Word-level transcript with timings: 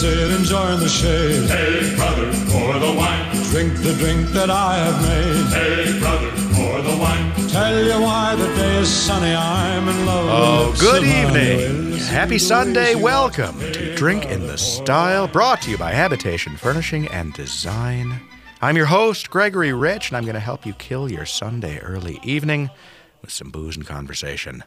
sit, 0.00 0.30
enjoy 0.30 0.72
in 0.74 0.80
the 0.80 0.88
shade. 0.88 1.46
Hey, 1.50 1.94
brother, 1.94 2.24
pour 2.48 2.72
the 2.78 2.92
wine. 2.96 3.26
Drink 3.52 3.74
the 3.82 3.94
drink 3.98 4.28
that 4.30 4.48
I 4.48 4.78
have 4.78 4.98
made. 5.02 5.46
Hey, 5.52 5.98
brother, 6.00 6.30
pour 6.54 6.80
the 6.80 6.96
wine. 6.98 7.48
Tell 7.50 7.84
you 7.84 8.00
why 8.00 8.34
the 8.34 8.46
day 8.54 8.78
is 8.78 8.88
sunny, 8.88 9.34
I'm 9.34 9.86
in 9.88 10.06
love 10.06 10.26
Oh, 10.30 10.74
good 10.80 11.02
lips 11.02 11.12
of 11.14 11.30
honey. 11.32 11.64
evening. 11.64 11.98
Happy 12.06 12.38
Sunday. 12.38 12.92
easy. 12.92 13.02
Welcome 13.02 13.58
to 13.60 13.94
Drink 13.94 14.24
in 14.24 14.46
the 14.46 14.56
Style, 14.56 15.28
brought 15.28 15.60
to 15.62 15.70
you 15.70 15.76
by 15.76 15.92
Habitation 15.92 16.56
Furnishing 16.56 17.06
and 17.08 17.34
Design. 17.34 18.20
I'm 18.62 18.78
your 18.78 18.86
host, 18.86 19.28
Gregory 19.28 19.74
Rich, 19.74 20.08
and 20.08 20.16
I'm 20.16 20.24
going 20.24 20.32
to 20.34 20.40
help 20.40 20.64
you 20.64 20.72
kill 20.74 21.10
your 21.10 21.26
Sunday 21.26 21.78
early 21.80 22.18
evening 22.22 22.70
with 23.20 23.32
some 23.32 23.50
booze 23.50 23.76
and 23.76 23.86
conversation. 23.86 24.64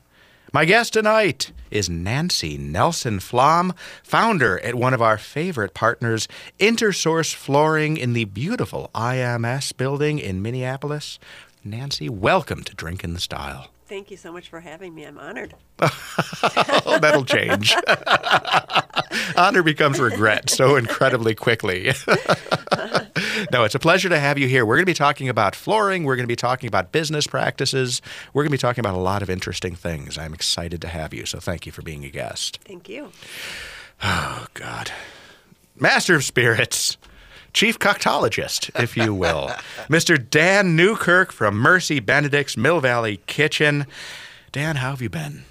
My 0.51 0.65
guest 0.65 0.93
tonight 0.93 1.51
is 1.71 1.89
Nancy 1.89 2.57
Nelson 2.57 3.19
Flom, 3.19 3.73
founder 4.03 4.59
at 4.59 4.75
one 4.75 4.93
of 4.93 5.01
our 5.01 5.17
favorite 5.17 5.73
partners, 5.73 6.27
Intersource 6.59 7.33
Flooring 7.33 7.97
in 7.97 8.13
the 8.13 8.25
beautiful 8.25 8.91
IMS 8.93 9.75
building 9.75 10.19
in 10.19 10.41
Minneapolis. 10.41 11.17
Nancy, 11.63 12.09
welcome 12.09 12.63
to 12.65 12.75
Drink 12.75 13.03
in 13.03 13.13
the 13.13 13.19
Style. 13.19 13.72
Thank 13.85 14.11
you 14.11 14.17
so 14.17 14.31
much 14.31 14.49
for 14.49 14.59
having 14.59 14.95
me. 14.95 15.03
I'm 15.03 15.17
honored. 15.17 15.55
Oh, 16.85 16.99
that'll 16.99 17.25
change. 17.25 17.73
Honor 19.37 19.63
becomes 19.63 19.99
regret 19.99 20.49
so 20.49 20.75
incredibly 20.75 21.33
quickly. 21.33 21.85
no, 23.51 23.63
it's 23.63 23.73
a 23.73 23.79
pleasure 23.79 24.09
to 24.09 24.19
have 24.19 24.37
you 24.37 24.47
here. 24.47 24.65
We're 24.65 24.75
going 24.75 24.85
to 24.85 24.89
be 24.89 24.93
talking 24.93 25.29
about 25.29 25.55
flooring. 25.55 26.03
We're 26.03 26.15
going 26.17 26.25
to 26.25 26.31
be 26.31 26.35
talking 26.35 26.67
about 26.67 26.91
business 26.91 27.25
practices. 27.25 28.01
We're 28.33 28.43
going 28.43 28.49
to 28.49 28.57
be 28.57 28.57
talking 28.61 28.81
about 28.81 28.95
a 28.95 28.99
lot 28.99 29.21
of 29.23 29.29
interesting 29.29 29.75
things. 29.75 30.17
I'm 30.17 30.33
excited 30.33 30.81
to 30.81 30.87
have 30.89 31.13
you. 31.13 31.25
So 31.25 31.39
thank 31.39 31.65
you 31.65 31.71
for 31.71 31.81
being 31.81 32.03
a 32.05 32.09
guest. 32.09 32.59
Thank 32.65 32.89
you. 32.89 33.11
Oh, 34.03 34.47
God. 34.53 34.91
Master 35.79 36.15
of 36.15 36.23
Spirits. 36.23 36.97
Chief 37.53 37.77
Coctologist, 37.77 38.71
if 38.81 38.97
you 38.97 39.13
will. 39.13 39.47
Mr. 39.87 40.17
Dan 40.29 40.75
Newkirk 40.75 41.31
from 41.31 41.55
Mercy 41.55 41.99
Benedict's 41.99 42.57
Mill 42.57 42.79
Valley 42.79 43.17
Kitchen. 43.27 43.85
Dan, 44.51 44.77
how 44.77 44.89
have 44.89 45.01
you 45.01 45.09
been? 45.09 45.43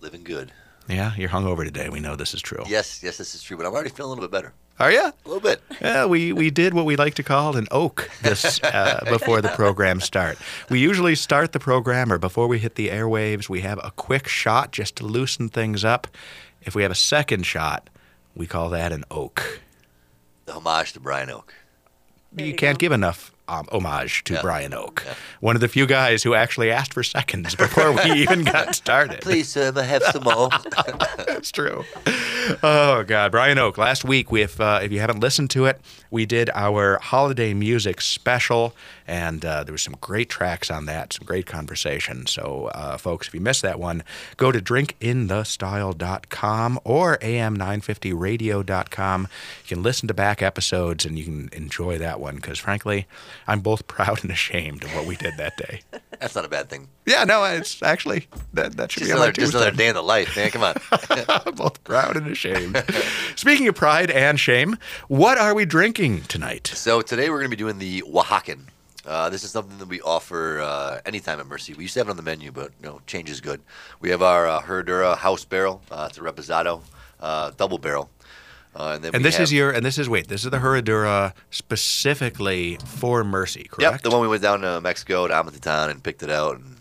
Living 0.00 0.22
good. 0.22 0.52
Yeah, 0.88 1.14
you're 1.16 1.28
hungover 1.28 1.64
today. 1.64 1.88
We 1.88 2.00
know 2.00 2.16
this 2.16 2.32
is 2.32 2.40
true. 2.40 2.62
Yes, 2.66 3.02
yes, 3.02 3.18
this 3.18 3.34
is 3.34 3.42
true, 3.42 3.56
but 3.56 3.66
I'm 3.66 3.72
already 3.72 3.90
feeling 3.90 4.10
a 4.10 4.14
little 4.14 4.24
bit 4.24 4.30
better. 4.30 4.54
Are 4.78 4.92
you? 4.92 5.02
A 5.02 5.14
little 5.26 5.40
bit. 5.40 5.60
Yeah, 5.80 6.06
we, 6.06 6.32
we 6.32 6.50
did 6.50 6.72
what 6.72 6.86
we 6.86 6.94
like 6.94 7.14
to 7.14 7.24
call 7.24 7.56
an 7.56 7.66
oak 7.72 8.08
this 8.22 8.62
uh, 8.62 9.04
before 9.08 9.42
the 9.42 9.48
program 9.48 10.00
start. 10.00 10.38
We 10.70 10.78
usually 10.78 11.16
start 11.16 11.50
the 11.50 11.58
program 11.58 12.12
or 12.12 12.18
before 12.18 12.46
we 12.46 12.60
hit 12.60 12.76
the 12.76 12.88
airwaves, 12.88 13.48
we 13.48 13.62
have 13.62 13.80
a 13.82 13.90
quick 13.90 14.28
shot 14.28 14.70
just 14.70 14.94
to 14.96 15.04
loosen 15.04 15.48
things 15.48 15.84
up. 15.84 16.06
If 16.62 16.76
we 16.76 16.82
have 16.82 16.92
a 16.92 16.96
second 16.96 17.44
shot, 17.44 17.90
we 18.36 18.46
call 18.46 18.70
that 18.70 18.92
an 18.92 19.04
oak. 19.10 19.60
The 20.48 20.54
homage 20.54 20.94
to 20.94 21.00
Brian 21.00 21.28
Oak. 21.28 21.52
There 22.32 22.46
you 22.46 22.52
you 22.52 22.56
can't 22.56 22.78
go. 22.78 22.80
give 22.80 22.92
enough 22.92 23.32
um, 23.48 23.66
homage 23.72 24.22
to 24.24 24.34
Yeah. 24.34 24.42
Brian 24.42 24.74
Oak, 24.74 25.02
Yeah. 25.06 25.14
one 25.40 25.56
of 25.56 25.60
the 25.60 25.68
few 25.68 25.86
guys 25.86 26.22
who 26.22 26.34
actually 26.34 26.70
asked 26.70 26.92
for 26.94 27.02
seconds 27.02 27.54
before 27.54 27.92
we 27.92 28.12
even 28.22 28.44
got 28.44 28.74
started. 28.74 29.20
Please, 29.20 29.48
sir, 29.48 29.72
I 29.74 29.82
have 29.82 30.02
some 30.04 30.22
more? 30.24 30.48
That's 31.26 31.50
true. 31.50 31.84
Oh 32.62 33.02
God, 33.06 33.30
Brian 33.32 33.58
Oak. 33.58 33.76
Last 33.78 34.04
week, 34.04 34.30
we, 34.32 34.42
if 34.42 34.60
uh, 34.60 34.80
if 34.82 34.92
you 34.92 35.00
haven't 35.00 35.20
listened 35.20 35.50
to 35.50 35.64
it, 35.66 35.80
we 36.10 36.24
did 36.26 36.50
our 36.54 36.98
holiday 37.00 37.52
music 37.54 38.00
special, 38.00 38.74
and 39.06 39.44
uh, 39.44 39.62
there 39.64 39.72
was 39.72 39.82
some 39.82 39.96
great 40.00 40.28
tracks 40.30 40.70
on 40.70 40.86
that, 40.86 41.12
some 41.12 41.26
great 41.26 41.44
conversation. 41.46 42.26
So, 42.26 42.70
uh, 42.74 42.96
folks, 42.96 43.28
if 43.28 43.34
you 43.34 43.40
missed 43.40 43.60
that 43.62 43.78
one, 43.78 44.02
go 44.38 44.50
to 44.50 44.60
drinkinthestyle.com 44.60 46.80
or 46.84 47.18
am950radio.com. 47.18 49.28
You 49.64 49.68
can 49.76 49.82
listen 49.82 50.08
to 50.08 50.14
back 50.14 50.40
episodes, 50.42 51.04
and 51.04 51.18
you 51.18 51.24
can 51.24 51.50
enjoy 51.52 51.98
that 51.98 52.18
one 52.20 52.36
because, 52.36 52.58
frankly, 52.58 53.06
I'm 53.46 53.60
both 53.60 53.86
proud 53.86 54.22
and 54.22 54.30
ashamed 54.30 54.84
of 54.84 54.94
what 54.94 55.06
we 55.06 55.16
did 55.16 55.36
that 55.36 55.56
day. 55.56 55.80
That's 56.20 56.34
not 56.34 56.44
a 56.44 56.48
bad 56.48 56.68
thing. 56.68 56.88
Yeah, 57.06 57.24
no, 57.24 57.44
it's 57.44 57.82
actually 57.82 58.26
that 58.52 58.76
that 58.76 58.92
should 58.92 59.00
Just 59.00 59.12
be 59.12 59.16
another, 59.16 59.32
just 59.32 59.54
another 59.54 59.70
day 59.70 59.88
in 59.88 59.94
the 59.94 60.02
life, 60.02 60.36
man. 60.36 60.50
Come 60.50 60.62
on. 60.62 60.74
both 61.54 61.82
proud 61.84 62.16
and 62.16 62.26
ashamed. 62.26 62.82
Speaking 63.36 63.68
of 63.68 63.74
pride 63.74 64.10
and 64.10 64.38
shame, 64.38 64.76
what 65.08 65.38
are 65.38 65.54
we 65.54 65.64
drinking 65.64 66.22
tonight? 66.22 66.66
so 66.66 67.00
today 67.00 67.30
we're 67.30 67.38
going 67.38 67.50
to 67.50 67.56
be 67.56 67.60
doing 67.60 67.78
the 67.78 68.02
Oaxacan. 68.02 68.60
Uh, 69.06 69.30
this 69.30 69.42
is 69.42 69.50
something 69.50 69.78
that 69.78 69.88
we 69.88 70.00
offer 70.02 70.60
uh, 70.60 71.00
anytime 71.06 71.40
at 71.40 71.46
Mercy. 71.46 71.72
We 71.72 71.84
used 71.84 71.94
to 71.94 72.00
have 72.00 72.08
it 72.08 72.10
on 72.10 72.16
the 72.16 72.22
menu, 72.22 72.52
but 72.52 72.72
you 72.82 72.88
know, 72.88 73.00
change 73.06 73.30
is 73.30 73.40
good. 73.40 73.62
We 74.00 74.10
have 74.10 74.22
our 74.22 74.46
uh, 74.46 74.60
Herradura 74.60 75.16
house 75.16 75.44
barrel. 75.44 75.80
Uh, 75.90 76.08
it's 76.10 76.18
a 76.18 76.20
reposado 76.20 76.82
uh, 77.20 77.52
double 77.56 77.78
barrel. 77.78 78.10
Uh, 78.78 78.92
and 79.02 79.14
And 79.16 79.24
this 79.24 79.40
is 79.40 79.52
your 79.52 79.72
and 79.72 79.84
this 79.84 79.98
is 79.98 80.08
wait, 80.08 80.28
this 80.28 80.44
is 80.44 80.50
the 80.50 80.58
Herradura 80.58 81.34
specifically 81.50 82.78
for 82.86 83.24
Mercy, 83.24 83.64
correct? 83.64 83.92
Yep, 83.92 84.02
the 84.02 84.10
one 84.10 84.20
we 84.20 84.28
went 84.28 84.42
down 84.42 84.60
to 84.60 84.80
Mexico 84.80 85.26
to 85.26 85.34
Amatitan 85.34 85.90
and 85.90 86.00
picked 86.02 86.22
it 86.22 86.30
out 86.30 86.56
and 86.56 86.76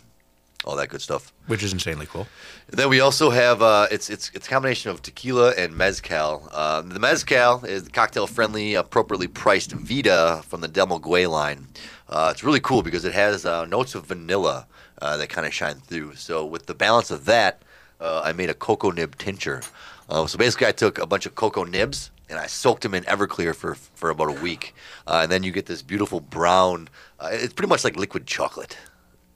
all 0.63 0.75
that 0.75 0.89
good 0.89 1.01
stuff. 1.01 1.33
Which 1.47 1.63
is 1.63 1.73
insanely 1.73 2.05
cool. 2.05 2.27
Then 2.69 2.89
we 2.89 2.99
also 2.99 3.31
have 3.31 3.63
uh, 3.63 3.87
it's 3.89 4.11
it's 4.11 4.29
it's 4.35 4.45
a 4.45 4.49
combination 4.49 4.91
of 4.91 5.01
tequila 5.01 5.53
and 5.57 5.75
mezcal. 5.75 6.47
Uh, 6.51 6.81
the 6.81 6.99
mezcal 6.99 7.65
is 7.65 7.85
the 7.85 7.89
cocktail 7.89 8.27
friendly, 8.27 8.75
appropriately 8.75 9.27
priced 9.27 9.71
Vida 9.71 10.43
from 10.47 10.61
the 10.61 10.67
Del 10.67 10.85
Maguey 10.85 11.27
line. 11.27 11.67
Uh, 12.07 12.29
it's 12.31 12.43
really 12.43 12.59
cool 12.59 12.83
because 12.83 13.05
it 13.05 13.13
has 13.13 13.43
uh, 13.43 13.65
notes 13.65 13.95
of 13.95 14.05
vanilla 14.05 14.67
uh, 15.01 15.17
that 15.17 15.29
kind 15.29 15.47
of 15.47 15.53
shine 15.53 15.75
through. 15.75 16.15
So 16.15 16.45
with 16.45 16.67
the 16.67 16.75
balance 16.75 17.09
of 17.09 17.25
that, 17.25 17.63
uh, 17.99 18.21
I 18.23 18.33
made 18.33 18.51
a 18.51 18.53
cocoa 18.53 18.91
nib 18.91 19.17
tincture. 19.17 19.61
Uh, 20.09 20.25
so 20.27 20.37
basically, 20.37 20.67
I 20.67 20.71
took 20.71 20.97
a 20.97 21.05
bunch 21.05 21.25
of 21.25 21.35
cocoa 21.35 21.63
nibs 21.63 22.11
and 22.29 22.39
I 22.39 22.47
soaked 22.47 22.83
them 22.83 22.93
in 22.93 23.03
Everclear 23.05 23.55
for 23.55 23.75
for 23.75 24.09
about 24.09 24.29
a 24.29 24.41
week, 24.41 24.73
uh, 25.05 25.19
and 25.23 25.31
then 25.31 25.43
you 25.43 25.51
get 25.51 25.65
this 25.65 25.81
beautiful 25.81 26.19
brown. 26.19 26.89
Uh, 27.19 27.29
it's 27.31 27.53
pretty 27.53 27.69
much 27.69 27.83
like 27.83 27.95
liquid 27.95 28.25
chocolate. 28.25 28.77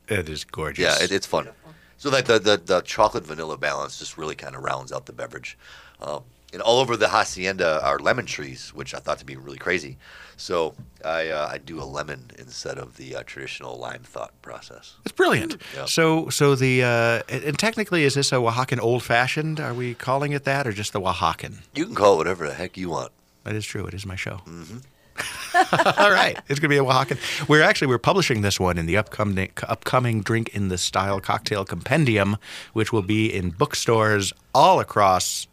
It 0.07 0.27
is 0.29 0.43
gorgeous. 0.43 0.83
Yeah, 0.83 1.03
it, 1.03 1.11
it's 1.11 1.25
fun. 1.25 1.49
So 1.97 2.09
like 2.09 2.25
the, 2.25 2.39
the 2.39 2.57
the 2.57 2.81
chocolate 2.81 3.25
vanilla 3.25 3.57
balance 3.57 3.99
just 3.99 4.17
really 4.17 4.35
kind 4.35 4.55
of 4.55 4.63
rounds 4.63 4.91
out 4.91 5.05
the 5.05 5.13
beverage. 5.13 5.57
Um, 6.01 6.23
and 6.53 6.61
all 6.61 6.79
over 6.79 6.97
the 6.97 7.09
hacienda 7.09 7.83
are 7.83 7.99
lemon 7.99 8.25
trees, 8.25 8.73
which 8.73 8.93
I 8.93 8.99
thought 8.99 9.19
to 9.19 9.25
be 9.25 9.35
really 9.35 9.57
crazy. 9.57 9.97
So 10.37 10.73
I 11.05 11.29
uh, 11.29 11.49
I 11.51 11.59
do 11.59 11.81
a 11.81 11.85
lemon 11.85 12.31
instead 12.39 12.77
of 12.77 12.97
the 12.97 13.15
uh, 13.15 13.23
traditional 13.25 13.77
lime 13.77 14.01
thought 14.03 14.33
process. 14.41 14.95
It's 15.05 15.11
brilliant. 15.11 15.57
Yeah. 15.75 15.85
So, 15.85 16.29
so 16.29 16.55
the 16.55 16.83
uh, 16.83 17.21
and 17.29 17.57
technically, 17.59 18.03
is 18.03 18.15
this 18.15 18.31
a 18.31 18.35
Oaxacan 18.35 18.79
old 18.79 19.03
fashioned? 19.03 19.59
Are 19.59 19.73
we 19.73 19.93
calling 19.93 20.31
it 20.31 20.43
that, 20.45 20.65
or 20.65 20.71
just 20.71 20.93
the 20.93 21.01
Oaxacan? 21.01 21.59
You 21.75 21.85
can 21.85 21.95
call 21.95 22.15
it 22.15 22.17
whatever 22.17 22.47
the 22.47 22.55
heck 22.55 22.75
you 22.75 22.89
want. 22.89 23.11
That 23.43 23.55
is 23.55 23.65
true. 23.65 23.85
It 23.85 23.93
is 23.93 24.05
my 24.05 24.15
show. 24.15 24.41
All 25.97 26.11
right, 26.11 26.37
it's 26.47 26.59
going 26.59 26.69
to 26.69 26.75
be 26.75 26.77
a 26.77 26.83
Oaxacan. 26.83 27.47
We're 27.47 27.61
actually 27.61 27.87
we're 27.87 27.99
publishing 27.99 28.41
this 28.41 28.59
one 28.59 28.77
in 28.77 28.87
the 28.87 28.97
upcoming 28.97 29.51
upcoming 29.63 30.21
Drink 30.21 30.49
in 30.55 30.69
the 30.69 30.77
Style 30.77 31.19
Cocktail 31.19 31.65
Compendium, 31.65 32.37
which 32.73 32.91
will 32.91 33.01
be 33.03 33.31
in 33.31 33.51
bookstores 33.51 34.33
all 34.55 34.79
across. 34.79 35.47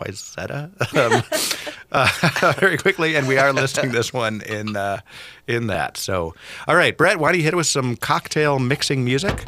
Wayzata, 0.00 0.70
um, 0.96 1.22
uh, 1.92 2.52
very 2.58 2.78
quickly, 2.78 3.16
and 3.16 3.28
we 3.28 3.38
are 3.38 3.52
listing 3.52 3.92
this 3.92 4.12
one 4.12 4.40
in 4.42 4.76
uh, 4.76 5.00
in 5.46 5.66
that. 5.68 5.96
So, 5.96 6.34
all 6.66 6.76
right, 6.76 6.96
Brett, 6.96 7.18
why 7.18 7.30
don't 7.30 7.38
you 7.38 7.44
hit 7.44 7.54
it 7.54 7.56
with 7.56 7.66
some 7.66 7.96
cocktail 7.96 8.58
mixing 8.58 9.04
music? 9.04 9.44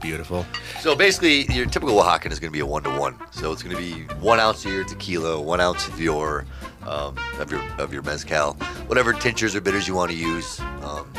Beautiful. 0.00 0.44
So 0.80 0.94
basically, 0.94 1.46
your 1.52 1.66
typical 1.66 1.96
Oaxacan 1.96 2.30
is 2.30 2.38
going 2.38 2.50
to 2.50 2.56
be 2.56 2.60
a 2.60 2.66
one 2.66 2.82
to 2.84 2.90
one. 2.90 3.16
So 3.32 3.50
it's 3.52 3.62
going 3.62 3.74
to 3.74 3.82
be 3.82 4.02
one 4.20 4.38
ounce 4.38 4.64
of 4.64 4.72
your 4.72 4.84
tequila, 4.84 5.40
one 5.40 5.60
ounce 5.60 5.88
of 5.88 6.00
your 6.00 6.44
um, 6.82 7.16
of 7.40 7.50
your 7.50 7.62
of 7.78 7.92
your 7.92 8.02
mezcal, 8.02 8.54
whatever 8.86 9.12
tinctures 9.12 9.54
or 9.56 9.60
bitters 9.60 9.88
you 9.88 9.94
want 9.94 10.10
to 10.10 10.16
use. 10.16 10.60
Um, 10.82 11.10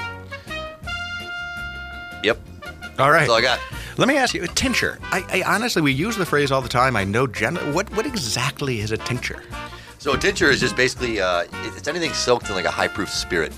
yep, 2.23 2.39
All 2.99 3.11
right. 3.11 3.19
that's 3.19 3.29
all 3.29 3.35
I 3.35 3.41
got. 3.41 3.59
Let 3.97 4.07
me 4.07 4.15
ask 4.17 4.35
you, 4.35 4.43
a 4.43 4.47
tincture. 4.47 4.99
I, 5.05 5.43
I 5.43 5.55
honestly, 5.55 5.81
we 5.81 5.91
use 5.91 6.15
the 6.17 6.25
phrase 6.25 6.51
all 6.51 6.61
the 6.61 6.69
time. 6.69 6.95
I 6.95 7.03
know 7.03 7.25
gen. 7.25 7.55
What 7.73 7.89
what 7.95 8.05
exactly 8.05 8.79
is 8.79 8.91
a 8.91 8.97
tincture? 8.97 9.41
So 9.97 10.13
a 10.13 10.17
tincture 10.17 10.49
is 10.51 10.59
just 10.59 10.75
basically 10.75 11.19
uh, 11.19 11.45
it's 11.63 11.87
anything 11.87 12.13
soaked 12.13 12.47
in 12.49 12.55
like 12.55 12.65
a 12.65 12.71
high 12.71 12.87
proof 12.87 13.09
spirit. 13.09 13.51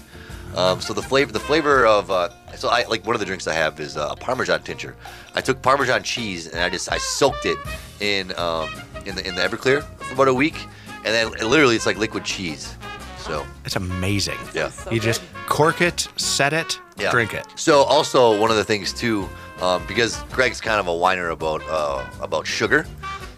Um, 0.56 0.80
so 0.80 0.94
the 0.94 1.02
flavor 1.02 1.32
the 1.34 1.40
flavor 1.42 1.86
of 1.86 2.10
uh, 2.10 2.30
so 2.56 2.70
I 2.70 2.86
like 2.86 3.06
one 3.06 3.16
of 3.16 3.20
the 3.20 3.26
drinks 3.26 3.48
I 3.48 3.54
have 3.54 3.80
is 3.82 3.98
uh, 3.98 4.10
a 4.12 4.16
Parmesan 4.16 4.64
tincture. 4.64 4.96
I 5.36 5.42
took 5.42 5.62
Parmesan 5.62 6.04
cheese 6.04 6.48
and 6.48 6.62
I 6.62 6.70
just 6.70 6.90
I 6.90 6.98
soaked 7.00 7.46
it 7.46 7.58
in 8.00 8.32
um, 8.38 8.70
in 9.06 9.16
the 9.16 9.28
in 9.28 9.36
the 9.36 9.42
Everclear 9.42 9.84
for 10.04 10.14
about 10.14 10.28
a 10.30 10.34
week, 10.34 10.56
and 10.88 11.08
then 11.08 11.28
it, 11.34 11.44
literally 11.44 11.76
it's 11.76 11.86
like 11.86 11.98
liquid 11.98 12.24
cheese. 12.24 12.76
So 13.18 13.46
It's 13.66 13.76
amazing. 13.76 14.38
yeah. 14.56 14.70
So 14.70 14.90
you 14.90 15.00
just 15.02 15.22
cork 15.48 15.82
it, 15.82 16.08
set 16.16 16.54
it, 16.54 16.80
Yeah. 16.98 17.12
drink 17.12 17.34
it. 17.34 17.46
So 17.56 17.84
also 17.84 18.40
one 18.40 18.50
of 18.50 18.56
the 18.58 18.64
things 18.64 18.92
too, 18.92 19.30
um, 19.62 19.86
because 19.88 20.22
Greg's 20.32 20.62
kind 20.62 20.80
of 20.80 20.88
a 20.88 20.96
whiner 20.96 21.30
about 21.30 21.62
uh, 21.70 22.06
about 22.22 22.46
sugar. 22.48 22.86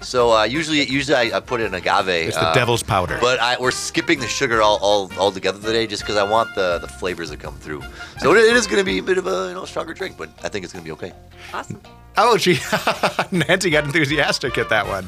So 0.02 0.32
uh, 0.32 0.44
usually, 0.44 0.84
usually 0.88 1.16
I, 1.16 1.38
I 1.38 1.40
put 1.40 1.62
in 1.62 1.74
agave. 1.76 2.28
It's 2.28 2.36
the 2.36 2.48
uh, 2.48 2.54
devil's 2.56 2.82
powder. 2.82 3.20
But 3.22 3.40
I, 3.40 3.56
we're 3.60 3.70
skipping 3.70 4.20
the 4.20 4.28
sugar 4.28 4.62
all, 4.62 4.80
all, 4.82 5.12
all 5.20 5.32
together 5.32 5.62
today, 5.62 5.86
just 5.86 6.02
because 6.02 6.18
I 6.18 6.24
want 6.24 6.56
the, 6.56 6.80
the 6.80 6.88
flavors 6.88 7.30
to 7.30 7.38
come 7.38 7.56
through. 7.58 7.84
So 8.18 8.34
it, 8.34 8.40
it 8.40 8.56
is 8.56 8.66
going 8.66 8.80
to 8.80 8.84
be 8.84 8.98
a 8.98 9.04
bit 9.04 9.20
of 9.20 9.28
a 9.28 9.50
you 9.50 9.54
know 9.54 9.66
stronger 9.66 9.94
drink, 9.94 10.18
but 10.18 10.30
I 10.44 10.50
think 10.50 10.64
it's 10.64 10.74
going 10.74 10.84
to 10.84 10.88
be 10.88 10.92
okay. 10.94 11.14
Awesome. 11.54 11.80
Oh, 12.18 12.38
gee, 12.38 12.60
Nancy 13.32 13.70
got 13.70 13.86
enthusiastic 13.86 14.58
at 14.58 14.70
that 14.70 14.86
one. 14.88 15.06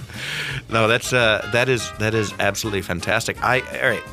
No, 0.70 0.88
that's 0.88 1.12
uh, 1.12 1.48
that 1.52 1.68
is 1.68 1.92
that 2.00 2.14
is 2.14 2.34
absolutely 2.40 2.82
fantastic. 2.82 3.42
I 3.44 3.60
all 3.82 3.90
right. 3.90 4.04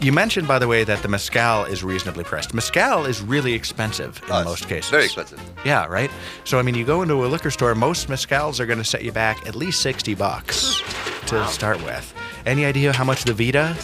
You 0.00 0.12
mentioned, 0.12 0.48
by 0.48 0.58
the 0.58 0.66
way, 0.66 0.82
that 0.82 1.02
the 1.02 1.08
mezcal 1.08 1.64
is 1.64 1.84
reasonably 1.84 2.24
priced. 2.24 2.52
Mezcal 2.54 3.04
is 3.04 3.20
really 3.20 3.52
expensive 3.52 4.20
in 4.28 4.34
it's 4.34 4.44
most 4.44 4.66
cases. 4.68 4.90
Very 4.90 5.04
expensive. 5.04 5.40
Yeah, 5.64 5.86
right. 5.86 6.10
So 6.44 6.58
I 6.58 6.62
mean, 6.62 6.74
you 6.74 6.84
go 6.84 7.02
into 7.02 7.24
a 7.24 7.28
liquor 7.28 7.50
store, 7.50 7.74
most 7.74 8.08
mezcals 8.08 8.58
are 8.58 8.66
going 8.66 8.78
to 8.78 8.84
set 8.84 9.04
you 9.04 9.12
back 9.12 9.46
at 9.46 9.54
least 9.54 9.80
sixty 9.80 10.14
bucks 10.14 10.82
to 11.26 11.46
start 11.46 11.82
with. 11.84 12.12
Any 12.46 12.64
idea 12.64 12.92
how 12.92 13.04
much 13.04 13.24
the 13.24 13.32
Vida 13.34 13.76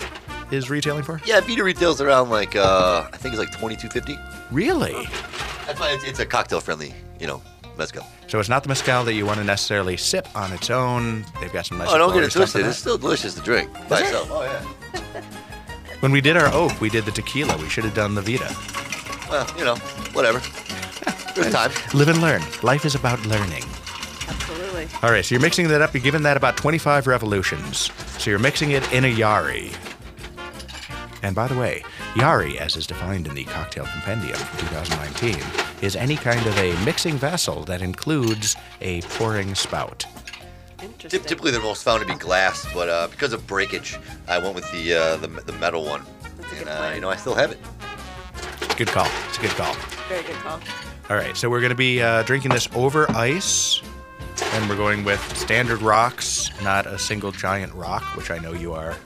is 0.51 0.71
retailing 0.71 1.05
for? 1.05 1.21
Yeah, 1.25 1.41
Vida 1.41 1.63
retails 1.63 2.01
around 2.01 2.31
like 2.31 2.57
uh, 2.57 3.09
I 3.13 3.17
think 3.17 3.35
it's 3.35 3.41
like 3.41 3.57
twenty 3.57 3.77
two 3.77 3.89
fifty. 3.89 4.19
Really? 4.51 5.07
That's 5.67 5.79
why 5.79 5.93
it's, 5.93 6.05
it's 6.05 6.19
a 6.19 6.27
cocktail 6.27 6.61
friendly, 6.61 6.95
you 7.21 7.27
know, 7.27 7.43
mezcal. 7.79 8.07
So 8.27 8.39
it's 8.41 8.49
not 8.49 8.63
the 8.63 8.69
mezcal 8.69 9.05
that 9.05 9.15
you 9.15 9.27
want 9.27 9.39
to 9.39 9.45
necessarily 9.45 9.97
sip 9.97 10.29
on 10.35 10.53
its 10.53 10.71
own. 10.71 11.25
They've 11.41 11.53
got 11.53 11.67
some 11.67 11.79
nice. 11.79 11.89
Oh, 11.91 11.99
don't 11.99 12.13
get 12.15 12.25
it 12.25 12.31
twisted. 12.33 12.67
It's 12.67 12.79
still 12.79 12.99
delicious 12.99 13.35
to 13.35 13.41
drink 13.41 13.73
by 13.89 14.01
it? 14.01 14.03
itself. 14.05 14.29
Oh 14.31 14.43
yeah. 14.43 15.23
When 16.01 16.13
we 16.13 16.21
did 16.21 16.37
our 16.37 16.53
oak, 16.53 16.79
we 16.79 16.91
did 16.91 17.07
the 17.07 17.11
tequila. 17.11 17.57
We 17.57 17.71
should 17.71 17.85
have 17.85 17.95
done 17.95 18.15
the 18.15 18.21
Vida. 18.21 18.55
Well, 19.31 19.47
you 19.59 19.65
know, 19.65 19.77
whatever. 20.13 20.41
There's 21.35 21.53
time. 21.53 21.71
Live 21.95 22.09
and 22.09 22.21
learn. 22.21 22.43
Life 22.63 22.85
is 22.85 22.95
about 22.95 23.25
learning. 23.27 23.65
Absolutely. 24.29 24.89
All 25.03 25.11
right, 25.11 25.25
so 25.25 25.35
you're 25.35 25.43
mixing 25.43 25.69
that 25.69 25.81
up. 25.81 25.95
You're 25.95 26.03
giving 26.03 26.23
that 26.23 26.37
about 26.37 26.57
25 26.59 27.07
revolutions. 27.07 27.91
So 28.19 28.31
you're 28.31 28.39
mixing 28.39 28.73
it 28.73 28.91
in 28.93 29.05
a 29.07 29.15
Yarai. 29.15 29.75
And 31.23 31.35
by 31.35 31.49
the 31.49 31.57
way, 31.57 31.83
Yarai, 32.17 32.57
as 32.57 32.77
is 32.77 32.87
defined 32.87 33.27
in 33.27 33.35
the 33.35 33.45
Cocktail 33.45 33.85
Compendium 33.85 34.39
from 34.39 34.69
2019, 34.69 35.37
is 35.83 35.95
any 35.95 36.17
kind 36.17 36.45
of 36.47 36.57
a 36.57 36.73
mixing 36.83 37.17
vessel 37.19 37.63
that 37.65 37.83
includes 37.83 38.57
a 38.81 39.03
pouring 39.03 39.55
spout. 39.55 40.07
Interesting. 40.83 41.21
Typically, 41.21 41.51
they're 41.51 41.61
most 41.61 41.83
found 41.85 42.01
to 42.01 42.07
be 42.07 42.15
glass, 42.15 42.67
but 42.73 42.89
uh, 42.89 43.09
because 43.09 43.35
of 43.35 43.47
breakage, 43.47 43.99
I 44.29 44.39
went 44.39 44.55
with 44.55 44.71
the 44.73 44.95
uh, 44.95 45.17
the, 45.17 45.29
the 45.29 45.53
metal 45.55 45.85
one. 45.85 46.05
That's 46.39 46.53
a 46.53 46.57
And 46.57 46.65
good 46.65 46.69
uh, 46.69 46.93
you 46.95 47.01
know, 47.03 47.11
I 47.11 47.17
still 47.17 47.35
have 47.35 47.51
it. 47.53 47.59
Good 48.79 48.89
call. 48.89 49.09
It's 49.29 49.37
a 49.37 49.43
good 49.43 49.51
call. 49.51 49.75
Very 50.09 50.23
good 50.23 50.37
call. 50.37 50.59
All 51.11 51.17
right, 51.17 51.37
so 51.37 51.51
we're 51.51 51.61
going 51.61 51.69
to 51.71 51.77
be 51.77 52.01
uh, 52.01 52.23
drinking 52.23 52.53
this 52.53 52.67
over 52.75 53.11
ice, 53.11 53.83
and 54.43 54.71
we're 54.71 54.77
going 54.77 55.05
with 55.05 55.21
standard 55.37 55.83
rocks, 55.83 56.51
not 56.63 56.87
a 56.87 56.99
single 56.99 57.31
giant 57.31 57.75
rock, 57.75 58.17
which 58.17 58.31
I 58.31 58.39
know 58.39 58.55
you 58.55 58.73
are. 58.73 58.97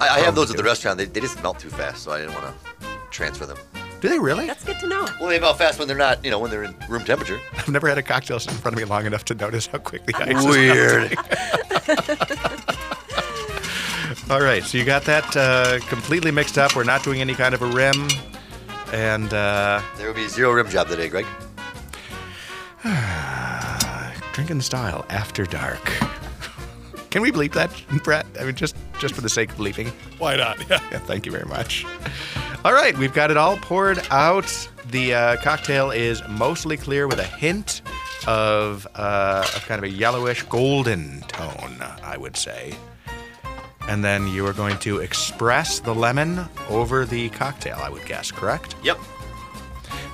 I, 0.00 0.16
I 0.16 0.20
have 0.20 0.34
those 0.34 0.50
at 0.50 0.56
the 0.56 0.62
restaurant. 0.62 0.98
They, 0.98 1.06
they 1.06 1.20
just 1.20 1.42
melt 1.42 1.58
too 1.58 1.70
fast, 1.70 2.02
so 2.02 2.12
I 2.12 2.20
didn't 2.20 2.34
want 2.34 2.46
to 2.46 2.86
transfer 3.10 3.46
them. 3.46 3.56
Do 4.00 4.08
they 4.10 4.18
really? 4.18 4.46
That's 4.46 4.64
good 4.64 4.78
to 4.80 4.86
know. 4.86 5.06
Well, 5.18 5.30
they 5.30 5.40
melt 5.40 5.56
fast 5.56 5.78
when 5.78 5.88
they're 5.88 5.96
not, 5.96 6.22
you 6.24 6.30
know, 6.30 6.38
when 6.38 6.50
they're 6.50 6.64
in 6.64 6.74
room 6.90 7.04
temperature. 7.04 7.40
I've 7.54 7.68
never 7.68 7.88
had 7.88 7.96
a 7.96 8.02
cocktail 8.02 8.38
sit 8.38 8.52
in 8.52 8.58
front 8.58 8.76
of 8.76 8.78
me 8.78 8.84
long 8.84 9.06
enough 9.06 9.24
to 9.26 9.34
notice 9.34 9.66
how 9.66 9.78
quickly 9.78 10.12
ice 10.18 10.36
is 10.36 10.44
Weird. 10.44 11.16
All 14.30 14.40
right, 14.40 14.62
so 14.62 14.78
you 14.78 14.84
got 14.84 15.04
that 15.04 15.36
uh, 15.36 15.78
completely 15.86 16.30
mixed 16.30 16.58
up. 16.58 16.76
We're 16.76 16.84
not 16.84 17.02
doing 17.02 17.20
any 17.20 17.34
kind 17.34 17.54
of 17.54 17.62
a 17.62 17.66
rim, 17.66 18.08
and 18.92 19.32
uh, 19.32 19.80
there 19.96 20.06
will 20.06 20.14
be 20.14 20.28
zero 20.28 20.52
rim 20.52 20.68
job 20.68 20.88
today, 20.88 21.08
Greg. 21.08 21.26
drinking 24.34 24.60
style 24.60 25.06
after 25.08 25.44
dark. 25.44 25.84
Can 27.10 27.22
we 27.22 27.30
bleep 27.30 27.52
that, 27.52 27.70
Brett? 28.02 28.26
I 28.40 28.44
mean, 28.44 28.54
just 28.56 28.76
just 28.98 29.14
for 29.14 29.20
the 29.20 29.28
sake 29.28 29.50
of 29.50 29.56
bleeping. 29.56 29.88
Why 30.18 30.36
not? 30.36 30.58
Yeah. 30.68 30.78
Yeah, 30.92 30.98
thank 31.00 31.26
you 31.26 31.32
very 31.32 31.46
much. 31.46 31.84
All 32.64 32.72
right, 32.72 32.96
we've 32.96 33.12
got 33.12 33.30
it 33.30 33.36
all 33.36 33.56
poured 33.56 34.00
out. 34.10 34.46
The 34.90 35.14
uh, 35.14 35.36
cocktail 35.42 35.90
is 35.90 36.22
mostly 36.28 36.76
clear 36.76 37.06
with 37.08 37.18
a 37.18 37.24
hint 37.24 37.82
of, 38.26 38.86
uh, 38.94 39.44
of 39.54 39.66
kind 39.66 39.78
of 39.78 39.84
a 39.84 39.88
yellowish 39.90 40.42
golden 40.44 41.20
tone, 41.22 41.76
I 42.02 42.16
would 42.16 42.36
say. 42.36 42.74
And 43.88 44.02
then 44.04 44.28
you 44.28 44.46
are 44.46 44.52
going 44.52 44.78
to 44.78 44.98
express 45.00 45.78
the 45.80 45.94
lemon 45.94 46.46
over 46.70 47.04
the 47.04 47.28
cocktail, 47.30 47.78
I 47.82 47.90
would 47.90 48.04
guess, 48.06 48.30
correct? 48.30 48.76
Yep. 48.82 48.98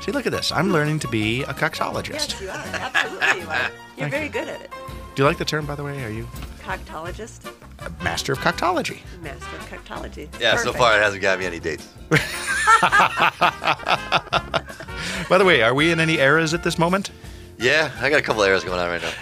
See, 0.01 0.13
look 0.13 0.27
at 0.27 0.33
this. 0.33 0.51
I'm 0.51 0.73
learning 0.73 0.99
to 1.01 1.09
be 1.09 1.43
a 1.43 1.53
coxologist. 1.55 2.33
Yes, 2.33 2.41
you 2.41 2.49
are. 2.49 2.55
Absolutely, 2.55 3.43
you 3.43 3.49
are. 3.49 3.71
You're 3.99 4.09
very 4.09 4.29
good 4.29 4.49
at 4.49 4.61
it. 4.61 4.71
Do 5.15 5.23
you 5.23 5.29
like 5.29 5.39
the 5.39 5.45
term, 5.45 5.67
by 5.67 5.75
the 5.75 5.85
way? 5.85 6.03
Are 6.05 6.11
you 6.11 6.27
Coctologist, 6.63 7.45
a 7.47 7.60
master 8.03 8.33
of 8.33 8.39
coctology? 8.39 9.01
master 9.23 9.57
of 9.57 9.69
coctology. 9.69 10.29
Yeah, 10.41 10.57
so 10.57 10.73
far 10.73 10.97
it 10.99 11.03
hasn't 11.03 11.23
got 11.23 11.39
me 11.39 11.47
any 11.47 11.61
dates. 11.61 11.87
By 15.29 15.39
the 15.39 15.45
way, 15.45 15.63
are 15.63 15.75
we 15.75 15.91
in 15.93 16.01
any 16.01 16.19
eras 16.19 16.55
at 16.55 16.63
this 16.63 16.79
moment? 16.79 17.11
Yeah, 17.59 17.91
I 18.01 18.11
got 18.11 18.19
a 18.19 18.23
couple 18.23 18.43
eras 18.43 18.65
going 18.65 18.81
on 18.81 18.89
right 18.89 19.03
now. 19.03 19.13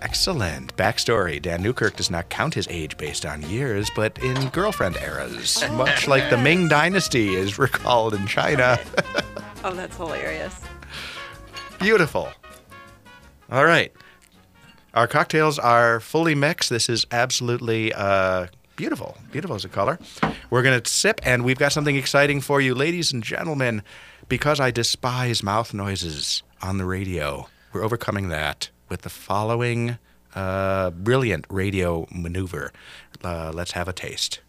Excellent. 0.00 0.76
Backstory 0.76 1.40
Dan 1.40 1.62
Newkirk 1.62 1.94
does 1.96 2.10
not 2.10 2.28
count 2.28 2.54
his 2.54 2.66
age 2.68 2.96
based 2.96 3.24
on 3.24 3.42
years, 3.48 3.88
but 3.94 4.18
in 4.18 4.48
girlfriend 4.48 4.96
eras, 4.96 5.62
much 5.72 6.08
like 6.08 6.28
the 6.28 6.36
Ming 6.36 6.66
Dynasty 6.68 7.34
is 7.36 7.58
recalled 7.58 8.14
in 8.14 8.26
China. 8.26 8.78
Oh, 9.64 9.72
that's 9.72 9.96
hilarious. 9.96 10.60
Beautiful. 11.78 12.28
All 13.48 13.64
right. 13.64 13.92
Our 14.94 15.06
cocktails 15.06 15.58
are 15.58 16.00
fully 16.00 16.34
mixed. 16.34 16.68
This 16.68 16.88
is 16.88 17.06
absolutely 17.10 17.92
uh, 17.94 18.48
beautiful. 18.76 19.16
Beautiful 19.30 19.56
as 19.56 19.64
a 19.64 19.68
color. 19.68 19.98
We're 20.50 20.62
going 20.62 20.80
to 20.80 20.90
sip, 20.90 21.20
and 21.24 21.44
we've 21.44 21.58
got 21.58 21.72
something 21.72 21.96
exciting 21.96 22.40
for 22.42 22.60
you, 22.60 22.74
ladies 22.74 23.12
and 23.12 23.22
gentlemen. 23.22 23.82
Because 24.28 24.60
I 24.60 24.70
despise 24.70 25.42
mouth 25.42 25.72
noises 25.74 26.42
on 26.62 26.78
the 26.78 26.84
radio, 26.84 27.48
we're 27.72 27.84
overcoming 27.84 28.28
that 28.28 28.70
with 28.88 29.02
the 29.02 29.10
following 29.10 29.98
uh, 30.34 30.90
brilliant 30.90 31.46
radio 31.48 32.06
maneuver. 32.10 32.72
Uh, 33.24 33.50
let's 33.54 33.72
have 33.72 33.88
a 33.88 33.92
taste. 33.92 34.40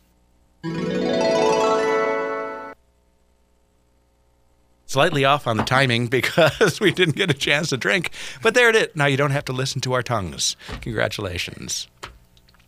Slightly 4.93 5.25
off 5.25 5.47
on 5.47 5.57
the 5.57 5.63
timing 5.63 6.05
because 6.19 6.79
we 6.79 6.91
didn't 6.91 7.15
get 7.15 7.31
a 7.31 7.33
chance 7.33 7.69
to 7.69 7.77
drink, 7.77 8.11
but 8.43 8.53
there 8.53 8.69
it 8.69 8.75
is. 8.75 8.87
Now 8.93 9.07
you 9.07 9.17
don't 9.17 9.31
have 9.31 9.45
to 9.45 9.51
listen 9.51 9.81
to 9.81 9.93
our 9.93 10.03
tongues. 10.03 10.55
Congratulations. 10.81 11.87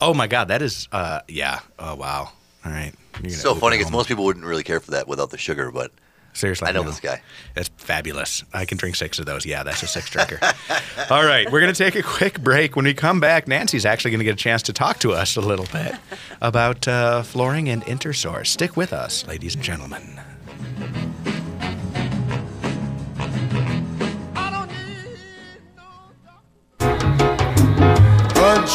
oh 0.00 0.14
my 0.14 0.28
God, 0.28 0.48
that 0.48 0.62
is, 0.62 0.88
uh, 0.92 1.20
yeah. 1.28 1.60
Oh 1.78 1.94
wow. 1.94 2.32
All 2.64 2.72
right. 2.72 2.94
You're 3.22 3.32
So 3.32 3.54
funny 3.54 3.76
because 3.76 3.92
most 3.92 4.08
people 4.08 4.24
wouldn't 4.24 4.46
really 4.46 4.62
care 4.62 4.80
for 4.80 4.92
that 4.92 5.08
without 5.08 5.28
the 5.28 5.36
sugar, 5.36 5.70
but 5.70 5.92
Seriously, 6.32 6.68
I 6.68 6.72
know 6.72 6.84
no. 6.84 6.88
this 6.88 7.00
guy. 7.00 7.20
That's 7.52 7.68
fabulous. 7.76 8.42
I 8.54 8.64
can 8.64 8.78
drink 8.78 8.96
six 8.96 9.18
of 9.18 9.26
those. 9.26 9.44
Yeah, 9.44 9.62
that's 9.62 9.82
a 9.82 9.86
six 9.86 10.08
drinker. 10.08 10.38
All 11.10 11.24
right, 11.24 11.52
we're 11.52 11.60
going 11.60 11.72
to 11.72 11.78
take 11.78 11.96
a 11.96 12.02
quick 12.02 12.40
break. 12.40 12.76
When 12.76 12.86
we 12.86 12.94
come 12.94 13.20
back, 13.20 13.46
Nancy's 13.46 13.84
actually 13.84 14.12
going 14.12 14.20
to 14.20 14.24
get 14.24 14.34
a 14.34 14.42
chance 14.42 14.62
to 14.62 14.72
talk 14.72 14.98
to 15.00 15.12
us 15.12 15.36
a 15.36 15.42
little 15.42 15.66
bit 15.70 15.96
about 16.40 16.88
uh, 16.88 17.22
flooring 17.24 17.68
and 17.68 17.82
intersource. 17.84 18.46
Stick 18.46 18.74
with 18.74 18.94
us, 18.94 19.26
ladies 19.26 19.54
and 19.54 19.62
gentlemen. 19.62 20.18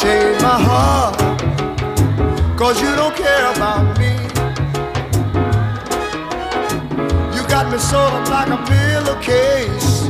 Unchain 0.04 0.42
my 0.42 0.58
heart, 0.60 1.16
cause 2.58 2.82
you 2.82 2.92
don't 2.96 3.14
care 3.14 3.52
about 3.52 3.96
me. 4.00 4.10
You 7.36 7.46
got 7.46 7.70
me 7.70 7.78
sort 7.78 8.12
of 8.12 8.28
like 8.28 8.48
a 8.48 8.58
pillowcase, 8.66 10.08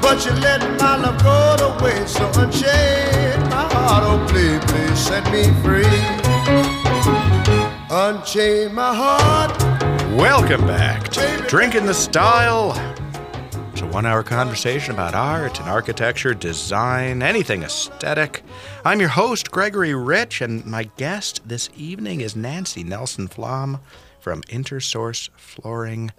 but 0.00 0.24
you 0.24 0.32
let 0.40 0.62
my 0.80 0.96
love 0.96 1.22
go 1.22 1.56
to 1.58 1.84
waste. 1.84 2.16
So 2.16 2.24
unchain 2.40 3.38
my 3.50 3.68
heart, 3.70 4.04
oh 4.06 4.26
please, 4.30 4.64
please 4.64 4.98
set 4.98 5.30
me 5.30 5.52
free. 5.62 5.84
Unchain 7.90 8.72
my 8.72 8.94
heart. 8.94 9.52
Welcome 10.16 10.66
back 10.66 11.08
to 11.10 11.44
Drink 11.48 11.74
in 11.74 11.84
the 11.84 11.92
Style. 11.92 12.72
A 13.84 13.86
one 13.88 14.06
hour 14.06 14.22
conversation 14.22 14.94
about 14.94 15.14
art 15.14 15.60
and 15.60 15.68
architecture, 15.68 16.32
design, 16.32 17.22
anything 17.22 17.62
aesthetic. 17.62 18.42
I'm 18.82 18.98
your 18.98 19.10
host, 19.10 19.50
Gregory 19.50 19.94
Rich, 19.94 20.40
and 20.40 20.64
my 20.64 20.84
guest 20.96 21.42
this 21.46 21.68
evening 21.76 22.22
is 22.22 22.34
Nancy 22.34 22.82
Nelson 22.82 23.28
Flom 23.28 23.80
from 24.20 24.40
Intersource 24.44 25.28
Flooring. 25.36 26.12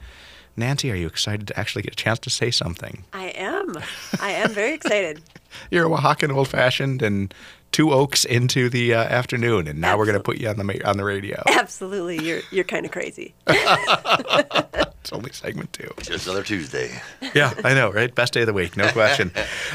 Nancy, 0.56 0.92
are 0.92 0.96
you 0.96 1.08
excited 1.08 1.48
to 1.48 1.60
actually 1.60 1.82
get 1.82 1.94
a 1.94 1.96
chance 1.96 2.20
to 2.20 2.30
say 2.30 2.52
something? 2.52 3.04
I 3.14 3.30
am. 3.30 3.76
I 4.22 4.30
am 4.30 4.52
very 4.52 4.74
excited. 4.74 5.24
You're 5.72 5.88
a 5.88 5.90
Oaxacan 5.90 6.32
old 6.36 6.48
fashioned 6.48 7.02
and 7.02 7.34
two 7.72 7.92
oaks 7.92 8.26
into 8.26 8.70
the 8.70 8.94
uh, 8.94 9.04
afternoon, 9.06 9.68
and 9.68 9.82
now 9.82 9.98
we're 9.98 10.06
going 10.06 10.18
to 10.18 10.24
put 10.24 10.38
you 10.38 10.50
on 10.50 10.58
the 10.58 10.88
on 10.88 10.98
the 10.98 11.04
radio. 11.04 11.42
Absolutely, 11.48 12.24
you're 12.24 12.42
you're 12.52 12.64
kind 12.64 12.86
of 12.86 12.92
crazy. 12.92 13.34
It's 15.06 15.14
only 15.14 15.32
segment 15.34 15.72
two. 15.72 15.88
Just 16.02 16.26
another 16.26 16.42
Tuesday. 16.42 17.00
yeah, 17.36 17.54
I 17.64 17.76
know, 17.76 17.92
right? 17.92 18.14
Best 18.14 18.34
day 18.34 18.42
of 18.42 18.48
the 18.48 18.54
week, 18.54 18.76
no 18.76 18.90
question. 18.92 19.32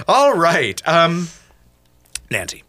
All 0.09 0.35
right, 0.37 0.83
um, 0.89 1.29
Nancy. 2.33 2.65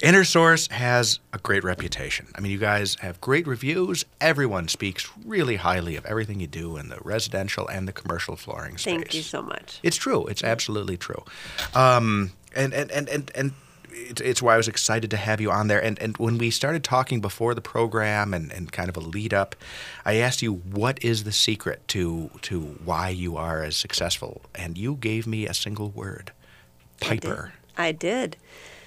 InterSource 0.00 0.70
has 0.70 1.18
a 1.32 1.38
great 1.38 1.64
reputation. 1.64 2.28
I 2.36 2.40
mean, 2.40 2.52
you 2.52 2.58
guys 2.58 2.96
have 3.00 3.20
great 3.20 3.48
reviews. 3.48 4.04
Everyone 4.20 4.68
speaks 4.68 5.10
really 5.26 5.56
highly 5.56 5.96
of 5.96 6.06
everything 6.06 6.38
you 6.38 6.46
do 6.46 6.76
in 6.76 6.88
the 6.88 6.98
residential 7.02 7.66
and 7.66 7.88
the 7.88 7.92
commercial 7.92 8.36
flooring 8.36 8.78
space. 8.78 8.94
Thank 8.94 9.14
you 9.14 9.22
so 9.22 9.42
much. 9.42 9.80
It's 9.82 9.96
true. 9.96 10.24
It's 10.26 10.44
absolutely 10.44 10.96
true. 10.96 11.24
Um, 11.74 12.30
and, 12.54 12.72
and, 12.72 12.92
and, 12.92 13.08
and, 13.08 13.32
and 13.34 13.52
it's, 13.94 14.20
it's 14.20 14.42
why 14.42 14.54
I 14.54 14.56
was 14.56 14.68
excited 14.68 15.10
to 15.10 15.16
have 15.16 15.40
you 15.40 15.50
on 15.50 15.68
there. 15.68 15.82
And, 15.82 15.98
and 16.00 16.16
when 16.18 16.38
we 16.38 16.50
started 16.50 16.84
talking 16.84 17.20
before 17.20 17.54
the 17.54 17.60
program 17.60 18.34
and, 18.34 18.52
and 18.52 18.70
kind 18.70 18.88
of 18.88 18.96
a 18.96 19.00
lead 19.00 19.32
up, 19.32 19.56
I 20.04 20.16
asked 20.16 20.42
you, 20.42 20.54
what 20.54 21.02
is 21.02 21.24
the 21.24 21.32
secret 21.32 21.86
to, 21.88 22.30
to 22.42 22.60
why 22.84 23.08
you 23.08 23.36
are 23.36 23.62
as 23.62 23.76
successful? 23.76 24.42
And 24.54 24.76
you 24.76 24.96
gave 24.96 25.26
me 25.26 25.46
a 25.46 25.54
single 25.54 25.90
word 25.90 26.32
Piper. 27.00 27.52
I 27.76 27.92
did. 27.92 28.36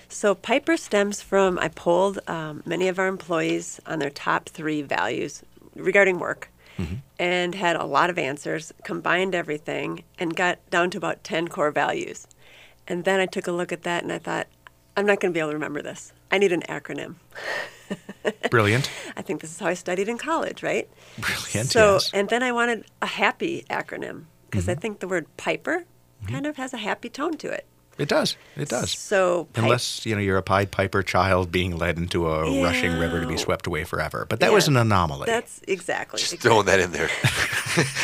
So 0.09 0.33
Piper 0.33 0.77
stems 0.77 1.21
from 1.21 1.59
I 1.59 1.67
polled 1.67 2.19
um, 2.27 2.63
many 2.65 2.87
of 2.87 2.99
our 2.99 3.07
employees 3.07 3.81
on 3.85 3.99
their 3.99 4.09
top 4.09 4.47
three 4.49 4.81
values 4.81 5.43
regarding 5.75 6.19
work, 6.19 6.49
and 7.19 7.55
had 7.55 7.75
a 7.75 7.85
lot 7.85 8.09
of 8.09 8.17
answers. 8.17 8.71
Combined 8.83 9.35
everything 9.35 10.03
and 10.19 10.35
got 10.35 10.57
down 10.69 10.89
to 10.91 10.97
about 10.97 11.23
ten 11.23 11.47
core 11.47 11.71
values. 11.71 12.27
And 12.87 13.03
then 13.03 13.19
I 13.19 13.25
took 13.25 13.47
a 13.47 13.51
look 13.51 13.71
at 13.71 13.83
that 13.83 14.03
and 14.03 14.13
I 14.13 14.19
thought, 14.19 14.47
I'm 14.97 15.05
not 15.05 15.19
going 15.21 15.31
to 15.31 15.33
be 15.33 15.39
able 15.39 15.51
to 15.51 15.55
remember 15.55 15.81
this. 15.81 16.11
I 16.31 16.37
need 16.39 16.51
an 16.51 16.63
acronym. 16.63 17.15
Brilliant. 18.51 18.89
I 19.15 19.21
think 19.21 19.41
this 19.41 19.51
is 19.51 19.59
how 19.59 19.67
I 19.67 19.75
studied 19.75 20.09
in 20.09 20.17
college, 20.17 20.63
right? 20.63 20.89
Brilliant. 21.19 21.69
So, 21.69 21.93
yes. 21.93 22.11
and 22.13 22.27
then 22.29 22.43
I 22.43 22.51
wanted 22.51 22.83
a 23.01 23.05
happy 23.05 23.65
acronym 23.69 24.25
because 24.49 24.67
I 24.67 24.73
Mm-hmm. 24.73 24.81
think 24.81 24.99
the 24.99 25.07
word 25.07 25.25
Piper 25.37 25.85
kind 26.27 26.45
of 26.45 26.57
has 26.57 26.73
a 26.73 26.77
happy 26.77 27.09
tone 27.09 27.37
to 27.37 27.47
it. 27.49 27.65
It 27.97 28.07
does. 28.09 28.35
It 28.55 28.69
does. 28.69 28.91
So, 28.91 29.45
Pi- 29.53 29.63
Unless 29.63 30.05
you 30.05 30.13
know 30.13 30.21
you're 30.21 30.37
a 30.37 30.43
Pied 30.43 30.69
Piper 30.69 31.01
child 31.01 31.51
being 31.51 31.75
led 31.77 31.97
into 31.97 32.27
a 32.29 32.61
rushing 32.61 32.97
river 32.99 33.19
to 33.21 33.27
be 33.27 33.37
swept 33.37 33.65
away 33.65 33.85
forever, 33.85 34.25
but 34.29 34.39
that 34.39 34.47
Yeah, 34.49 34.53
was 34.53 34.67
an 34.67 34.77
anomaly. 34.77 35.25
That's 35.25 35.61
exactly. 35.67 36.19
Just 36.19 36.33
exactly. 36.33 36.49
throwing 36.49 36.65
that 36.67 36.79
in 36.79 36.91
there. 36.91 37.07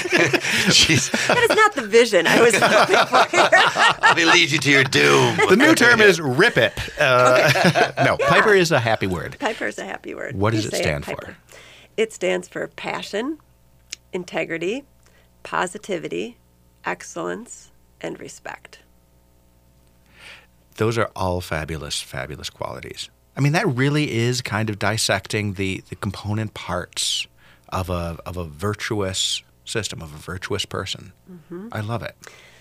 Jeez, 0.73 1.11
That 1.27 1.47
is 1.49 1.55
not 1.55 1.73
the 1.75 1.83
vision 1.87 2.25
I 2.27 2.41
was 2.41 2.55
hoping 2.55 3.05
for. 3.05 4.01
let 4.01 4.17
me 4.17 4.25
lead 4.25 4.51
you 4.51 4.57
to 4.59 4.71
your 4.71 4.83
doom. 4.83 5.37
the 5.49 5.55
new 5.55 5.75
term 5.75 6.01
is 6.01 6.19
rip 6.19 6.57
it. 6.57 6.73
Uh, 6.99 7.91
no, 8.05 8.17
Piper 8.17 8.53
is 8.53 8.71
a 8.71 8.79
happy 8.79 9.07
word. 9.07 9.37
Piper 9.39 9.67
is 9.67 9.77
a 9.77 9.85
happy 9.85 10.13
word. 10.13 10.35
What 10.35 10.53
does 10.53 10.63
You 10.65 10.69
it 10.69 10.75
say 10.75 10.81
stand 10.81 11.05
for? 11.05 11.37
It 11.97 12.11
stands 12.13 12.47
for 12.47 12.67
passion, 12.67 13.37
integrity, 14.11 14.85
positivity, 15.43 16.37
excellence, 16.85 17.71
and 18.01 18.19
respect. 18.19 18.79
Those 20.75 20.97
are 20.97 21.09
all 21.15 21.41
fabulous, 21.41 22.01
fabulous 22.01 22.49
qualities. 22.49 23.09
I 23.35 23.41
mean, 23.41 23.53
that 23.53 23.67
really 23.67 24.11
is 24.11 24.41
kind 24.41 24.69
of 24.69 24.77
dissecting 24.77 25.53
the, 25.53 25.83
the 25.89 25.95
component 25.95 26.53
parts 26.53 27.27
of 27.69 27.89
a 27.89 28.17
of 28.25 28.37
a 28.37 28.45
virtuous 28.45 29.41
system, 29.65 30.01
of 30.01 30.13
a 30.13 30.17
virtuous 30.17 30.65
person. 30.65 31.13
Mm-hmm. 31.29 31.69
I 31.71 31.81
love 31.81 32.03
it. 32.03 32.15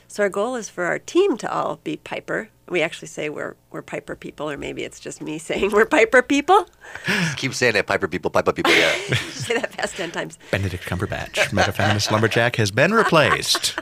So 0.08 0.22
our 0.22 0.28
goal 0.28 0.56
is 0.56 0.68
for 0.68 0.84
our 0.84 0.98
team 0.98 1.38
to 1.38 1.50
all 1.50 1.80
be 1.84 1.96
Piper. 1.96 2.50
We 2.68 2.82
actually 2.82 3.08
say 3.08 3.28
we're 3.28 3.56
we're 3.70 3.82
Piper 3.82 4.14
people, 4.14 4.50
or 4.50 4.56
maybe 4.56 4.82
it's 4.84 5.00
just 5.00 5.22
me 5.22 5.38
saying 5.48 5.70
we're 5.70 5.86
Piper 5.86 6.22
people. 6.22 6.66
Keep 7.36 7.54
saying 7.54 7.74
that, 7.74 7.86
Piper 7.86 8.08
people, 8.08 8.30
Piper 8.30 8.52
people. 8.52 8.72
Yeah. 8.72 8.92
say 9.30 9.58
that 9.58 9.72
past 9.72 9.96
ten 9.96 10.10
times. 10.10 10.38
Benedict 10.50 10.84
Cumberbatch, 10.84 11.48
Metaphanous 11.50 12.10
Lumberjack, 12.10 12.56
has 12.56 12.70
been 12.70 12.92
replaced. 12.92 13.78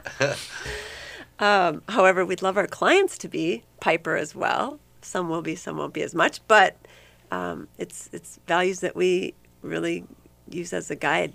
However, 1.40 2.24
we'd 2.24 2.42
love 2.42 2.56
our 2.56 2.66
clients 2.66 3.16
to 3.18 3.28
be 3.28 3.64
Piper 3.80 4.16
as 4.16 4.34
well. 4.34 4.78
Some 5.02 5.28
will 5.30 5.42
be, 5.42 5.56
some 5.56 5.78
won't 5.78 5.94
be 5.94 6.02
as 6.02 6.14
much, 6.14 6.40
but 6.46 6.76
um, 7.30 7.68
it's 7.78 8.10
it's 8.12 8.38
values 8.46 8.80
that 8.80 8.94
we 8.94 9.34
really 9.62 10.04
use 10.50 10.72
as 10.72 10.90
a 10.90 10.96
guide. 10.96 11.32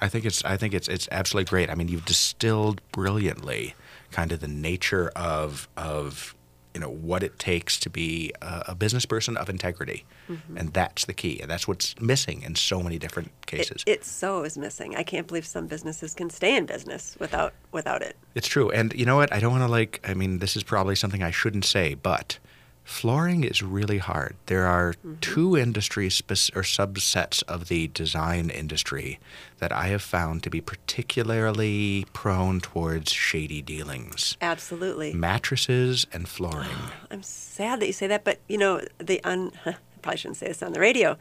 I 0.00 0.08
think 0.08 0.24
it's 0.24 0.44
I 0.44 0.56
think 0.56 0.74
it's 0.74 0.88
it's 0.88 1.08
absolutely 1.10 1.48
great. 1.48 1.70
I 1.70 1.74
mean, 1.74 1.88
you've 1.88 2.04
distilled 2.04 2.82
brilliantly 2.92 3.74
kind 4.10 4.32
of 4.32 4.40
the 4.40 4.48
nature 4.48 5.10
of 5.16 5.68
of 5.76 6.34
you 6.78 6.84
know 6.84 6.90
what 6.90 7.24
it 7.24 7.40
takes 7.40 7.76
to 7.80 7.90
be 7.90 8.32
a, 8.40 8.66
a 8.68 8.74
business 8.76 9.04
person 9.04 9.36
of 9.36 9.48
integrity, 9.48 10.04
mm-hmm. 10.28 10.56
and 10.56 10.72
that's 10.72 11.06
the 11.06 11.12
key, 11.12 11.40
and 11.40 11.50
that's 11.50 11.66
what's 11.66 12.00
missing 12.00 12.42
in 12.42 12.54
so 12.54 12.80
many 12.84 13.00
different 13.00 13.30
It, 13.30 13.46
cases. 13.46 13.82
it 13.84 14.04
so 14.04 14.44
is 14.44 14.56
missing. 14.56 14.94
I 14.94 15.02
can't 15.02 15.26
believe 15.26 15.44
some 15.44 15.66
businesses 15.66 16.14
can 16.14 16.30
stay 16.30 16.56
in 16.56 16.66
business 16.66 17.16
without 17.18 17.52
without 17.72 18.00
it. 18.02 18.16
It's 18.36 18.46
true. 18.46 18.70
And 18.70 18.94
you 18.94 19.04
know 19.04 19.16
what? 19.16 19.32
I 19.32 19.40
don't 19.40 19.50
want 19.50 19.64
to 19.64 19.68
like, 19.68 20.00
I 20.04 20.14
mean, 20.14 20.38
this 20.38 20.56
is 20.56 20.62
probably 20.62 20.94
something 20.94 21.20
I 21.20 21.32
shouldn't 21.32 21.64
say, 21.64 21.94
but 21.94 22.38
flooring 22.88 23.44
is 23.44 23.62
really 23.62 23.98
hard. 23.98 24.34
There 24.46 24.66
are 24.66 24.94
two 25.20 25.56
industries 25.56 26.20
or 26.30 26.62
subsets 26.62 27.42
of 27.44 27.68
the 27.68 27.88
design 27.88 28.48
industry 28.48 29.20
that 29.58 29.70
I 29.70 29.88
have 29.88 30.02
found 30.02 30.42
to 30.44 30.50
be 30.50 30.62
particularly 30.62 32.06
prone 32.14 32.60
towards 32.60 33.12
shady 33.12 33.60
dealings 33.60 34.38
Absolutely. 34.40 35.12
mattresses 35.12 36.06
and 36.12 36.26
flooring. 36.26 36.70
I'm 37.10 37.22
sad 37.22 37.80
that 37.80 37.86
you 37.86 37.92
say 37.92 38.06
that, 38.06 38.24
but 38.24 38.40
you 38.48 38.56
know 38.56 38.80
the 38.98 39.22
un. 39.22 39.52
I 39.66 40.00
probably 40.00 40.18
shouldn't 40.18 40.36
say 40.38 40.46
this 40.46 40.62
on 40.62 40.72
the 40.72 40.80
radio. 40.80 41.18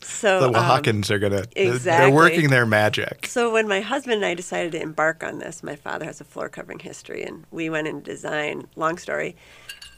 So 0.00 0.40
the 0.40 0.48
um, 0.48 0.54
are 0.54 0.82
going 0.82 1.02
to, 1.02 1.48
they're 1.54 2.10
working 2.10 2.50
their 2.50 2.66
magic. 2.66 3.26
So 3.26 3.50
when 3.50 3.66
my 3.66 3.80
husband 3.80 4.16
and 4.16 4.24
I 4.26 4.34
decided 4.34 4.72
to 4.72 4.82
embark 4.82 5.24
on 5.24 5.38
this, 5.38 5.62
my 5.62 5.76
father 5.76 6.04
has 6.04 6.20
a 6.20 6.24
floor 6.24 6.50
covering 6.50 6.78
history, 6.78 7.22
and 7.22 7.44
we 7.50 7.70
went 7.70 7.88
into 7.88 8.02
design. 8.02 8.68
Long 8.76 8.98
story, 8.98 9.34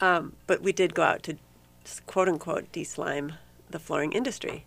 um, 0.01 0.33
but 0.47 0.61
we 0.61 0.71
did 0.71 0.93
go 0.93 1.03
out 1.03 1.23
to 1.23 1.37
quote 2.05 2.27
unquote 2.27 2.71
de-slime 2.71 3.33
the 3.69 3.79
flooring 3.79 4.11
industry 4.11 4.65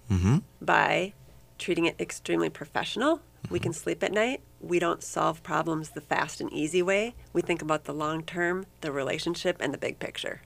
by 0.63 1.13
treating 1.59 1.85
it 1.85 1.95
extremely 2.01 2.49
professional. 2.51 3.21
We 3.51 3.59
can 3.61 3.73
sleep 3.75 4.03
at 4.03 4.13
night. 4.13 4.41
We 4.61 4.79
don't 4.79 5.03
solve 5.03 5.43
problems 5.43 5.91
the 5.91 6.01
fast 6.01 6.41
and 6.41 6.51
easy 6.53 6.81
way. 6.81 7.15
We 7.35 7.43
think 7.43 7.61
about 7.61 7.85
the 7.85 7.93
long 7.93 8.23
term, 8.23 8.65
the 8.81 8.91
relationship, 8.91 9.59
and 9.61 9.75
the 9.75 9.79
big 9.79 9.99
picture. 9.99 10.41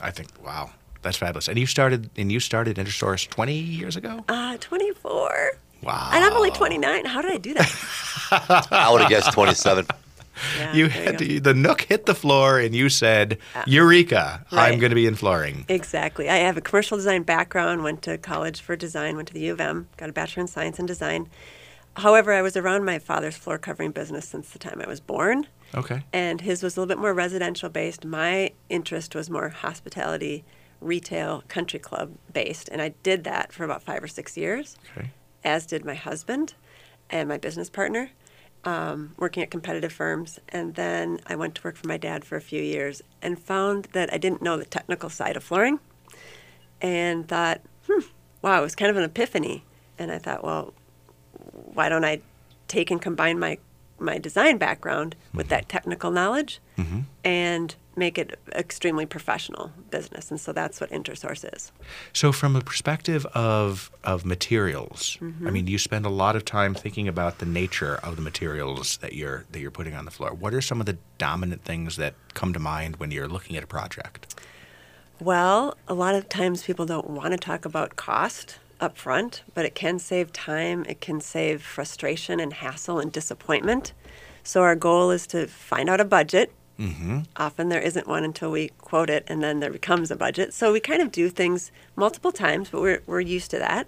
I 0.00 0.12
think, 0.12 0.28
wow, 0.44 0.70
that's 1.02 1.16
fabulous. 1.16 1.48
And 1.48 1.58
you 1.58 1.66
started, 1.66 2.10
and 2.16 2.30
you 2.30 2.38
started 2.38 2.76
InterSource 2.76 3.28
20 3.28 3.54
years 3.54 3.96
ago? 3.96 4.24
Uh, 4.28 4.56
24. 4.60 5.52
Wow. 5.82 6.10
And 6.12 6.24
I'm 6.24 6.32
only 6.34 6.50
29. 6.52 7.04
How 7.06 7.20
did 7.22 7.32
I 7.32 7.38
do 7.38 7.54
that? 7.54 7.72
I 8.70 8.90
would 8.92 9.00
have 9.00 9.10
guessed 9.10 9.32
27. 9.32 9.86
Yeah, 10.58 10.72
You 10.74 10.88
had 10.88 11.18
go. 11.18 11.24
to, 11.24 11.40
the 11.40 11.54
nook 11.54 11.82
hit 11.82 12.06
the 12.06 12.14
floor 12.14 12.58
and 12.58 12.74
you 12.74 12.88
said, 12.88 13.38
uh, 13.54 13.62
Eureka, 13.66 14.44
I'm 14.50 14.78
going 14.78 14.90
to 14.90 14.94
be 14.96 15.06
in 15.06 15.14
flooring. 15.14 15.64
Exactly. 15.68 16.28
I 16.28 16.36
have 16.36 16.56
a 16.56 16.60
commercial 16.60 16.96
design 16.96 17.22
background, 17.22 17.82
went 17.82 18.02
to 18.02 18.18
college 18.18 18.60
for 18.60 18.76
design, 18.76 19.16
went 19.16 19.28
to 19.28 19.34
the 19.34 19.40
U 19.40 19.52
of 19.52 19.60
M, 19.60 19.88
got 19.96 20.08
a 20.08 20.12
bachelor 20.12 20.42
in 20.42 20.46
science 20.46 20.78
and 20.78 20.86
design. 20.88 21.28
However, 21.96 22.32
I 22.32 22.42
was 22.42 22.56
around 22.56 22.84
my 22.84 22.98
father's 22.98 23.36
floor 23.36 23.56
covering 23.56 23.90
business 23.92 24.28
since 24.28 24.50
the 24.50 24.58
time 24.58 24.82
I 24.84 24.86
was 24.88 25.00
born, 25.00 25.46
Okay. 25.74 26.02
and 26.12 26.42
his 26.42 26.62
was 26.62 26.76
a 26.76 26.80
little 26.80 26.88
bit 26.94 27.00
more 27.00 27.14
residential 27.14 27.70
based. 27.70 28.04
My 28.04 28.50
interest 28.68 29.14
was 29.14 29.30
more 29.30 29.48
hospitality, 29.48 30.44
retail, 30.82 31.42
country 31.48 31.78
club 31.78 32.12
based, 32.34 32.68
and 32.68 32.82
I 32.82 32.90
did 33.02 33.24
that 33.24 33.50
for 33.50 33.64
about 33.64 33.82
five 33.82 34.02
or 34.04 34.08
six 34.08 34.36
years, 34.36 34.76
Okay. 34.94 35.08
as 35.42 35.64
did 35.64 35.86
my 35.86 35.94
husband 35.94 36.52
and 37.08 37.30
my 37.30 37.38
business 37.38 37.70
partner, 37.70 38.10
um, 38.66 39.12
working 39.16 39.42
at 39.42 39.50
competitive 39.50 39.92
firms. 39.92 40.38
And 40.50 40.74
then 40.74 41.20
I 41.26 41.36
went 41.36 41.54
to 41.54 41.62
work 41.62 41.76
for 41.76 41.86
my 41.86 41.96
dad 41.96 42.24
for 42.24 42.36
a 42.36 42.40
few 42.40 42.60
years 42.60 43.00
and 43.22 43.38
found 43.38 43.84
that 43.92 44.12
I 44.12 44.18
didn't 44.18 44.42
know 44.42 44.58
the 44.58 44.66
technical 44.66 45.08
side 45.08 45.36
of 45.36 45.44
flooring 45.44 45.78
and 46.82 47.26
thought, 47.26 47.62
hmm, 47.86 48.00
wow, 48.42 48.58
it 48.58 48.62
was 48.62 48.74
kind 48.74 48.90
of 48.90 48.96
an 48.96 49.04
epiphany. 49.04 49.64
And 49.98 50.10
I 50.12 50.18
thought, 50.18 50.44
well, 50.44 50.74
why 51.52 51.88
don't 51.88 52.04
I 52.04 52.20
take 52.68 52.90
and 52.90 53.00
combine 53.00 53.38
my 53.38 53.58
my 53.98 54.18
design 54.18 54.58
background 54.58 55.16
with 55.32 55.48
that 55.48 55.70
technical 55.70 56.10
knowledge 56.10 56.60
and 57.24 57.74
make 57.96 58.18
it 58.18 58.38
extremely 58.52 59.06
professional 59.06 59.72
business? 59.90 60.30
And 60.30 60.40
so 60.40 60.52
that's 60.52 60.80
what 60.80 60.90
InterSource 60.90 61.54
is. 61.54 61.72
So, 62.12 62.32
from 62.32 62.56
a 62.56 62.60
perspective 62.60 63.26
of 63.26 63.90
of 64.04 64.24
materials, 64.24 65.18
Mm-hmm. 65.26 65.46
I 65.46 65.50
mean, 65.50 65.66
you 65.66 65.78
spend 65.78 66.06
a 66.06 66.10
lot 66.10 66.36
of 66.36 66.44
time 66.44 66.74
thinking 66.74 67.08
about 67.08 67.38
the 67.38 67.46
nature 67.46 67.96
of 67.96 68.16
the 68.16 68.22
materials 68.22 68.98
that 68.98 69.14
you're 69.14 69.44
that 69.52 69.60
you're 69.60 69.70
putting 69.70 69.94
on 69.94 70.04
the 70.04 70.10
floor. 70.10 70.32
What 70.32 70.54
are 70.54 70.60
some 70.60 70.80
of 70.80 70.86
the 70.86 70.98
dominant 71.18 71.64
things 71.64 71.96
that 71.96 72.14
come 72.34 72.52
to 72.52 72.60
mind 72.60 72.96
when 72.96 73.10
you're 73.10 73.28
looking 73.28 73.56
at 73.56 73.64
a 73.64 73.66
project? 73.66 74.34
Well, 75.20 75.76
a 75.88 75.94
lot 75.94 76.14
of 76.14 76.28
times 76.28 76.62
people 76.62 76.86
don't 76.86 77.10
want 77.10 77.32
to 77.32 77.38
talk 77.38 77.64
about 77.64 77.96
cost 77.96 78.58
up 78.80 78.96
front, 78.96 79.42
but 79.54 79.64
it 79.64 79.74
can 79.74 79.98
save 79.98 80.32
time, 80.32 80.84
it 80.86 81.00
can 81.00 81.20
save 81.20 81.62
frustration 81.62 82.38
and 82.38 82.52
hassle 82.52 82.98
and 83.00 83.10
disappointment. 83.10 83.94
So 84.42 84.62
our 84.62 84.76
goal 84.76 85.10
is 85.10 85.26
to 85.28 85.46
find 85.46 85.88
out 85.88 86.00
a 86.00 86.04
budget. 86.04 86.52
Mm-hmm. 86.78 87.20
Often 87.36 87.68
there 87.68 87.80
isn't 87.80 88.06
one 88.06 88.24
until 88.24 88.50
we 88.50 88.68
quote 88.78 89.10
it, 89.10 89.24
and 89.28 89.42
then 89.42 89.60
there 89.60 89.70
becomes 89.70 90.10
a 90.10 90.16
budget. 90.16 90.52
So 90.52 90.72
we 90.72 90.80
kind 90.80 91.00
of 91.00 91.10
do 91.10 91.28
things 91.28 91.72
multiple 91.94 92.32
times, 92.32 92.68
but 92.70 92.80
we're, 92.80 93.02
we're 93.06 93.20
used 93.20 93.50
to 93.52 93.58
that. 93.58 93.86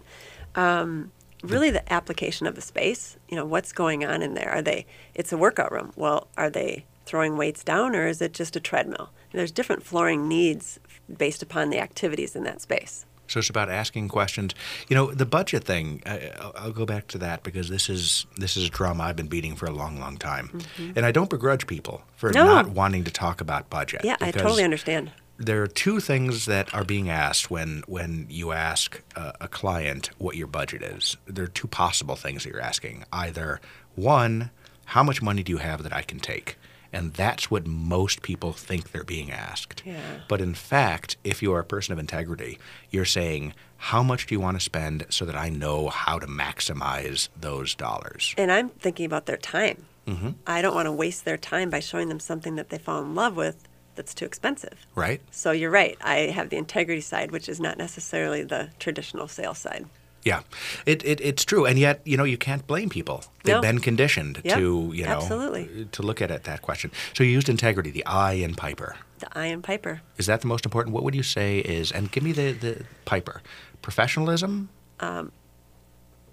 Um, 0.55 1.13
really, 1.43 1.71
the 1.71 1.91
application 1.93 2.47
of 2.47 2.55
the 2.55 2.63
space. 2.63 3.17
You 3.29 3.37
know, 3.37 3.45
what's 3.45 3.73
going 3.73 4.05
on 4.05 4.23
in 4.23 4.35
there? 4.35 4.51
Are 4.51 4.63
they? 4.63 4.87
It's 5.15 5.33
a 5.33 5.39
workout 5.39 5.71
room. 5.71 5.93
Well, 5.97 6.29
are 6.37 6.51
they 6.51 6.87
throwing 7.05 7.37
weights 7.37 7.63
down, 7.63 7.95
or 7.95 8.07
is 8.07 8.23
it 8.23 8.33
just 8.33 8.57
a 8.57 8.61
treadmill? 8.61 9.11
There's 9.33 9.53
different 9.53 9.83
flooring 9.83 10.27
needs 10.27 10.81
based 11.15 11.43
upon 11.43 11.71
the 11.71 11.79
activities 11.79 12.35
in 12.35 12.45
that 12.45 12.61
space. 12.61 13.05
So 13.29 13.39
it's 13.39 13.51
about 13.51 13.71
asking 13.71 14.09
questions. 14.09 14.55
You 14.89 14.97
know, 14.97 15.13
the 15.13 15.27
budget 15.27 15.65
thing. 15.65 16.03
I, 16.07 16.31
I'll, 16.41 16.53
I'll 16.57 16.73
go 16.73 16.85
back 16.87 17.07
to 17.09 17.19
that 17.19 17.43
because 17.43 17.69
this 17.69 17.89
is 17.89 18.27
this 18.37 18.57
is 18.57 18.67
a 18.67 18.71
drum 18.71 19.01
I've 19.01 19.17
been 19.17 19.29
beating 19.29 19.55
for 19.57 19.67
a 19.67 19.71
long, 19.73 20.01
long 20.01 20.17
time, 20.17 20.51
and 20.97 21.05
I 21.07 21.13
don't 21.13 21.31
begrudge 21.31 21.67
people 21.67 22.03
for 22.17 22.31
Mm-hmm. 22.31 22.47
No. 22.47 22.55
not 22.55 22.69
wanting 22.69 23.05
to 23.05 23.11
talk 23.11 23.41
about 23.41 23.71
budget. 23.71 24.03
Yeah, 24.05 24.17
I 24.21 24.31
totally 24.31 24.65
understand. 24.65 25.11
There 25.39 25.63
are 25.63 25.69
two 25.69 26.01
things 26.01 26.47
that 26.47 26.75
are 26.75 26.85
being 26.85 27.09
asked 27.11 27.51
when 27.51 27.83
when 27.87 28.27
you 28.29 28.53
ask 28.53 29.03
a, 29.15 29.33
a 29.43 29.49
client 29.49 30.11
what 30.19 30.37
your 30.37 30.47
budget 30.49 30.83
is. 30.83 31.17
There 31.27 31.45
are 31.45 31.49
two 31.49 31.69
possible 31.69 32.17
things 32.17 32.43
that 32.45 32.51
you're 32.53 32.61
asking. 32.61 33.05
Either 33.13 33.61
one, 33.95 34.51
how 34.87 35.03
much 35.05 35.23
money 35.23 35.43
do 35.43 35.53
you 35.53 35.59
have 35.59 35.83
that 35.85 35.93
I 35.93 36.03
can 36.03 36.19
take? 36.19 36.57
And 36.93 37.13
that's 37.13 37.51
what 37.51 37.67
most 37.67 38.23
people 38.23 38.53
think 38.53 38.93
they're 38.93 39.05
being 39.05 39.31
asked. 39.31 39.83
Yeah. 39.85 40.01
But 40.29 40.41
in 40.41 40.55
fact, 40.55 41.17
if 41.23 41.43
you 41.43 41.53
are 41.53 41.61
a 41.61 41.65
person 41.65 41.93
of 41.93 41.99
integrity, 41.99 42.59
you're 42.91 43.05
saying, 43.05 43.55
how 43.77 44.03
much 44.03 44.27
do 44.27 44.35
you 44.35 44.41
want 44.41 44.57
to 44.57 44.63
spend 44.63 45.07
so 45.11 45.25
that 45.25 45.37
I 45.37 45.51
know 45.51 45.89
how 45.89 46.19
to 46.19 46.27
maximize 46.27 47.29
those 47.39 47.75
dollars? 47.75 48.35
And 48.39 48.51
I'm 48.51 48.71
thinking 48.71 49.07
about 49.07 49.27
their 49.27 49.37
time. 49.37 49.85
Mm-hmm. 50.07 50.31
I 50.47 50.63
don't 50.63 50.75
want 50.75 50.87
to 50.87 50.93
waste 50.93 51.25
their 51.25 51.37
time 51.37 51.69
by 51.69 51.81
showing 51.81 52.09
them 52.09 52.21
something 52.21 52.57
that 52.57 52.71
they 52.71 52.79
fall 52.79 53.03
in 53.03 53.15
love 53.15 53.37
with 53.37 53.69
that's 53.95 54.15
too 54.15 54.25
expensive. 54.25 54.87
Right? 54.95 55.21
So 55.31 55.51
you're 55.51 55.71
right. 55.71 55.99
I 56.01 56.19
have 56.29 56.49
the 56.51 56.57
integrity 56.57 57.03
side, 57.03 57.31
which 57.31 57.49
is 57.49 57.61
not 57.61 57.77
necessarily 57.77 58.45
the 58.45 58.71
traditional 58.79 59.29
sales 59.29 59.59
side. 59.59 59.87
Yeah, 60.25 60.41
it, 60.85 61.05
it 61.05 61.21
it's 61.21 61.45
true, 61.45 61.65
and 61.65 61.79
yet 61.79 62.01
you 62.05 62.17
know 62.17 62.25
you 62.25 62.37
can't 62.37 62.67
blame 62.67 62.89
people. 62.91 63.25
They've 63.45 63.55
No. 63.55 63.61
been 63.63 63.79
conditioned 63.79 64.41
Yep, 64.45 64.59
to 64.59 64.91
you 64.95 65.05
know 65.05 65.11
absolutely. 65.17 65.87
to 65.93 66.03
look 66.03 66.21
at 66.21 66.31
it 66.31 66.45
that 66.45 66.61
question. 66.63 66.91
So 67.15 67.23
you 67.25 67.31
used 67.31 67.49
integrity, 67.49 67.91
the 67.91 68.05
I 68.05 68.33
in 68.33 68.55
Piper. 68.55 68.97
The 69.21 69.29
Iron 69.39 69.63
Piper. 69.63 70.01
Is 70.17 70.27
that 70.27 70.41
the 70.41 70.47
most 70.49 70.65
important? 70.65 70.95
What 70.95 71.03
would 71.05 71.15
you 71.15 71.23
say 71.23 71.59
is? 71.61 71.93
And 71.93 72.11
give 72.13 72.23
me 72.25 72.33
the 72.33 72.53
the 72.53 72.85
Piper, 73.05 73.43
professionalism, 73.81 74.69
um, 75.01 75.33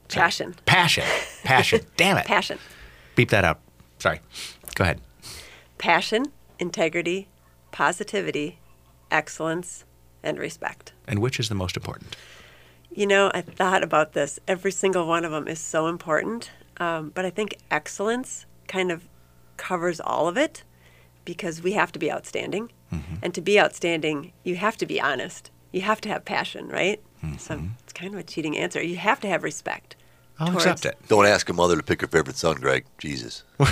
Passion. 0.09 0.55
passion, 0.65 1.03
passion. 1.43 1.81
Damn 1.97 2.17
it! 2.17 2.25
Passion. 2.25 2.57
Beep 3.15 3.29
that 3.29 3.43
up. 3.45 3.61
Sorry. 3.99 4.19
Go 4.75 4.83
ahead. 4.83 4.99
Passion, 5.77 6.25
integrity, 6.59 7.27
positivity, 7.71 8.57
excellence, 9.11 9.85
and 10.23 10.37
respect. 10.37 10.91
And 11.07 11.19
which 11.19 11.39
is 11.39 11.49
the 11.49 11.55
most 11.55 11.75
important? 11.77 12.15
You 12.95 13.05
know, 13.05 13.29
I 13.33 13.41
thought 13.41 13.83
about 13.83 14.13
this. 14.13 14.39
Every 14.47 14.71
single 14.71 15.05
one 15.05 15.25
of 15.25 15.31
them 15.31 15.47
is 15.47 15.59
so 15.59 15.87
important. 15.87 16.49
Um, 16.77 17.11
but 17.13 17.25
I 17.25 17.29
think 17.29 17.57
excellence 17.69 18.45
kind 18.67 18.89
of 18.89 19.07
covers 19.57 19.99
all 19.99 20.27
of 20.27 20.37
it 20.37 20.63
because 21.25 21.61
we 21.61 21.73
have 21.73 21.91
to 21.91 21.99
be 21.99 22.11
outstanding. 22.11 22.71
Mm-hmm. 22.93 23.15
And 23.21 23.33
to 23.33 23.41
be 23.41 23.59
outstanding, 23.59 24.31
you 24.43 24.55
have 24.55 24.77
to 24.77 24.85
be 24.85 24.99
honest. 25.01 25.51
You 25.73 25.81
have 25.81 25.99
to 26.01 26.09
have 26.09 26.23
passion, 26.23 26.69
right? 26.69 27.01
Mm-hmm. 27.23 27.37
So 27.37 27.59
it's 27.83 27.93
kind 27.93 28.13
of 28.13 28.19
a 28.19 28.23
cheating 28.23 28.57
answer. 28.57 28.81
You 28.81 28.95
have 28.95 29.19
to 29.21 29.27
have 29.27 29.43
respect. 29.43 29.97
I'll 30.39 30.47
towards- 30.47 30.65
accept 30.65 30.85
it. 30.85 31.07
Don't 31.09 31.25
ask 31.25 31.49
a 31.49 31.53
mother 31.53 31.75
to 31.75 31.83
pick 31.83 31.99
her 32.01 32.07
favorite 32.07 32.37
son, 32.37 32.55
Greg. 32.57 32.85
Jesus. 32.97 33.43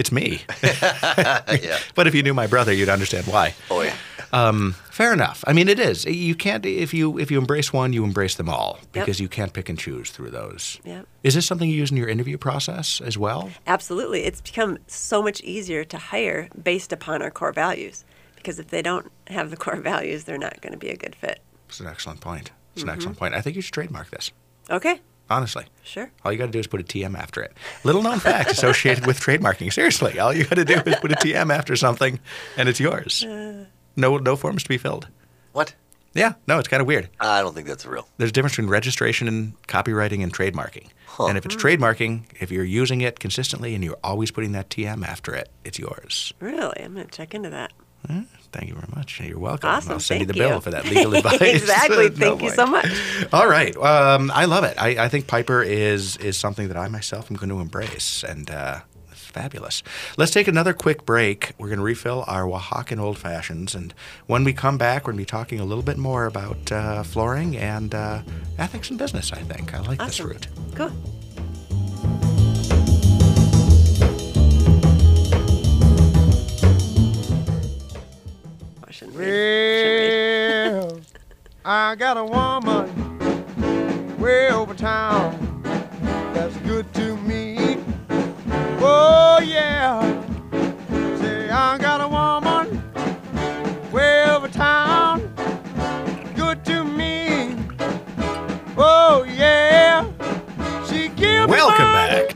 It's 0.00 0.10
me. 0.10 0.40
yeah. 0.62 1.78
but 1.94 2.06
if 2.06 2.14
you 2.14 2.22
knew 2.22 2.32
my 2.32 2.46
brother, 2.46 2.72
you'd 2.72 2.88
understand 2.88 3.26
why. 3.26 3.54
Oh 3.70 3.82
yeah. 3.82 3.94
Fair 4.30 5.12
enough. 5.12 5.42
I 5.46 5.52
mean, 5.52 5.68
it 5.68 5.78
is. 5.78 6.04
You 6.04 6.34
can't 6.34 6.64
if 6.66 6.92
you 6.94 7.18
if 7.18 7.30
you 7.30 7.38
embrace 7.38 7.72
one, 7.72 7.92
you 7.92 8.04
embrace 8.04 8.34
them 8.36 8.48
all 8.48 8.78
because 8.92 9.20
you 9.20 9.28
can't 9.28 9.52
pick 9.52 9.68
and 9.68 9.78
choose 9.78 10.10
through 10.10 10.30
those. 10.30 10.78
Yep. 10.84 11.06
Is 11.22 11.34
this 11.34 11.46
something 11.46 11.68
you 11.68 11.76
use 11.76 11.90
in 11.90 11.96
your 11.96 12.08
interview 12.08 12.38
process 12.38 13.00
as 13.00 13.16
well? 13.18 13.50
Absolutely. 13.66 14.24
It's 14.24 14.40
become 14.40 14.78
so 14.86 15.22
much 15.22 15.40
easier 15.42 15.84
to 15.84 15.98
hire 15.98 16.48
based 16.62 16.92
upon 16.92 17.22
our 17.22 17.30
core 17.30 17.52
values 17.52 18.04
because 18.36 18.58
if 18.58 18.68
they 18.68 18.82
don't 18.82 19.10
have 19.28 19.50
the 19.50 19.56
core 19.56 19.76
values, 19.80 20.24
they're 20.24 20.38
not 20.38 20.60
going 20.60 20.72
to 20.72 20.78
be 20.78 20.88
a 20.90 20.96
good 20.96 21.14
fit. 21.14 21.40
It's 21.68 21.80
an 21.80 21.86
excellent 21.86 22.20
point. 22.20 22.50
It's 22.74 22.82
Mm-hmm. 22.82 22.88
an 22.88 22.94
excellent 22.94 23.18
point. 23.18 23.34
I 23.34 23.40
think 23.40 23.56
you 23.56 23.62
should 23.62 23.74
trademark 23.74 24.10
this. 24.10 24.30
Okay, 24.70 25.00
Honestly. 25.28 25.64
sure. 25.82 26.10
All 26.24 26.30
you 26.32 26.38
got 26.38 26.46
to 26.46 26.52
do 26.52 26.58
is 26.60 26.66
put 26.68 26.80
a 26.80 26.84
TM 26.84 27.16
after 27.18 27.40
it. 27.42 27.52
Little 27.84 28.02
known 28.02 28.18
fact 28.20 28.50
associated 28.52 29.06
with 29.06 29.18
trademarking. 29.20 29.72
Seriously, 29.72 30.18
all 30.20 30.32
you 30.32 30.44
got 30.44 30.54
to 30.56 30.64
do 30.64 30.74
is 30.86 30.96
put 30.96 31.10
a 31.12 31.16
TM 31.16 31.52
after 31.52 31.74
something, 31.76 32.18
and 32.56 32.68
it's 32.68 32.78
yours. 32.80 33.24
No, 34.00 34.16
no 34.16 34.36
forms 34.36 34.62
to 34.62 34.68
be 34.68 34.78
filled. 34.78 35.08
What? 35.52 35.74
Yeah, 36.14 36.32
no, 36.48 36.58
it's 36.58 36.66
kind 36.66 36.80
of 36.80 36.88
weird. 36.88 37.08
I 37.20 37.40
don't 37.40 37.54
think 37.54 37.68
that's 37.68 37.86
real. 37.86 38.08
There's 38.16 38.30
a 38.30 38.32
difference 38.32 38.54
between 38.56 38.68
registration 38.70 39.28
and 39.28 39.60
copywriting 39.68 40.22
and 40.22 40.34
trademarking. 40.34 40.88
And 41.18 41.36
if 41.36 41.44
it's 41.44 41.54
trademarking, 41.54 42.22
if 42.40 42.50
you're 42.50 42.64
using 42.64 43.02
it 43.02 43.20
consistently 43.20 43.74
and 43.74 43.84
you're 43.84 43.98
always 44.02 44.30
putting 44.30 44.52
that 44.52 44.70
TM 44.70 45.06
after 45.06 45.34
it, 45.34 45.50
it's 45.64 45.78
yours. 45.78 46.32
Really? 46.40 46.80
I'm 46.80 46.94
going 46.94 47.06
to 47.06 47.12
check 47.12 47.34
into 47.34 47.50
that. 47.50 47.72
Thank 48.52 48.68
you 48.68 48.74
very 48.74 48.88
much. 48.94 49.20
You're 49.20 49.38
welcome. 49.38 49.68
Awesome. 49.68 49.92
I'll 49.92 50.00
send 50.00 50.20
you 50.20 50.26
the 50.26 50.34
bill 50.34 50.54
you. 50.54 50.60
for 50.60 50.70
that 50.70 50.84
legal 50.86 51.14
advice. 51.16 51.40
exactly. 51.40 52.08
No 52.10 52.30
Thank 52.30 52.42
you 52.42 52.50
so 52.50 52.66
much. 52.66 52.90
All 53.32 53.48
right. 53.48 53.76
Um, 53.76 54.30
I 54.34 54.46
love 54.46 54.64
it. 54.64 54.74
I, 54.80 55.04
I 55.04 55.08
think 55.08 55.26
Piper 55.26 55.62
is 55.62 56.16
is 56.16 56.36
something 56.36 56.68
that 56.68 56.76
I 56.76 56.88
myself 56.88 57.30
am 57.30 57.36
going 57.36 57.50
to 57.50 57.60
embrace, 57.60 58.24
and 58.24 58.50
uh, 58.50 58.80
it's 58.80 58.89
fabulous. 59.30 59.82
Let's 60.16 60.32
take 60.32 60.48
another 60.48 60.72
quick 60.72 61.04
break. 61.06 61.52
We're 61.58 61.68
going 61.68 61.78
to 61.78 61.84
refill 61.84 62.24
our 62.26 62.42
Oaxacan 62.44 62.98
old 62.98 63.18
fashions, 63.18 63.74
and 63.74 63.94
when 64.26 64.44
we 64.44 64.52
come 64.52 64.76
back, 64.78 65.02
we're 65.06 65.12
going 65.12 65.18
to 65.18 65.22
be 65.22 65.38
talking 65.38 65.60
a 65.60 65.64
little 65.64 65.84
bit 65.84 65.96
more 65.98 66.26
about 66.26 66.70
uh, 66.72 67.02
flooring 67.02 67.56
and 67.56 67.94
uh, 67.94 68.22
ethics 68.58 68.90
in 68.90 68.96
business. 68.96 69.32
I 69.32 69.42
think 69.42 69.74
I 69.74 69.80
like 69.80 69.98
this 69.98 70.20
route. 70.20 70.46
Cool. 70.74 70.90
I 78.86 78.90
shouldn't 78.90 79.16
read. 79.16 79.26
Shouldn't. 79.26 80.30
Well, 80.70 81.00
I 81.64 81.94
got 81.96 82.16
a 82.16 82.24
woman 82.24 83.18
way 84.18 84.50
over 84.50 84.72
town 84.74 85.60
that's 86.32 86.56
good 86.58 86.92
to 86.94 86.99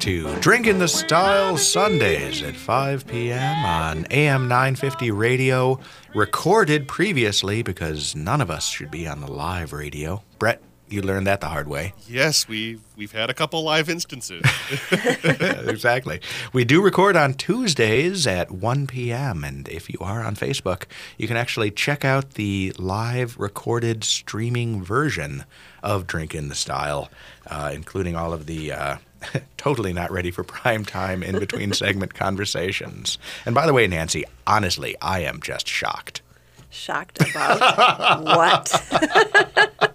to 0.04 0.38
Drink 0.40 0.66
in 0.66 0.80
the 0.80 0.86
Style 0.86 1.56
Sundays 1.56 2.42
at 2.42 2.54
5 2.54 3.06
p.m. 3.06 3.64
on 3.64 4.06
AM 4.10 4.48
950 4.48 5.10
radio. 5.10 5.80
Recorded 6.14 6.86
previously 6.86 7.62
because 7.62 8.14
none 8.14 8.42
of 8.42 8.50
us 8.50 8.68
should 8.68 8.90
be 8.90 9.08
on 9.08 9.22
the 9.22 9.32
live 9.32 9.72
radio. 9.72 10.22
Brett, 10.38 10.60
you 10.90 11.00
learned 11.00 11.26
that 11.26 11.40
the 11.40 11.46
hard 11.46 11.68
way. 11.68 11.94
Yes, 12.06 12.46
we've 12.46 12.82
we've 12.98 13.12
had 13.12 13.30
a 13.30 13.34
couple 13.34 13.62
live 13.62 13.88
instances. 13.88 14.42
exactly. 14.92 16.20
We 16.52 16.66
do 16.66 16.82
record 16.82 17.16
on 17.16 17.32
Tuesdays 17.32 18.26
at 18.26 18.50
1 18.50 18.86
p.m. 18.86 19.42
And 19.42 19.66
if 19.68 19.88
you 19.88 19.98
are 20.02 20.22
on 20.22 20.36
Facebook, 20.36 20.84
you 21.16 21.26
can 21.26 21.38
actually 21.38 21.70
check 21.70 22.04
out 22.04 22.32
the 22.32 22.74
live 22.76 23.38
recorded 23.38 24.04
streaming 24.04 24.84
version 24.84 25.44
of 25.82 26.06
Drink 26.06 26.34
in 26.34 26.50
the 26.50 26.54
Style, 26.54 27.08
uh, 27.46 27.70
including 27.72 28.16
all 28.16 28.34
of 28.34 28.44
the. 28.44 28.70
Uh, 28.70 28.96
totally 29.56 29.92
not 29.92 30.10
ready 30.10 30.30
for 30.30 30.44
prime 30.44 30.84
time 30.84 31.22
in 31.22 31.38
between 31.38 31.72
segment 31.74 32.14
conversations. 32.14 33.18
And 33.46 33.54
by 33.54 33.66
the 33.66 33.72
way, 33.72 33.86
Nancy, 33.86 34.24
honestly, 34.46 34.96
I 35.00 35.20
am 35.20 35.40
just 35.40 35.66
shocked. 35.68 36.22
Shocked 36.70 37.20
about 37.30 38.24
what? 38.24 39.92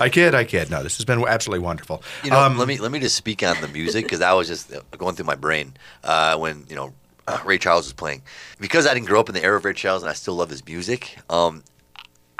I 0.00 0.08
kid, 0.10 0.34
I 0.34 0.44
kid. 0.44 0.70
No, 0.70 0.82
this 0.82 0.96
has 0.98 1.04
been 1.04 1.26
absolutely 1.26 1.64
wonderful. 1.64 2.02
You 2.22 2.30
know, 2.30 2.38
Um, 2.38 2.58
let 2.58 2.68
me 2.68 2.78
let 2.78 2.92
me 2.92 3.00
just 3.00 3.16
speak 3.16 3.42
on 3.42 3.60
the 3.60 3.68
music 3.68 4.04
because 4.04 4.20
I 4.20 4.32
was 4.34 4.46
just 4.46 4.72
uh, 4.72 4.80
going 4.96 5.14
through 5.16 5.24
my 5.26 5.34
brain 5.34 5.74
uh, 6.04 6.36
when 6.36 6.64
you 6.68 6.76
know 6.76 6.92
uh, 7.26 7.40
Ray 7.44 7.58
Charles 7.58 7.86
was 7.86 7.94
playing. 7.94 8.22
Because 8.60 8.86
I 8.86 8.94
didn't 8.94 9.06
grow 9.06 9.18
up 9.20 9.28
in 9.28 9.34
the 9.34 9.42
era 9.42 9.56
of 9.56 9.64
Ray 9.64 9.72
Charles 9.72 10.02
and 10.02 10.10
I 10.10 10.12
still 10.12 10.34
love 10.34 10.50
his 10.50 10.64
music. 10.66 11.18
Um, 11.30 11.64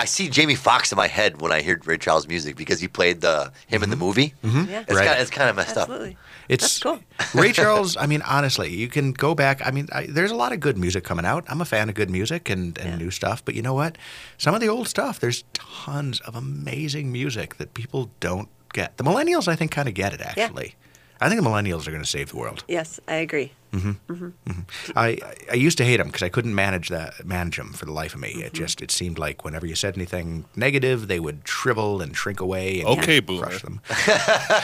I 0.00 0.04
see 0.04 0.28
Jamie 0.28 0.54
Foxx 0.54 0.92
in 0.92 0.96
my 0.96 1.08
head 1.08 1.40
when 1.40 1.50
I 1.50 1.60
hear 1.60 1.80
Ray 1.84 1.98
Charles 1.98 2.28
music 2.28 2.54
because 2.56 2.78
he 2.80 2.86
played 2.86 3.20
the 3.20 3.52
him 3.66 3.82
in 3.82 3.90
the 3.90 3.96
mm-hmm. 3.96 4.04
movie. 4.04 4.34
Mm-hmm. 4.44 4.70
Yeah. 4.70 4.80
It's 4.82 4.92
Right. 4.94 5.06
kind 5.06 5.16
of 5.16 5.22
it's 5.22 5.30
kind 5.30 5.50
of 5.50 5.56
messed 5.56 5.76
up. 5.76 5.88
Absolutely. 5.88 6.16
It's 6.48 6.62
That's 6.62 6.78
cool. 6.78 7.00
Ray 7.42 7.52
Charles. 7.52 7.96
I 7.96 8.06
mean, 8.06 8.22
honestly, 8.22 8.72
you 8.74 8.88
can 8.88 9.12
go 9.12 9.34
back. 9.34 9.60
I 9.66 9.70
mean, 9.72 9.88
I, 9.92 10.06
there's 10.06 10.30
a 10.30 10.36
lot 10.36 10.52
of 10.52 10.60
good 10.60 10.78
music 10.78 11.02
coming 11.04 11.24
out. 11.24 11.44
I'm 11.48 11.60
a 11.60 11.64
fan 11.64 11.88
of 11.88 11.94
good 11.94 12.10
music 12.10 12.48
and, 12.48 12.78
and 12.78 12.90
Yeah. 12.90 12.96
new 12.96 13.10
stuff. 13.10 13.44
But 13.44 13.54
you 13.54 13.62
know 13.62 13.74
what? 13.74 13.98
Some 14.38 14.54
of 14.54 14.60
the 14.60 14.68
old 14.68 14.88
stuff. 14.88 15.18
There's 15.18 15.42
tons 15.52 16.20
of 16.20 16.36
amazing 16.36 17.10
music 17.12 17.56
that 17.56 17.74
people 17.74 18.10
don't 18.20 18.48
get. 18.72 18.96
The 18.98 19.04
millennials, 19.04 19.48
I 19.48 19.56
think, 19.56 19.72
kind 19.72 19.88
of 19.88 19.94
get 19.94 20.12
it. 20.12 20.20
Actually, 20.20 20.76
I 21.20 21.28
think 21.28 21.42
the 21.42 21.48
millennials 21.48 21.88
are 21.88 21.90
going 21.90 22.02
to 22.02 22.08
save 22.08 22.30
the 22.30 22.36
world. 22.36 22.64
Yes, 22.68 23.00
I 23.08 23.16
agree. 23.16 23.52
Mm-hmm. 23.72 23.90
Mm-hmm. 24.12 24.50
Mm-hmm. 24.50 24.98
I 24.98 25.18
I 25.50 25.54
used 25.54 25.76
to 25.78 25.84
hate 25.84 25.98
them 25.98 26.06
because 26.08 26.22
I 26.22 26.28
couldn't 26.28 26.54
manage 26.54 26.88
that 26.88 27.24
manage 27.26 27.56
them 27.56 27.72
for 27.72 27.84
the 27.84 27.92
life 27.92 28.14
of 28.14 28.20
me. 28.20 28.30
Mm-hmm. 28.32 28.40
It 28.46 28.52
just 28.54 28.80
it 28.80 28.90
seemed 28.90 29.18
like 29.18 29.44
whenever 29.44 29.66
you 29.66 29.74
said 29.74 29.96
anything 29.96 30.44
negative, 30.56 31.06
they 31.08 31.20
would 31.20 31.42
shrivel 31.46 32.00
and 32.00 32.16
shrink 32.16 32.40
away. 32.40 32.80
And 32.80 32.88
Okay, 32.98 33.16
you'd 33.16 33.26
boomer. 33.26 33.46
crush 33.46 33.62
them. 33.62 33.80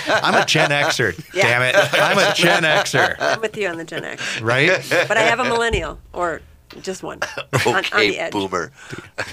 I'm 0.09 0.35
a 0.35 0.45
Gen 0.47 0.71
Xer. 0.71 1.12
Yeah. 1.35 1.43
Damn 1.43 1.62
it! 1.62 1.75
I'm 1.95 2.19
a 2.19 2.33
Gen 2.35 2.62
Xer. 2.62 3.17
I'm 3.19 3.40
with 3.40 3.57
you 3.57 3.69
on 3.69 3.77
the 3.77 3.85
Gen 3.85 4.05
X. 4.05 4.40
Right? 4.40 4.71
But 5.09 5.17
I 5.17 5.23
have 5.23 5.40
a 5.40 5.45
millennial 5.45 5.99
or 6.12 6.40
just 6.83 7.03
one. 7.03 7.19
on, 7.67 7.75
on 7.77 7.83
the 8.01 8.19
edge. 8.19 8.33
boomer. 8.33 8.73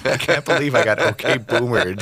I 0.06 0.18
can't 0.18 0.44
believe 0.46 0.76
I 0.76 0.84
got 0.84 1.00
okay 1.00 1.38
boomered. 1.38 2.02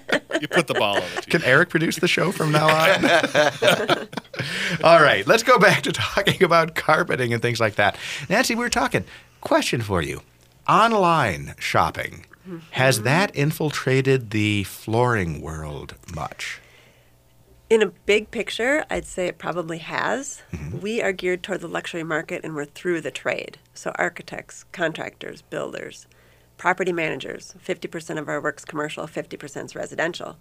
You 0.40 0.48
put 0.48 0.66
the 0.66 0.74
ball 0.74 0.96
on 0.96 1.02
the 1.14 1.22
tee. 1.22 1.30
Can 1.30 1.44
Eric 1.44 1.68
produce 1.68 1.96
the 1.96 2.08
show 2.08 2.32
from 2.32 2.52
now 2.52 2.68
on? 2.68 3.04
All 4.84 5.02
right, 5.02 5.26
let's 5.26 5.42
go 5.42 5.58
back 5.58 5.82
to 5.82 5.92
talking 5.92 6.42
about 6.42 6.74
carpeting 6.74 7.32
and 7.32 7.42
things 7.42 7.60
like 7.60 7.76
that. 7.76 7.96
Nancy, 8.28 8.54
we 8.54 8.60
were 8.60 8.70
talking. 8.70 9.04
Question 9.40 9.80
for 9.80 10.02
you 10.02 10.22
online 10.68 11.54
shopping. 11.58 12.24
Has 12.70 13.02
that 13.02 13.34
infiltrated 13.36 14.30
the 14.30 14.64
flooring 14.64 15.42
world 15.42 15.96
much? 16.14 16.60
In 17.68 17.82
a 17.82 17.86
big 17.88 18.30
picture, 18.30 18.86
I'd 18.88 19.04
say 19.04 19.26
it 19.26 19.36
probably 19.36 19.78
has. 19.78 20.42
Mm-hmm. 20.52 20.80
We 20.80 21.02
are 21.02 21.12
geared 21.12 21.42
toward 21.42 21.60
the 21.60 21.68
luxury 21.68 22.02
market 22.02 22.42
and 22.44 22.54
we're 22.54 22.64
through 22.64 23.02
the 23.02 23.10
trade. 23.10 23.58
So, 23.74 23.92
architects, 23.96 24.64
contractors, 24.72 25.42
builders, 25.42 26.06
property 26.58 26.92
managers 26.92 27.54
50% 27.66 28.18
of 28.18 28.28
our 28.28 28.40
work's 28.40 28.64
commercial, 28.64 29.06
50% 29.06 29.64
is 29.64 29.74
residential. 29.74 30.36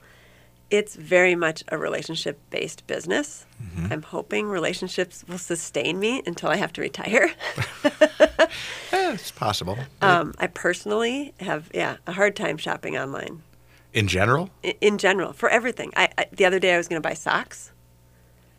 It's 0.70 0.96
very 0.98 1.34
much 1.36 1.64
a 1.70 1.78
relationship 1.78 2.38
based 2.50 2.86
business. 2.88 3.46
Mm-hmm. 3.64 3.94
I'm 3.94 4.02
hoping 4.02 4.48
relationships 4.50 5.24
will 5.28 5.38
sustain 5.38 5.98
me 5.98 6.22
until 6.26 6.50
I 6.50 6.58
have 6.58 6.74
to 6.74 6.82
retire. 6.82 7.32
Eh, 8.94 9.12
it's 9.14 9.32
possible. 9.32 9.78
um, 10.02 10.34
I 10.40 10.48
personally 10.48 11.34
have, 11.42 11.70
yeah, 11.74 11.98
a 12.08 12.12
hard 12.14 12.36
time 12.36 12.58
shopping 12.58 12.98
online. 12.98 13.42
In 13.94 14.08
general? 14.08 14.50
i- 14.64 14.76
in 14.82 14.98
general 14.98 15.34
for 15.34 15.50
everything. 15.50 15.92
I, 15.96 16.10
I 16.18 16.26
the 16.32 16.46
other 16.46 16.60
day 16.60 16.74
I 16.74 16.78
was 16.78 16.88
going 16.88 17.02
to 17.02 17.08
buy 17.08 17.14
socks. 17.14 17.72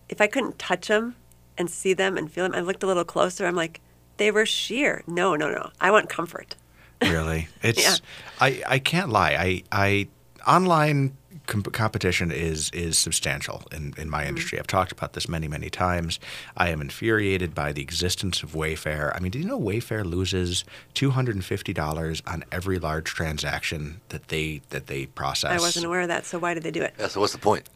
If 0.09 0.21
I 0.21 0.27
couldn't 0.27 0.59
touch 0.59 0.89
them 0.89 1.17
and 1.57 1.71
see 1.71 1.95
them 1.95 2.17
and 2.19 2.31
feel 2.31 2.45
them, 2.45 2.55
I 2.55 2.61
looked 2.61 2.83
a 2.83 2.87
little 2.87 3.05
closer. 3.05 3.47
I'm 3.47 3.57
like, 3.57 3.81
they 4.19 4.31
were 4.31 4.47
sheer. 4.47 5.03
No, 5.07 5.35
no, 5.37 5.51
no. 5.51 5.71
I 5.81 5.91
want 5.91 6.09
comfort. 6.11 6.57
Really? 7.03 7.49
It's 7.63 7.83
Yeah. 7.83 7.97
I, 8.41 8.63
I 8.67 8.79
can't 8.79 9.11
lie. 9.11 9.33
I 9.33 9.63
I 9.73 10.09
online 10.47 11.17
com- 11.49 11.63
competition 11.65 12.31
is 12.31 12.71
is 12.71 12.97
substantial 12.97 13.65
in, 13.73 13.95
in 13.99 14.09
my 14.09 14.21
mm-hmm. 14.21 14.29
industry. 14.29 14.59
I've 14.59 14.69
talked 14.69 14.93
about 14.93 15.15
this 15.15 15.29
many 15.29 15.49
many 15.49 15.69
times. 15.71 16.21
I 16.57 16.69
am 16.69 16.81
infuriated 16.81 17.55
by 17.55 17.73
the 17.73 17.83
existence 17.83 18.43
of 18.45 18.53
Wayfair. 18.53 19.15
I 19.17 19.21
mean, 19.21 19.33
do 19.33 19.41
you 19.41 19.45
know 19.45 19.59
Wayfair 19.59 20.05
loses 20.05 20.65
two 20.95 21.11
hundred 21.11 21.35
and 21.35 21.45
fifty 21.45 21.73
dollars 21.73 22.23
on 22.27 22.45
every 22.53 22.79
large 22.79 23.07
transaction 23.07 24.01
that 24.11 24.29
they 24.29 24.63
that 24.71 24.87
they 24.87 25.07
process? 25.07 25.51
I 25.51 25.63
wasn't 25.63 25.87
aware 25.87 26.03
of 26.03 26.09
that. 26.09 26.25
So 26.25 26.39
why 26.39 26.55
did 26.55 26.63
they 26.63 26.71
do 26.71 26.83
it? 26.83 26.95
Yeah, 26.99 27.09
so 27.09 27.21
what's 27.21 27.33
the 27.33 27.39
point? 27.39 27.69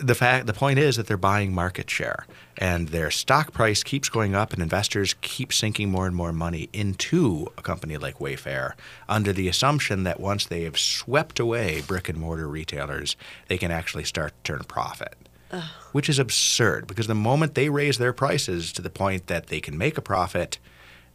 The 0.00 0.14
fact 0.14 0.46
the 0.46 0.52
point 0.52 0.78
is 0.78 0.96
that 0.96 1.06
they're 1.06 1.16
buying 1.16 1.52
market 1.52 1.90
share 1.90 2.26
and 2.56 2.88
their 2.88 3.10
stock 3.10 3.52
price 3.52 3.82
keeps 3.82 4.08
going 4.08 4.34
up 4.34 4.52
and 4.52 4.62
investors 4.62 5.14
keep 5.20 5.52
sinking 5.52 5.90
more 5.90 6.06
and 6.06 6.14
more 6.14 6.32
money 6.32 6.68
into 6.72 7.46
a 7.56 7.62
company 7.62 7.96
like 7.96 8.18
Wayfair 8.18 8.72
under 9.08 9.32
the 9.32 9.48
assumption 9.48 10.04
that 10.04 10.20
once 10.20 10.46
they 10.46 10.62
have 10.62 10.78
swept 10.78 11.40
away 11.40 11.82
brick 11.86 12.08
and 12.08 12.18
mortar 12.18 12.48
retailers 12.48 13.16
they 13.48 13.58
can 13.58 13.70
actually 13.70 14.04
start 14.04 14.32
to 14.44 14.52
turn 14.52 14.60
a 14.60 14.64
profit 14.64 15.16
which 15.92 16.08
is 16.08 16.18
absurd 16.18 16.86
because 16.86 17.06
the 17.06 17.14
moment 17.14 17.54
they 17.54 17.68
raise 17.68 17.98
their 17.98 18.12
prices 18.12 18.72
to 18.72 18.82
the 18.82 18.90
point 18.90 19.26
that 19.26 19.46
they 19.46 19.60
can 19.60 19.78
make 19.78 19.96
a 19.96 20.02
profit 20.02 20.58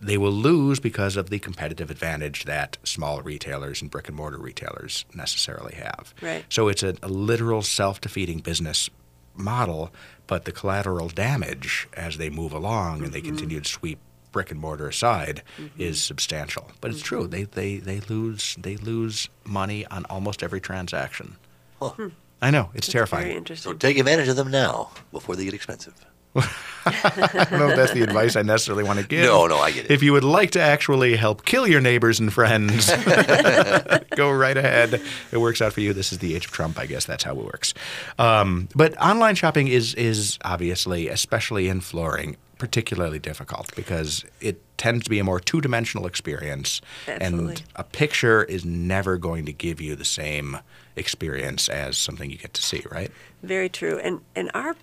they 0.03 0.17
will 0.17 0.31
lose 0.31 0.79
because 0.79 1.15
of 1.15 1.29
the 1.29 1.39
competitive 1.39 1.89
advantage 1.89 2.43
that 2.45 2.77
small 2.83 3.21
retailers 3.21 3.81
and 3.81 3.89
brick 3.89 4.07
and 4.07 4.17
mortar 4.17 4.37
retailers 4.37 5.05
necessarily 5.13 5.75
have. 5.75 6.13
Right. 6.21 6.45
So 6.49 6.67
it's 6.67 6.83
a, 6.83 6.95
a 7.01 7.07
literal 7.07 7.61
self 7.61 8.01
defeating 8.01 8.39
business 8.39 8.89
model, 9.35 9.91
but 10.27 10.45
the 10.45 10.51
collateral 10.51 11.09
damage 11.09 11.87
as 11.93 12.17
they 12.17 12.29
move 12.29 12.53
along 12.53 13.03
and 13.03 13.13
they 13.13 13.19
mm-hmm. 13.19 13.29
continue 13.29 13.61
to 13.61 13.69
sweep 13.69 13.99
brick 14.31 14.51
and 14.51 14.59
mortar 14.59 14.87
aside 14.87 15.43
mm-hmm. 15.57 15.81
is 15.81 16.03
substantial. 16.03 16.71
But 16.81 16.91
it's 16.91 17.01
true. 17.01 17.27
Mm-hmm. 17.27 17.31
They, 17.31 17.43
they, 17.43 17.77
they 17.77 17.99
lose 18.01 18.57
they 18.59 18.77
lose 18.77 19.29
money 19.45 19.85
on 19.87 20.05
almost 20.05 20.43
every 20.43 20.59
transaction. 20.59 21.37
Huh. 21.79 21.89
Hmm. 21.89 22.07
I 22.41 22.51
know, 22.51 22.71
it's 22.73 22.87
Very 22.87 23.07
terrifying. 23.07 23.31
So 23.31 23.37
interesting. 23.37 23.79
take 23.79 23.97
advantage 23.97 24.27
of 24.27 24.35
them 24.35 24.51
now 24.51 24.91
before 25.13 25.37
they 25.37 25.45
get 25.45 25.53
expensive. 25.53 25.93
I 26.35 27.45
don't 27.49 27.59
know 27.59 27.69
if 27.69 27.75
that's 27.75 27.93
the 27.93 28.01
advice 28.01 28.35
I 28.35 28.41
necessarily 28.41 28.83
want 28.83 28.99
to 28.99 29.07
give. 29.07 29.25
No, 29.25 29.47
no, 29.47 29.57
I 29.57 29.71
get 29.71 29.85
it. 29.85 29.91
If 29.91 30.03
you 30.03 30.13
would 30.13 30.23
like 30.23 30.51
to 30.51 30.61
actually 30.61 31.15
help 31.15 31.45
kill 31.45 31.67
your 31.67 31.81
neighbors 31.81 32.19
and 32.19 32.31
friends, 32.33 32.87
go 34.15 34.31
right 34.31 34.57
ahead. 34.57 35.01
It 35.31 35.37
works 35.37 35.61
out 35.61 35.73
for 35.73 35.81
you. 35.81 35.93
This 35.93 36.11
is 36.11 36.19
the 36.19 36.35
age 36.35 36.45
of 36.45 36.51
Trump, 36.51 36.79
I 36.79 36.85
guess. 36.85 37.05
That's 37.05 37.23
how 37.23 37.31
it 37.31 37.45
works. 37.45 37.73
Um, 38.19 38.67
but 38.75 38.99
online 39.01 39.35
shopping 39.35 39.67
is 39.67 39.93
is 39.95 40.37
obviously, 40.43 41.07
especially 41.07 41.69
in 41.69 41.81
flooring, 41.81 42.37
particularly 42.57 43.19
difficult 43.19 43.73
because 43.75 44.25
it 44.41 44.61
tends 44.77 45.03
to 45.05 45.09
be 45.09 45.19
a 45.19 45.23
more 45.23 45.39
two 45.39 45.61
dimensional 45.61 46.05
experience, 46.05 46.81
Absolutely. 47.07 47.49
and 47.49 47.63
a 47.75 47.83
picture 47.83 48.43
is 48.43 48.65
never 48.65 49.17
going 49.17 49.45
to 49.45 49.53
give 49.53 49.79
you 49.79 49.95
the 49.95 50.05
same 50.05 50.57
experience 50.95 51.69
as 51.69 51.97
something 51.97 52.29
you 52.29 52.37
get 52.37 52.53
to 52.53 52.61
see. 52.61 52.83
Right? 52.91 53.11
Very 53.41 53.69
true. 53.69 53.99
And 53.99 54.21
and 54.35 54.51
our 54.53 54.75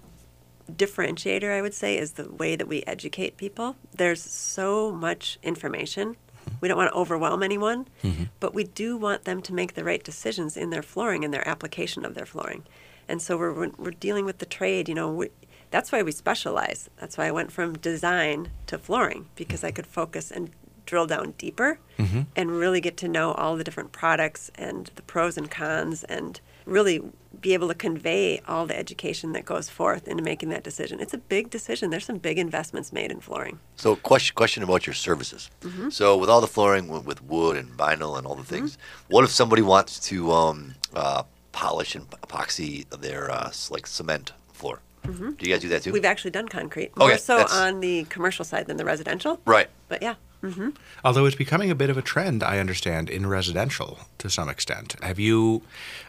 differentiator, 0.70 1.50
I 1.50 1.62
would 1.62 1.74
say, 1.74 1.98
is 1.98 2.12
the 2.12 2.30
way 2.30 2.56
that 2.56 2.68
we 2.68 2.82
educate 2.86 3.36
people. 3.36 3.76
There's 3.94 4.22
so 4.22 4.92
much 4.92 5.38
information. 5.42 6.16
We 6.60 6.68
don't 6.68 6.76
want 6.76 6.92
to 6.92 6.98
overwhelm 6.98 7.42
anyone, 7.42 7.88
mm-hmm. 8.02 8.24
but 8.40 8.54
we 8.54 8.64
do 8.64 8.96
want 8.96 9.24
them 9.24 9.42
to 9.42 9.54
make 9.54 9.74
the 9.74 9.84
right 9.84 10.02
decisions 10.02 10.56
in 10.56 10.70
their 10.70 10.82
flooring 10.82 11.24
and 11.24 11.32
their 11.32 11.46
application 11.46 12.04
of 12.04 12.14
their 12.14 12.26
flooring. 12.26 12.64
And 13.08 13.20
so 13.20 13.36
we're, 13.36 13.52
we're, 13.52 13.70
we're 13.76 13.90
dealing 13.90 14.24
with 14.24 14.38
the 14.38 14.46
trade, 14.46 14.88
you 14.88 14.94
know, 14.94 15.12
we, 15.12 15.28
that's 15.70 15.92
why 15.92 16.02
we 16.02 16.12
specialize. 16.12 16.90
That's 16.96 17.16
why 17.16 17.26
I 17.26 17.30
went 17.30 17.52
from 17.52 17.78
design 17.78 18.50
to 18.66 18.78
flooring 18.78 19.26
because 19.36 19.62
I 19.62 19.70
could 19.70 19.86
focus 19.86 20.30
and 20.30 20.50
drill 20.86 21.06
down 21.06 21.34
deeper 21.38 21.78
mm-hmm. 21.98 22.22
and 22.34 22.50
really 22.50 22.80
get 22.80 22.96
to 22.98 23.08
know 23.08 23.32
all 23.32 23.56
the 23.56 23.64
different 23.64 23.92
products 23.92 24.50
and 24.56 24.90
the 24.96 25.02
pros 25.02 25.36
and 25.36 25.50
cons 25.50 26.02
and 26.04 26.40
really 26.66 27.00
be 27.40 27.54
able 27.54 27.68
to 27.68 27.74
convey 27.74 28.40
all 28.48 28.66
the 28.66 28.76
education 28.76 29.32
that 29.32 29.44
goes 29.44 29.68
forth 29.70 30.08
into 30.08 30.22
making 30.22 30.48
that 30.50 30.62
decision. 30.62 31.00
It's 31.00 31.14
a 31.14 31.18
big 31.18 31.50
decision. 31.50 31.90
There's 31.90 32.04
some 32.04 32.18
big 32.18 32.38
investments 32.38 32.92
made 32.92 33.10
in 33.10 33.20
flooring. 33.20 33.58
So, 33.76 33.96
question 33.96 34.34
question 34.34 34.62
about 34.62 34.86
your 34.86 34.94
services. 34.94 35.50
Mm-hmm. 35.62 35.90
So, 35.90 36.16
with 36.16 36.28
all 36.28 36.40
the 36.40 36.46
flooring 36.46 36.88
with, 36.88 37.22
wood 37.22 37.56
and 37.56 37.68
vinyl 37.76 38.18
and 38.18 38.26
all 38.26 38.34
the 38.34 38.44
things, 38.44 38.78
what 39.08 39.24
if 39.24 39.30
somebody 39.30 39.62
wants 39.62 39.98
to 40.08 40.32
um, 40.32 40.74
uh, 40.94 41.22
polish 41.52 41.94
and 41.94 42.08
epoxy 42.10 42.88
their 43.00 43.30
uh, 43.30 43.50
like 43.70 43.86
cement 43.86 44.32
floor? 44.52 44.80
Do 45.04 45.34
you 45.40 45.52
guys 45.52 45.62
do 45.62 45.68
that 45.70 45.82
too? 45.82 45.90
Mm-hmm. 45.90 45.94
We've 45.94 46.04
actually 46.04 46.30
done 46.30 46.46
concrete, 46.48 46.94
more 46.96 47.08
Okay, 47.08 47.18
so 47.18 47.38
that's- 47.38 47.56
on 47.56 47.80
the 47.80 48.04
commercial 48.04 48.44
side 48.44 48.66
than 48.66 48.76
the 48.76 48.84
residential. 48.84 49.40
right. 49.46 49.68
But 49.88 50.02
yeah, 50.02 50.14
Although 51.04 51.26
it's 51.26 51.36
becoming 51.36 51.70
a 51.70 51.74
bit 51.74 51.90
of 51.90 51.98
a 51.98 52.02
trend, 52.02 52.42
I 52.42 52.58
understand, 52.58 53.10
in 53.10 53.26
residential 53.26 53.98
to 54.18 54.30
some 54.30 54.48
extent. 54.48 54.96
Have 55.02 55.18
you, 55.18 55.62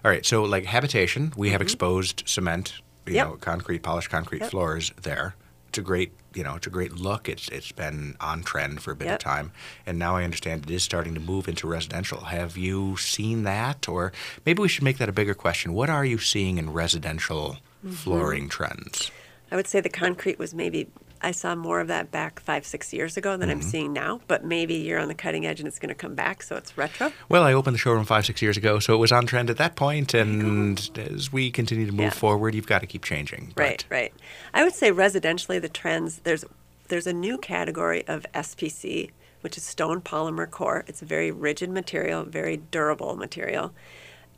all 0.05 0.11
right, 0.11 0.25
so 0.25 0.43
like 0.43 0.65
habitation, 0.65 1.33
we 1.35 1.49
have 1.49 1.61
exposed 1.61 2.23
cement, 2.25 2.73
you 2.75 2.81
Mm-hmm. 3.13 3.15
Yep. 3.15 3.27
know, 3.27 3.33
concrete, 3.37 3.79
polished 3.83 4.09
concrete 4.11 4.41
Yep. 4.41 4.51
floors 4.51 4.91
there. 5.01 5.35
It's 5.69 5.77
a 5.77 5.81
great, 5.81 6.11
you 6.33 6.43
know, 6.43 6.55
it's 6.55 6.67
a 6.67 6.69
great 6.69 6.93
look. 6.93 7.27
It's 7.29 7.47
it's 7.49 7.71
been 7.71 8.15
on 8.19 8.43
trend 8.43 8.81
for 8.83 8.91
a 8.91 8.95
bit 8.95 9.07
of 9.09 9.19
time, 9.19 9.51
and 9.85 9.97
now 9.97 10.17
I 10.17 10.23
understand 10.25 10.65
it 10.65 10.71
is 10.71 10.83
starting 10.83 11.13
to 11.15 11.19
move 11.21 11.47
into 11.47 11.65
residential. 11.65 12.25
Have 12.25 12.57
you 12.57 12.97
seen 12.97 13.43
that, 13.43 13.87
or 13.89 14.11
maybe 14.45 14.61
we 14.61 14.67
should 14.67 14.83
make 14.83 14.97
that 14.97 15.07
a 15.09 15.13
bigger 15.13 15.33
question? 15.33 15.73
What 15.73 15.89
are 15.89 16.05
you 16.05 16.17
seeing 16.19 16.57
in 16.57 16.71
residential 16.73 17.57
Mm-hmm. 17.83 17.95
flooring 17.95 18.47
trends? 18.49 19.09
I 19.51 19.55
would 19.55 19.65
say 19.67 19.81
the 19.81 19.89
concrete 19.89 20.37
was 20.37 20.53
maybe 20.53 20.87
I 21.23 21.31
saw 21.31 21.53
more 21.55 21.79
of 21.79 21.87
that 21.87 22.09
back 22.11 22.39
five, 22.39 22.65
six 22.65 22.91
years 22.93 23.15
ago 23.17 23.37
than 23.37 23.49
Mm-hmm. 23.49 23.57
I'm 23.59 23.61
seeing 23.61 23.93
now. 23.93 24.21
But 24.27 24.43
maybe 24.43 24.73
you're 24.75 24.99
on 24.99 25.07
the 25.07 25.13
cutting 25.15 25.45
edge 25.45 25.59
and 25.59 25.67
it's 25.67 25.77
going 25.79 25.89
to 25.89 25.95
come 25.95 26.15
back, 26.15 26.41
so 26.41 26.55
it's 26.55 26.77
retro. 26.77 27.11
Well, 27.29 27.43
I 27.43 27.53
opened 27.53 27.75
the 27.75 27.79
showroom 27.79 28.05
five, 28.05 28.25
six 28.25 28.41
years 28.41 28.57
ago, 28.57 28.79
so 28.79 28.93
it 28.95 28.97
was 28.97 29.11
on 29.11 29.25
trend 29.27 29.49
at 29.49 29.57
that 29.57 29.75
point, 29.75 30.13
and 30.13 30.89
as 30.97 31.31
we 31.31 31.51
continue 31.51 31.85
to 31.85 31.91
move 31.91 32.05
Yeah. 32.05 32.09
forward, 32.09 32.55
you've 32.55 32.67
got 32.67 32.79
to 32.79 32.87
keep 32.87 33.03
changing. 33.03 33.53
But- 33.55 33.61
Right, 33.63 33.85
right. 33.89 34.13
I 34.53 34.63
would 34.63 34.73
say 34.73 34.91
residentially, 34.91 35.61
the 35.61 35.69
trends 35.69 36.19
there's 36.23 36.43
there's 36.87 37.07
a 37.07 37.13
new 37.13 37.37
category 37.37 38.05
of 38.07 38.25
SPC, 38.33 39.11
which 39.41 39.55
is 39.57 39.63
stone 39.63 40.01
polymer 40.01 40.49
core. 40.49 40.83
It's 40.87 41.01
a 41.01 41.05
very 41.05 41.31
rigid 41.31 41.69
material, 41.69 42.23
very 42.25 42.57
durable 42.57 43.15
material, 43.15 43.71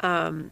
um, 0.02 0.52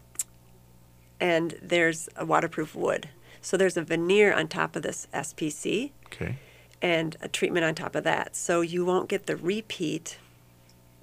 and 1.19 1.55
there's 1.61 2.09
a 2.15 2.25
waterproof 2.25 2.73
wood. 2.75 3.09
So 3.41 3.57
there's 3.57 3.77
a 3.77 3.81
veneer 3.81 4.33
on 4.33 4.47
top 4.47 4.75
of 4.75 4.83
this 4.83 5.07
SPC 5.13 5.91
Okay. 6.07 6.35
and 6.81 7.17
a 7.21 7.27
treatment 7.27 7.65
on 7.65 7.75
top 7.75 7.95
of 7.95 8.03
that. 8.03 8.35
So 8.35 8.61
you 8.61 8.85
won't 8.85 9.09
get 9.09 9.25
the 9.25 9.35
repeat. 9.35 10.17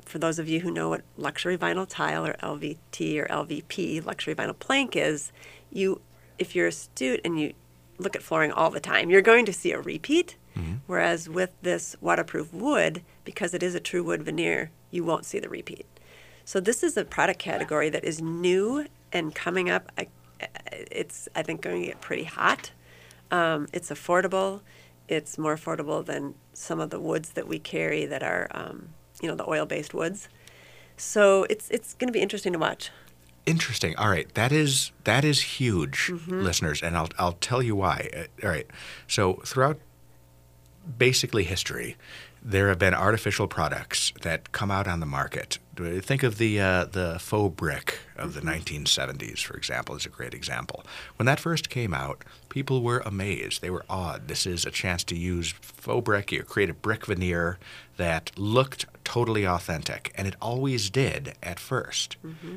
For 0.04 0.18
those 0.18 0.38
of 0.38 0.48
you 0.48 0.60
who 0.60 0.70
know 0.70 0.88
what 0.88 1.02
luxury 1.16 1.58
vinyl 1.58 1.86
tile 1.88 2.24
or 2.26 2.34
LVT 2.42 3.18
or 3.18 3.26
LVP, 3.26 4.04
luxury 4.06 4.34
vinyl 4.34 4.58
plank 4.58 4.96
is, 4.96 5.32
you 5.70 6.00
if 6.38 6.54
you're 6.54 6.68
astute 6.68 7.20
and 7.24 7.38
you 7.40 7.52
look 7.98 8.14
at 8.14 8.22
flooring 8.22 8.52
all 8.52 8.70
the 8.70 8.78
time, 8.80 9.10
you're 9.10 9.20
going 9.20 9.44
to 9.44 9.52
see 9.52 9.72
a 9.72 9.80
repeat. 9.80 10.36
Mm-hmm. 10.56 10.74
Whereas 10.86 11.28
with 11.28 11.50
this 11.62 11.96
waterproof 12.00 12.52
wood, 12.54 13.02
because 13.24 13.52
it 13.54 13.62
is 13.62 13.74
a 13.74 13.80
true 13.80 14.04
wood 14.04 14.22
veneer, 14.22 14.70
you 14.92 15.02
won't 15.04 15.24
see 15.26 15.40
the 15.40 15.48
repeat. 15.48 15.84
So 16.44 16.60
this 16.60 16.82
is 16.84 16.96
a 16.96 17.04
product 17.04 17.40
category 17.40 17.90
that 17.90 18.04
is 18.04 18.22
new 18.22 18.86
and 19.12 19.34
coming 19.34 19.68
up. 19.68 19.90
I- 19.98 20.06
It's 20.72 21.28
I 21.34 21.42
think 21.42 21.62
going 21.62 21.80
to 21.82 21.86
get 21.88 22.00
pretty 22.00 22.24
hot. 22.24 22.70
Um, 23.30 23.66
it's 23.72 23.90
affordable. 23.90 24.60
It's 25.08 25.38
more 25.38 25.56
affordable 25.56 26.04
than 26.04 26.34
some 26.52 26.80
of 26.80 26.90
the 26.90 27.00
woods 27.00 27.30
that 27.30 27.48
we 27.48 27.58
carry 27.58 28.06
that 28.06 28.22
are 28.22 28.46
um, 28.52 28.90
you 29.20 29.28
know, 29.28 29.34
the 29.34 29.48
oil-based 29.48 29.94
woods. 29.94 30.28
So 30.96 31.44
it's 31.50 31.68
it's 31.70 31.94
going 31.94 32.08
to 32.08 32.12
be 32.12 32.20
interesting 32.20 32.52
to 32.52 32.58
watch. 32.58 32.90
Interesting. 33.46 33.96
All 33.96 34.10
right, 34.10 34.32
that 34.34 34.52
is 34.52 34.92
that 35.04 35.24
is 35.24 35.40
huge, 35.58 36.08
Mm-hmm. 36.12 36.42
listeners, 36.42 36.82
and 36.82 36.96
I'll 36.96 37.08
I'll 37.18 37.32
tell 37.40 37.62
you 37.62 37.74
why. 37.76 38.10
Uh, 38.14 38.46
All 38.46 38.50
right, 38.50 38.66
so 39.06 39.34
throughout 39.44 39.78
basically 40.98 41.44
history, 41.44 41.96
there 42.42 42.68
have 42.68 42.78
been 42.78 42.94
artificial 42.94 43.46
products 43.48 44.12
that 44.22 44.52
come 44.52 44.70
out 44.70 44.86
on 44.86 45.00
the 45.00 45.06
market. 45.06 45.58
Think 46.00 46.22
of 46.22 46.38
the 46.38 46.60
uh, 46.60 46.84
the 46.84 47.18
faux 47.20 47.54
brick 47.54 48.00
of 48.16 48.34
the 48.34 48.40
1970s, 48.40 49.40
for 49.40 49.56
example, 49.56 49.94
is 49.94 50.06
a 50.06 50.08
great 50.08 50.34
example. 50.34 50.84
When 51.16 51.26
that 51.26 51.40
first 51.40 51.70
came 51.70 51.94
out, 51.94 52.24
people 52.48 52.82
were 52.82 53.02
amazed. 53.06 53.62
They 53.62 53.70
were 53.70 53.84
awed. 53.88 54.28
This 54.28 54.46
is 54.46 54.66
a 54.66 54.70
chance 54.70 55.04
to 55.04 55.16
use 55.16 55.50
faux 55.62 56.04
brick. 56.04 56.32
You 56.32 56.42
create 56.42 56.70
a 56.70 56.74
brick 56.74 57.06
veneer 57.06 57.58
that 57.96 58.32
looked 58.36 58.86
totally 59.04 59.46
authentic, 59.46 60.12
and 60.16 60.26
it 60.28 60.34
always 60.42 60.90
did 60.90 61.34
at 61.42 61.58
1st 61.58 62.16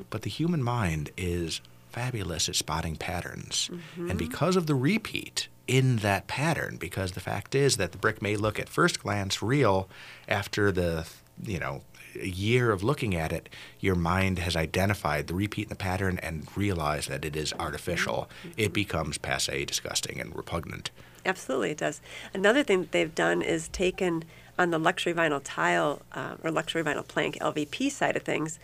But 0.09 0.23
the 0.23 0.29
human 0.29 0.63
mind 0.63 1.11
is 1.15 1.61
fabulous 1.89 2.49
at 2.49 2.55
spotting 2.55 2.95
patterns. 2.95 3.69
And 3.97 4.17
because 4.17 4.55
of 4.55 4.65
the 4.65 4.75
repeat 4.75 5.47
in 5.67 5.97
that 5.97 6.27
pattern, 6.27 6.77
because 6.77 7.11
the 7.11 7.19
fact 7.19 7.53
is 7.55 7.77
that 7.77 7.91
the 7.91 7.97
brick 7.97 8.21
may 8.21 8.35
look 8.35 8.59
at 8.59 8.67
first 8.69 9.01
glance 9.01 9.41
real, 9.41 9.87
after 10.27 10.71
the, 10.71 11.05
you 11.45 11.59
know, 11.59 11.81
a 12.19 12.27
year 12.27 12.71
of 12.71 12.83
looking 12.83 13.15
at 13.15 13.31
it, 13.31 13.49
your 13.79 13.95
mind 13.95 14.39
has 14.39 14.55
identified 14.55 15.27
the 15.27 15.33
repeat 15.33 15.63
in 15.63 15.69
the 15.69 15.75
pattern 15.75 16.19
and 16.21 16.47
realized 16.55 17.09
that 17.09 17.25
it 17.25 17.35
is 17.35 17.53
artificial. 17.59 18.29
It 18.57 18.73
becomes 18.73 19.17
passe, 19.17 19.65
disgusting, 19.65 20.19
and 20.19 20.35
repugnant. 20.35 20.91
Absolutely, 21.25 21.71
it 21.71 21.77
does. 21.77 22.01
Another 22.33 22.63
thing 22.63 22.81
that 22.81 22.91
they've 22.91 23.13
done 23.13 23.41
is 23.41 23.67
taken 23.69 24.23
on 24.57 24.71
the 24.71 24.79
luxury 24.79 25.13
vinyl 25.13 25.41
tile 25.43 26.01
uh, 26.13 26.35
or 26.43 26.51
luxury 26.51 26.83
vinyl 26.83 27.07
plank 27.07 27.37
LVP 27.39 27.91
side 27.91 28.15
of 28.15 28.23
things. 28.23 28.59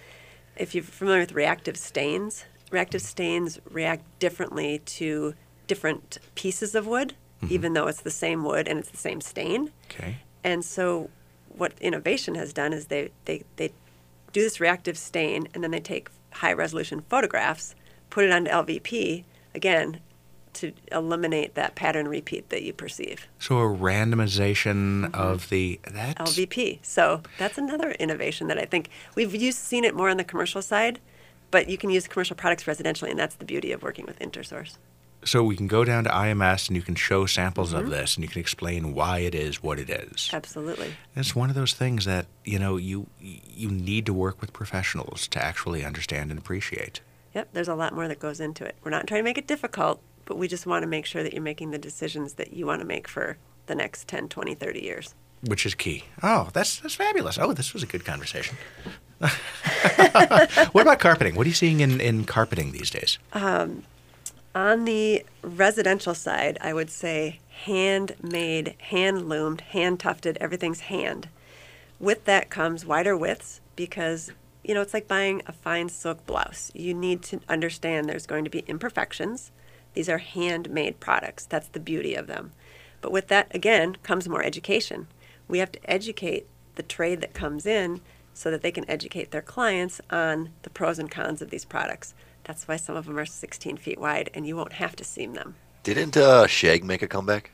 If 0.55 0.73
you're 0.73 0.83
familiar 0.83 1.21
with 1.21 1.33
reactive 1.33 1.77
stains, 1.77 2.45
reactive 2.71 3.01
stains 3.01 3.59
react 3.69 4.03
differently 4.19 4.79
to 4.79 5.35
different 5.67 6.17
pieces 6.35 6.75
of 6.75 6.87
wood, 6.87 7.13
even 7.49 7.73
though 7.73 7.87
it's 7.87 8.01
the 8.01 8.11
same 8.11 8.43
wood 8.43 8.67
and 8.67 8.79
it's 8.79 8.89
the 8.89 8.97
same 8.97 9.21
stain. 9.21 9.71
Okay. 9.91 10.17
And 10.43 10.63
so, 10.65 11.09
what 11.57 11.73
innovation 11.81 12.35
has 12.35 12.53
done 12.53 12.73
is 12.73 12.85
they, 12.85 13.11
they, 13.25 13.43
they 13.55 13.71
do 14.31 14.41
this 14.41 14.59
reactive 14.59 14.97
stain 14.97 15.47
and 15.53 15.63
then 15.63 15.71
they 15.71 15.79
take 15.79 16.09
high 16.33 16.53
resolution 16.53 17.01
photographs, 17.09 17.75
put 18.09 18.23
it 18.23 18.31
onto 18.31 18.51
LVP, 18.51 19.23
again, 19.55 19.99
to 20.53 20.73
eliminate 20.91 21.53
that 21.53 21.75
pattern 21.75 22.07
repeat 22.07 22.49
that 22.49 22.63
you 22.63 22.73
perceive. 22.73 23.27
So 23.39 23.59
a 23.59 23.67
randomization 23.67 25.05
mm-hmm. 25.05 25.15
of 25.15 25.49
the 25.49 25.79
that's 25.91 26.19
LVP. 26.31 26.79
So 26.81 27.21
that's 27.37 27.57
another 27.57 27.91
innovation 27.91 28.47
that 28.47 28.57
I 28.57 28.65
think 28.65 28.89
we've 29.15 29.35
used, 29.35 29.59
seen 29.59 29.83
it 29.83 29.95
more 29.95 30.09
on 30.09 30.17
the 30.17 30.23
commercial 30.23 30.61
side, 30.61 30.99
but 31.51 31.69
you 31.69 31.77
can 31.77 31.89
use 31.89 32.07
commercial 32.07 32.35
products 32.35 32.63
residentially, 32.63 33.09
and 33.09 33.19
that's 33.19 33.35
the 33.35 33.45
beauty 33.45 33.71
of 33.71 33.83
working 33.83 34.05
with 34.05 34.19
InterSource. 34.19 34.77
So 35.23 35.43
we 35.43 35.55
can 35.55 35.67
go 35.67 35.83
down 35.83 36.03
to 36.05 36.09
IMS 36.09 36.67
and 36.67 36.75
you 36.75 36.81
can 36.81 36.95
show 36.95 37.25
samples 37.25 37.73
of 37.73 37.83
mm-hmm. 37.83 37.91
this 37.91 38.15
and 38.15 38.23
you 38.23 38.29
can 38.29 38.39
explain 38.39 38.93
why 38.93 39.19
it 39.19 39.35
is 39.35 39.61
what 39.61 39.79
it 39.79 39.89
is. 39.89 40.29
Absolutely. 40.31 40.95
It's 41.15 41.35
one 41.35 41.49
of 41.49 41.55
those 41.55 41.73
things 41.73 42.05
that 42.05 42.27
you 42.45 42.59
know 42.59 42.77
you 42.77 43.07
you 43.19 43.69
need 43.69 44.05
to 44.05 44.13
work 44.13 44.39
with 44.41 44.53
professionals 44.53 45.27
to 45.29 45.43
actually 45.43 45.83
understand 45.83 46.31
and 46.31 46.39
appreciate. 46.39 47.01
Yep, 47.33 47.49
there's 47.53 47.67
a 47.67 47.75
lot 47.75 47.93
more 47.93 48.07
that 48.07 48.19
goes 48.19 48.39
into 48.39 48.65
it. 48.65 48.75
We're 48.83 48.91
not 48.91 49.05
trying 49.07 49.19
to 49.19 49.23
make 49.23 49.37
it 49.37 49.47
difficult, 49.47 50.01
but 50.25 50.37
we 50.37 50.47
just 50.47 50.65
want 50.65 50.83
to 50.83 50.87
make 50.87 51.05
sure 51.05 51.23
that 51.23 51.33
you're 51.33 51.41
making 51.41 51.71
the 51.71 51.77
decisions 51.77 52.33
that 52.33 52.53
you 52.53 52.65
want 52.65 52.81
to 52.81 52.87
make 52.87 53.07
for 53.07 53.37
the 53.67 53.75
next 53.75 54.07
10, 54.07 54.29
20, 54.29 54.55
30 54.55 54.81
years. 54.81 55.13
which 55.45 55.65
is 55.65 55.75
key. 55.75 56.05
Oh, 56.23 56.49
that's 56.53 56.79
that's 56.79 56.95
fabulous. 56.95 57.37
Oh, 57.37 57.53
this 57.53 57.73
was 57.73 57.83
a 57.83 57.85
good 57.85 58.05
conversation. 58.05 58.57
what 59.19 60.81
about 60.81 60.99
carpeting? 60.99 61.35
What 61.35 61.45
are 61.45 61.49
you 61.49 61.55
seeing 61.55 61.79
in, 61.79 61.99
in 61.99 62.25
carpeting 62.25 62.71
these 62.71 62.89
days? 62.89 63.17
Um, 63.33 63.83
On 64.57 64.85
the 64.85 65.23
residential 65.43 66.15
side, 66.15 66.57
I 66.61 66.73
would 66.73 66.89
say 66.89 67.41
handmade, 67.65 68.73
hand 68.79 69.29
loomed, 69.29 69.61
hand 69.61 69.99
tufted, 69.99 70.35
everything's 70.41 70.79
hand. 70.79 71.29
With 71.99 72.25
that 72.25 72.49
comes 72.49 72.83
wider 72.83 73.15
widths 73.15 73.61
because, 73.75 74.31
you 74.63 74.73
know, 74.73 74.81
it's 74.81 74.95
like 74.95 75.07
buying 75.07 75.43
a 75.45 75.51
fine 75.51 75.89
silk 75.89 76.25
blouse. 76.25 76.71
You 76.73 76.95
need 76.95 77.21
to 77.25 77.39
understand 77.47 78.09
there's 78.09 78.25
going 78.25 78.45
to 78.45 78.49
be 78.49 78.63
imperfections. 78.65 79.51
These 79.93 80.09
are 80.09 80.17
handmade 80.17 80.99
products. 80.99 81.45
That's 81.45 81.67
the 81.67 81.79
beauty 81.79 82.15
of 82.15 82.25
them. 82.25 82.51
But 82.99 83.11
with 83.11 83.27
that, 83.27 83.53
again, 83.53 83.97
comes 84.01 84.27
more 84.27 84.41
education. 84.41 85.05
We 85.47 85.59
have 85.59 85.71
to 85.73 85.79
educate 85.91 86.47
the 86.73 86.81
trade 86.81 87.21
that 87.21 87.35
comes 87.35 87.67
in 87.67 88.01
so 88.33 88.49
that 88.49 88.63
they 88.63 88.71
can 88.71 88.89
educate 88.89 89.29
their 89.29 89.43
clients 89.43 90.01
on 90.09 90.49
the 90.63 90.71
pros 90.71 90.97
and 90.97 91.11
cons 91.11 91.43
of 91.43 91.51
these 91.51 91.63
products. 91.63 92.15
That's 92.47 92.67
why 92.67 92.77
some 92.77 92.95
of 92.95 93.05
them 93.05 93.19
are 93.19 93.25
16 93.25 93.77
feet 93.77 93.99
wide 93.99 94.29
and 94.33 94.47
you 94.47 94.55
won't 94.55 94.73
have 94.73 94.95
to 94.95 95.03
seam 95.03 95.33
them. 95.33 95.55
Didn't 95.83 96.17
uh, 96.17 96.47
Shag 96.47 96.83
make 96.83 97.01
a 97.01 97.07
comeback? 97.07 97.51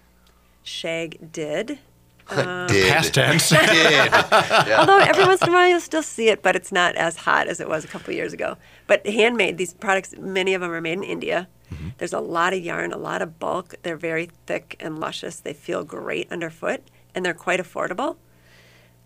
Shag 0.63 1.31
did. 1.31 1.79
Did. 2.29 2.93
Past 2.93 3.13
tense. 3.13 3.49
Did. 3.49 3.59
Yeah. 3.61 4.77
Although 4.79 4.99
every 4.99 5.25
once 5.25 5.41
in 5.41 5.49
a 5.49 5.51
while 5.51 5.67
you'll 5.67 5.81
still 5.81 6.03
see 6.03 6.29
it, 6.29 6.41
but 6.41 6.55
it's 6.55 6.71
not 6.71 6.95
as 6.95 7.17
hot 7.17 7.47
as 7.47 7.59
it 7.59 7.67
was 7.67 7.83
a 7.83 7.87
couple 7.87 8.13
years 8.13 8.31
ago. 8.31 8.55
But 8.87 9.05
handmade, 9.05 9.57
these 9.57 9.73
products, 9.73 10.15
many 10.17 10.53
of 10.53 10.61
them 10.61 10.71
are 10.71 10.79
made 10.79 10.93
in 10.99 11.03
India. 11.03 11.49
There's 11.97 12.13
a 12.13 12.19
lot 12.19 12.53
of 12.53 12.59
yarn, 12.59 12.91
a 12.91 12.97
lot 12.97 13.21
of 13.21 13.39
bulk. 13.39 13.75
They're 13.83 13.97
very 13.97 14.29
thick 14.45 14.75
and 14.79 14.99
luscious. 14.99 15.39
They 15.39 15.53
feel 15.53 15.83
great 15.83 16.31
underfoot, 16.31 16.81
and 17.13 17.25
they're 17.25 17.33
quite 17.33 17.59
affordable. 17.59 18.17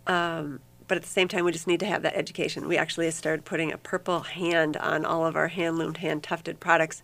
Um, 0.06 0.60
but 0.88 0.98
at 0.98 1.04
the 1.04 1.10
same 1.10 1.28
time, 1.28 1.44
we 1.46 1.52
just 1.52 1.68
need 1.68 1.80
to 1.82 1.86
have 1.86 2.02
that 2.04 2.16
education. 2.16 2.68
We 2.68 2.78
actually 2.78 3.10
started 3.12 3.46
putting 3.46 3.72
a 3.72 3.78
purple 3.78 4.22
hand 4.22 4.78
on 4.78 5.06
all 5.06 5.26
of 5.26 5.36
our 5.36 5.48
hand 5.50 5.78
loomed, 5.78 5.98
hand 5.98 6.24
tufted 6.24 6.60
products 6.60 7.02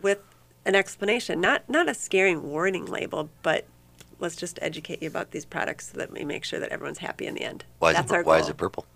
with 0.00 0.18
an 0.64 0.74
explanation, 0.74 1.40
not 1.40 1.68
not 1.68 1.88
a 1.88 1.94
scaring 1.94 2.42
warning 2.42 2.86
label, 2.86 3.30
but 3.42 3.66
let's 4.18 4.36
just 4.36 4.58
educate 4.62 5.02
you 5.02 5.08
about 5.08 5.30
these 5.32 5.44
products 5.44 5.90
so 5.92 5.98
that 5.98 6.10
we 6.12 6.24
make 6.24 6.44
sure 6.44 6.58
that 6.60 6.70
everyone's 6.70 6.98
happy 6.98 7.26
in 7.26 7.34
the 7.34 7.42
end. 7.42 7.64
Why 7.78 7.90
is, 7.90 7.96
That's 7.96 8.10
it, 8.10 8.14
our 8.14 8.22
why 8.22 8.36
goal. 8.38 8.44
is 8.44 8.50
it 8.50 8.56
purple? 8.56 8.86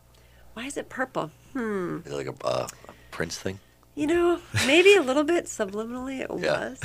Why 0.54 0.64
is 0.66 0.76
it 0.76 0.88
purple? 0.88 1.30
Is 1.54 1.60
it 2.06 2.12
like 2.12 2.26
a, 2.26 2.34
uh, 2.46 2.66
a 2.88 2.92
Prince 3.10 3.38
thing? 3.38 3.58
You 3.96 4.06
know, 4.06 4.40
maybe 4.66 4.94
a 4.94 5.02
little 5.02 5.24
bit 5.24 5.44
subliminally 5.46 6.20
it 6.20 6.30
Yeah. 6.42 6.70
was. 6.70 6.80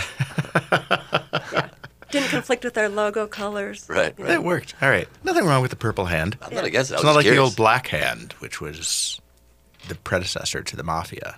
yeah. 1.54 1.70
Didn't 2.16 2.30
conflict 2.30 2.64
with 2.64 2.78
our 2.78 2.90
logo 2.90 3.28
colors. 3.28 3.86
Right, 3.90 4.16
That 4.18 4.24
right. 4.28 4.44
worked. 4.44 4.74
All 4.82 4.90
right. 4.90 5.08
Nothing 5.24 5.46
wrong 5.46 5.62
with 5.62 5.72
the 5.72 5.78
purple 5.78 6.06
hand. 6.06 6.38
I'm 6.42 6.54
not 6.54 6.64
against 6.66 6.92
it. 6.92 6.96
I 6.96 6.98
It's 6.98 7.04
was 7.04 7.04
not 7.04 7.10
just 7.10 7.16
like 7.18 7.24
the 7.26 7.32
curious. 7.32 7.44
old 7.50 7.56
black 7.56 7.88
hand, 7.88 8.34
which 8.40 8.62
was 8.62 9.20
the 9.88 9.96
predecessor 9.96 10.64
to 10.64 10.76
the 10.76 10.84
mafia. 10.84 11.38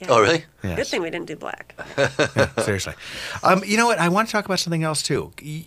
Yeah. 0.00 0.08
Oh, 0.10 0.20
really? 0.20 0.44
Good 0.62 0.86
thing 0.86 1.00
we 1.02 1.10
didn't 1.10 1.26
do 1.28 1.36
black. 1.36 1.74
Seriously. 2.62 2.94
Um, 3.42 3.62
you 3.64 3.76
know 3.76 3.86
what? 3.86 3.98
I 3.98 4.08
want 4.08 4.28
to 4.28 4.32
talk 4.32 4.44
about 4.44 4.58
something 4.58 4.82
else 4.84 5.02
too. 5.02 5.32
Y- 5.42 5.64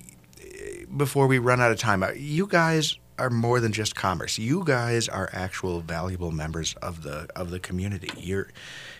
Before 0.95 1.26
we 1.28 1.39
run 1.39 1.62
out 1.62 1.72
of 1.72 1.80
time, 1.80 2.04
Uh, 2.04 2.12
you 2.15 2.45
guys 2.48 2.98
are 3.20 3.30
more 3.30 3.60
than 3.60 3.72
just 3.72 3.96
commerce. 3.96 4.40
You 4.40 4.64
guys 4.66 5.08
are 5.08 5.30
actual 5.34 5.82
valuable 5.82 6.32
members 6.32 6.74
of 6.82 7.04
the 7.04 7.28
of 7.36 7.52
the 7.52 7.60
community. 7.60 8.10
You're 8.18 8.48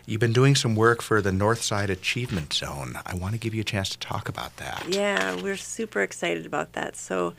you've 0.06 0.20
been 0.20 0.34
doing 0.34 0.56
some 0.56 0.76
work 0.76 1.02
for 1.02 1.22
the 1.22 1.32
Northside 1.32 1.90
Achievement 1.90 2.54
Zone. 2.54 2.98
I 3.06 3.16
want 3.16 3.34
to 3.34 3.40
give 3.40 3.54
you 3.54 3.62
a 3.62 3.66
chance 3.66 3.90
to 3.90 3.98
talk 3.98 4.30
about 4.30 4.58
that. 4.58 4.86
Yeah, 4.90 5.36
we're 5.42 5.58
super 5.58 6.02
excited 6.02 6.46
about 6.46 6.74
that. 6.74 6.96
So, 6.96 7.34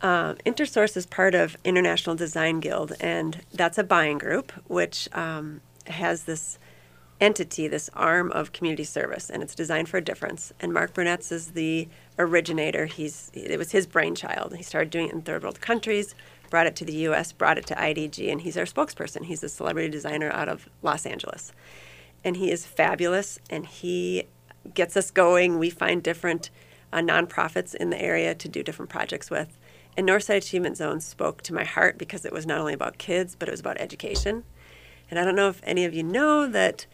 uh, 0.00 0.34
InterSource 0.46 0.96
is 0.96 1.06
part 1.06 1.34
of 1.34 1.56
International 1.64 2.16
Design 2.16 2.60
Guild, 2.60 2.94
and 3.00 3.40
that's 3.52 3.78
a 3.78 3.84
buying 3.84 4.18
group 4.18 4.52
which 4.66 5.08
um, 5.12 5.60
has 5.86 6.24
this 6.24 6.58
entity, 7.20 7.68
this 7.68 7.88
arm 7.94 8.32
of 8.32 8.52
community 8.52 8.84
service, 8.84 9.30
and 9.30 9.42
it's 9.42 9.54
designed 9.54 9.88
for 9.88 9.96
a 9.96 10.04
difference. 10.04 10.52
And 10.60 10.72
Mark 10.72 10.94
Brunetz 10.94 11.30
is 11.30 11.52
the 11.52 11.88
originator. 12.18 12.86
He's 12.86 13.30
it 13.34 13.58
was 13.58 13.72
his 13.72 13.86
brainchild. 13.86 14.56
He 14.56 14.62
started 14.62 14.90
doing 14.90 15.08
it 15.08 15.12
in 15.12 15.22
third 15.22 15.42
world 15.42 15.60
countries, 15.60 16.14
brought 16.50 16.66
it 16.66 16.76
to 16.76 16.84
the 16.84 16.94
U.S., 16.94 17.32
brought 17.32 17.58
it 17.58 17.66
to 17.66 17.74
IDG, 17.74 18.30
and 18.30 18.40
he's 18.40 18.56
our 18.56 18.64
spokesperson. 18.64 19.24
He's 19.24 19.42
a 19.42 19.48
celebrity 19.48 19.88
designer 19.88 20.30
out 20.30 20.48
of 20.48 20.68
Los 20.82 21.06
Angeles, 21.06 21.52
and 22.24 22.36
he 22.36 22.50
is 22.50 22.66
fabulous. 22.66 23.38
And 23.50 23.66
he 23.66 24.24
gets 24.74 24.96
us 24.96 25.10
going. 25.10 25.58
We 25.58 25.70
find 25.70 26.02
different 26.02 26.50
uh, 26.92 26.98
nonprofits 26.98 27.74
in 27.74 27.90
the 27.90 28.00
area 28.00 28.34
to 28.34 28.48
do 28.48 28.62
different 28.62 28.90
projects 28.90 29.30
with. 29.30 29.58
And 29.96 30.08
Northside 30.08 30.38
Achievement 30.38 30.76
Zone 30.76 31.00
spoke 31.00 31.42
to 31.42 31.54
my 31.54 31.64
heart 31.64 31.98
because 31.98 32.24
it 32.24 32.32
was 32.32 32.46
not 32.46 32.58
only 32.58 32.72
about 32.72 32.98
kids, 32.98 33.36
but 33.38 33.48
it 33.48 33.50
was 33.50 33.60
about 33.60 33.78
education. 33.78 34.44
And 35.10 35.18
I 35.18 35.24
don't 35.24 35.36
know 35.36 35.48
if 35.48 35.60
any 35.64 35.84
of 35.84 35.92
you 35.92 36.02
know 36.02 36.46
that 36.48 36.86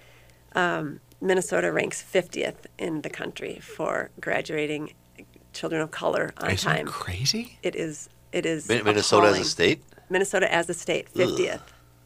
um, 0.58 1.00
Minnesota 1.20 1.72
ranks 1.72 2.02
50th 2.02 2.66
in 2.78 3.02
the 3.02 3.10
country 3.10 3.58
for 3.60 4.10
graduating 4.20 4.92
children 5.52 5.80
of 5.82 5.90
color 5.90 6.32
on 6.38 6.50
Isn't 6.50 6.68
that 6.68 6.76
time. 6.76 6.86
crazy? 6.86 7.58
It 7.62 7.74
is. 7.74 8.08
It 8.32 8.44
is. 8.46 8.68
Min- 8.68 8.84
Minnesota 8.84 9.28
as 9.28 9.38
a 9.38 9.44
state? 9.44 9.82
Minnesota 10.10 10.52
as 10.52 10.68
a 10.70 10.74
state, 10.74 11.12
50th. 11.14 11.60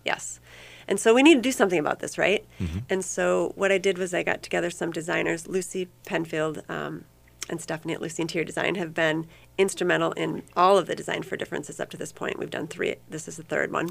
Yes. 0.04 0.40
And 0.88 0.98
so 0.98 1.14
we 1.14 1.22
need 1.22 1.34
to 1.36 1.40
do 1.40 1.52
something 1.52 1.78
about 1.78 2.00
this, 2.00 2.18
right? 2.18 2.44
And 2.90 3.04
so 3.04 3.52
what 3.54 3.70
I 3.70 3.78
did 3.78 3.98
was 3.98 4.12
I 4.12 4.22
got 4.24 4.42
together 4.42 4.68
some 4.70 4.90
designers. 4.90 5.46
Lucy 5.46 5.88
Penfield 6.06 6.62
um, 6.68 7.04
and 7.48 7.60
Stephanie 7.60 7.94
at 7.94 8.02
Lucy 8.02 8.20
Interior 8.22 8.44
Design 8.44 8.74
have 8.74 8.92
been 8.92 9.26
instrumental 9.58 10.10
in 10.12 10.42
all 10.56 10.76
of 10.78 10.86
the 10.86 10.96
design 10.96 11.22
for 11.22 11.36
differences 11.36 11.78
up 11.78 11.88
to 11.90 11.96
this 11.96 12.12
point. 12.12 12.38
We've 12.38 12.50
done 12.50 12.66
three. 12.66 12.96
This 13.08 13.28
is 13.28 13.36
the 13.36 13.44
third 13.44 13.70
one. 13.72 13.90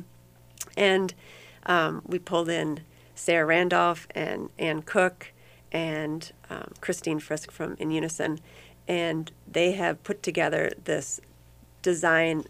And 0.75 1.13
um, 1.65 2.01
we 2.05 2.19
pulled 2.19 2.49
in 2.49 2.81
Sarah 3.21 3.45
Randolph 3.45 4.07
and 4.15 4.49
Ann 4.57 4.81
Cook 4.81 5.31
and 5.71 6.31
um, 6.49 6.71
Christine 6.81 7.19
Frisk 7.19 7.51
from 7.51 7.75
In 7.77 7.91
Unison, 7.91 8.39
and 8.87 9.31
they 9.47 9.73
have 9.73 10.03
put 10.03 10.23
together 10.23 10.71
this 10.85 11.21
design. 11.83 12.45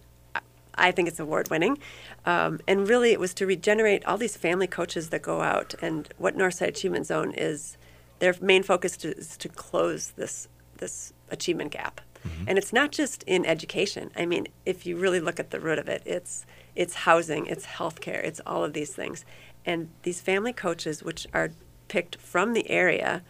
I 0.75 0.91
think 0.91 1.09
it's 1.09 1.19
award 1.19 1.49
winning. 1.49 1.77
Um, 2.25 2.61
and 2.69 2.87
really, 2.87 3.11
it 3.11 3.19
was 3.19 3.33
to 3.35 3.45
regenerate 3.45 4.05
all 4.05 4.17
these 4.17 4.37
family 4.37 4.65
coaches 4.65 5.09
that 5.09 5.21
go 5.21 5.41
out. 5.41 5.75
And 5.81 6.07
what 6.17 6.37
Northside 6.37 6.69
Achievement 6.69 7.05
Zone 7.05 7.33
is, 7.33 7.77
their 8.19 8.33
main 8.39 8.63
focus 8.63 8.95
to, 8.97 9.15
is 9.17 9.35
to 9.37 9.49
close 9.49 10.11
this 10.11 10.47
this 10.77 11.11
achievement 11.29 11.71
gap. 11.71 11.99
And 12.47 12.57
it's 12.57 12.71
not 12.71 12.91
just 12.91 13.23
in 13.23 13.45
education. 13.45 14.11
I 14.15 14.25
mean, 14.25 14.47
if 14.65 14.85
you 14.85 14.95
really 14.95 15.19
look 15.19 15.39
at 15.39 15.49
the 15.49 15.59
root 15.59 15.79
of 15.79 15.89
it, 15.89 16.01
it's 16.05 16.45
it's 16.75 16.95
housing, 16.95 17.47
it's 17.47 17.65
healthcare, 17.65 18.23
it's 18.23 18.39
all 18.45 18.63
of 18.63 18.73
these 18.73 18.93
things. 18.93 19.25
And 19.65 19.89
these 20.03 20.21
family 20.21 20.53
coaches, 20.53 21.03
which 21.03 21.27
are 21.33 21.51
picked 21.87 22.15
from 22.15 22.53
the 22.53 22.69
area, 22.69 23.23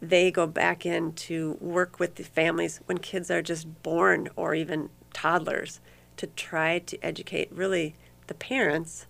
they 0.00 0.30
go 0.30 0.46
back 0.46 0.86
in 0.86 1.12
to 1.12 1.56
work 1.60 2.00
with 2.00 2.14
the 2.14 2.24
families 2.24 2.80
when 2.86 2.98
kids 2.98 3.30
are 3.30 3.42
just 3.42 3.82
born 3.82 4.28
or 4.36 4.54
even 4.54 4.88
toddlers 5.12 5.80
to 6.16 6.26
try 6.28 6.78
to 6.78 6.98
educate 7.04 7.50
really 7.52 7.94
the 8.26 8.34
parents 8.34 9.06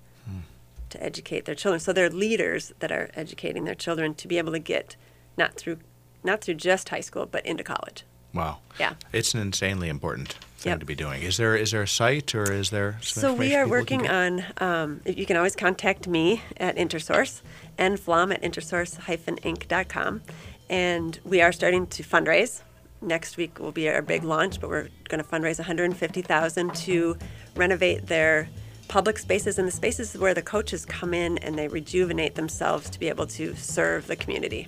to 0.90 1.02
educate 1.02 1.44
their 1.44 1.54
children. 1.54 1.80
So 1.80 1.92
they're 1.92 2.10
leaders 2.10 2.72
that 2.80 2.92
are 2.92 3.10
educating 3.14 3.64
their 3.64 3.74
children 3.74 4.14
to 4.14 4.28
be 4.28 4.38
able 4.38 4.52
to 4.52 4.58
get 4.58 4.96
not 5.38 5.54
through 5.54 5.78
not 6.22 6.42
through 6.42 6.54
just 6.54 6.90
high 6.90 7.00
school 7.00 7.26
but 7.26 7.46
into 7.46 7.64
college. 7.64 8.04
Wow. 8.32 8.58
Yeah. 8.78 8.94
It's 9.12 9.34
an 9.34 9.40
insanely 9.40 9.88
important 9.88 10.36
thing 10.58 10.70
Yep. 10.72 10.80
to 10.80 10.86
be 10.86 10.94
doing. 10.94 11.22
Is 11.22 11.36
there 11.36 11.56
is 11.56 11.70
there 11.70 11.82
a 11.82 11.88
site 11.88 12.34
or 12.34 12.52
is 12.52 12.70
there 12.70 12.98
So 13.02 13.32
we 13.34 13.54
are 13.56 13.66
working 13.66 14.08
on. 14.08 14.44
Um, 14.58 15.00
you 15.06 15.26
can 15.26 15.36
always 15.36 15.56
contact 15.56 16.06
me 16.06 16.42
at 16.58 16.76
Intersource 16.76 17.40
and 17.78 17.98
Flom 17.98 18.30
at 18.30 18.42
intersource-inc.com, 18.42 20.20
and 20.68 21.18
we 21.24 21.40
are 21.40 21.52
starting 21.52 21.86
to 21.88 22.02
fundraise. 22.02 22.62
Next 23.02 23.38
week 23.38 23.58
will 23.58 23.72
be 23.72 23.88
our 23.88 24.02
big 24.02 24.22
launch, 24.24 24.60
but 24.60 24.68
we're 24.68 24.88
going 25.08 25.22
to 25.22 25.28
fundraise 25.28 25.58
150,000 25.58 26.74
to 26.74 27.16
renovate 27.56 28.06
their 28.08 28.48
public 28.88 29.18
spaces 29.18 29.58
and 29.58 29.66
the 29.66 29.72
spaces 29.72 30.18
where 30.18 30.34
the 30.34 30.42
coaches 30.42 30.84
come 30.84 31.14
in 31.14 31.38
and 31.38 31.56
they 31.56 31.68
rejuvenate 31.68 32.34
themselves 32.34 32.90
to 32.90 32.98
be 33.00 33.08
able 33.08 33.26
to 33.26 33.54
serve 33.56 34.06
the 34.08 34.16
community. 34.16 34.66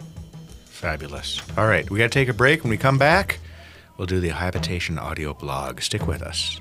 Fabulous. 0.64 1.42
All 1.58 1.66
right, 1.66 1.88
we 1.90 1.98
got 1.98 2.04
to 2.04 2.10
take 2.10 2.28
a 2.28 2.32
break. 2.32 2.62
When 2.64 2.70
we 2.70 2.78
come 2.78 2.96
back, 2.98 3.38
we'll 4.02 4.06
do 4.08 4.18
the 4.18 4.30
habitation 4.30 4.98
audio 4.98 5.32
blog. 5.32 5.80
Stick 5.80 6.08
with 6.08 6.22
us. 6.22 6.60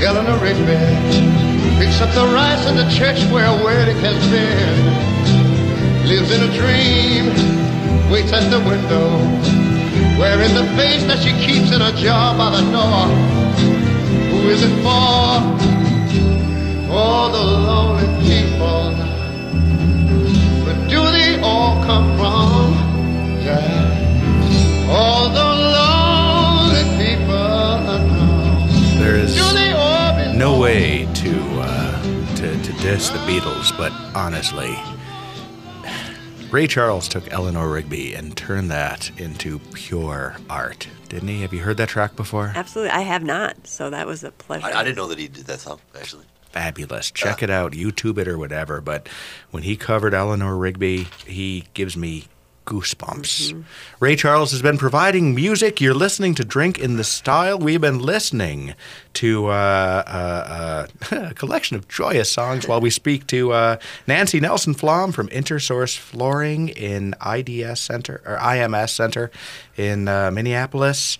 Eleanor 0.00 0.38
Rigby 0.38 0.78
picks 1.76 2.00
up 2.00 2.14
the 2.14 2.30
rice 2.32 2.68
in 2.68 2.76
the 2.76 2.88
church 2.96 3.20
where 3.32 3.46
a 3.46 3.64
wedding 3.64 3.96
has 3.96 4.22
been. 4.30 6.06
Lives 6.06 6.30
in 6.30 6.48
a 6.48 6.52
dream, 6.54 7.26
waits 8.12 8.32
at 8.32 8.48
the 8.48 8.60
window, 8.60 9.08
wearing 10.20 10.54
the 10.54 10.66
face 10.76 11.02
that 11.06 11.18
she 11.18 11.32
keeps 11.44 11.72
in 11.72 11.82
a 11.82 11.90
jar 11.96 12.38
by 12.38 12.50
the 12.50 12.62
door. 12.70 13.08
Who 14.30 14.50
is 14.50 14.62
it 14.62 14.70
for? 14.84 15.40
For 16.86 17.28
the 17.32 17.42
lonely 17.42 18.06
people. 18.22 18.51
Come 21.92 22.16
from? 22.16 22.72
Yeah. 23.44 24.88
All 24.90 25.28
the 25.28 25.48
lonely 25.76 26.84
people. 26.96 27.36
know. 28.08 28.98
There 29.02 29.16
is 29.16 29.34
Do 29.34 29.52
they 29.52 29.72
all 29.72 30.14
belong? 30.16 30.38
no 30.38 30.58
way 30.58 31.06
to 31.14 31.32
uh, 31.60 32.02
to 32.36 32.62
to 32.62 32.72
diss 32.80 33.10
the 33.10 33.18
Beatles, 33.28 33.76
but 33.76 33.92
honestly, 34.16 34.74
Ray 36.50 36.66
Charles 36.66 37.08
took 37.08 37.30
Eleanor 37.30 37.68
Rigby 37.68 38.14
and 38.14 38.34
turned 38.36 38.70
that 38.70 39.10
into 39.18 39.58
pure 39.74 40.36
art, 40.48 40.88
didn't 41.10 41.28
he? 41.28 41.42
Have 41.42 41.52
you 41.52 41.60
heard 41.60 41.76
that 41.78 41.88
track 41.90 42.16
before? 42.16 42.52
Absolutely, 42.54 42.90
I 42.90 43.00
have 43.02 43.22
not, 43.22 43.66
so 43.66 43.90
that 43.90 44.06
was 44.06 44.24
a 44.24 44.30
pleasure. 44.30 44.66
I, 44.66 44.80
I 44.80 44.84
didn't 44.84 44.96
know 44.96 45.08
that 45.08 45.18
he 45.18 45.28
did 45.28 45.46
that 45.46 45.60
song 45.60 45.80
actually. 45.98 46.24
Fabulous. 46.52 47.10
Check 47.10 47.42
it 47.42 47.50
out, 47.50 47.72
YouTube 47.72 48.18
it 48.18 48.28
or 48.28 48.38
whatever. 48.38 48.80
But 48.80 49.08
when 49.50 49.62
he 49.62 49.76
covered 49.76 50.14
Eleanor 50.14 50.56
Rigby, 50.56 51.08
he 51.26 51.64
gives 51.74 51.96
me 51.96 52.26
goosebumps. 52.66 53.64
Ray 54.00 54.16
Charles 54.16 54.52
has 54.52 54.62
been 54.62 54.78
providing 54.78 55.34
music. 55.34 55.80
You're 55.80 55.94
listening 55.94 56.34
to 56.36 56.44
Drink 56.44 56.78
in 56.78 56.96
the 56.96 57.04
Style. 57.04 57.58
We've 57.58 57.80
been 57.80 57.98
listening 57.98 58.74
to 59.14 59.46
uh, 59.46 59.50
uh, 60.06 60.86
uh, 61.10 61.26
a 61.30 61.34
collection 61.34 61.76
of 61.76 61.88
joyous 61.88 62.30
songs 62.30 62.68
while 62.68 62.80
we 62.80 62.90
speak 62.90 63.26
to 63.28 63.52
uh, 63.52 63.76
Nancy 64.06 64.40
Nelson 64.40 64.74
Flom 64.74 65.12
from 65.12 65.28
Intersource 65.28 65.96
Flooring 65.96 66.68
in 66.68 67.14
IDS 67.24 67.80
Center 67.80 68.22
or 68.24 68.36
IMS 68.36 68.90
Center 68.90 69.30
in 69.76 70.08
uh, 70.08 70.30
Minneapolis. 70.30 71.18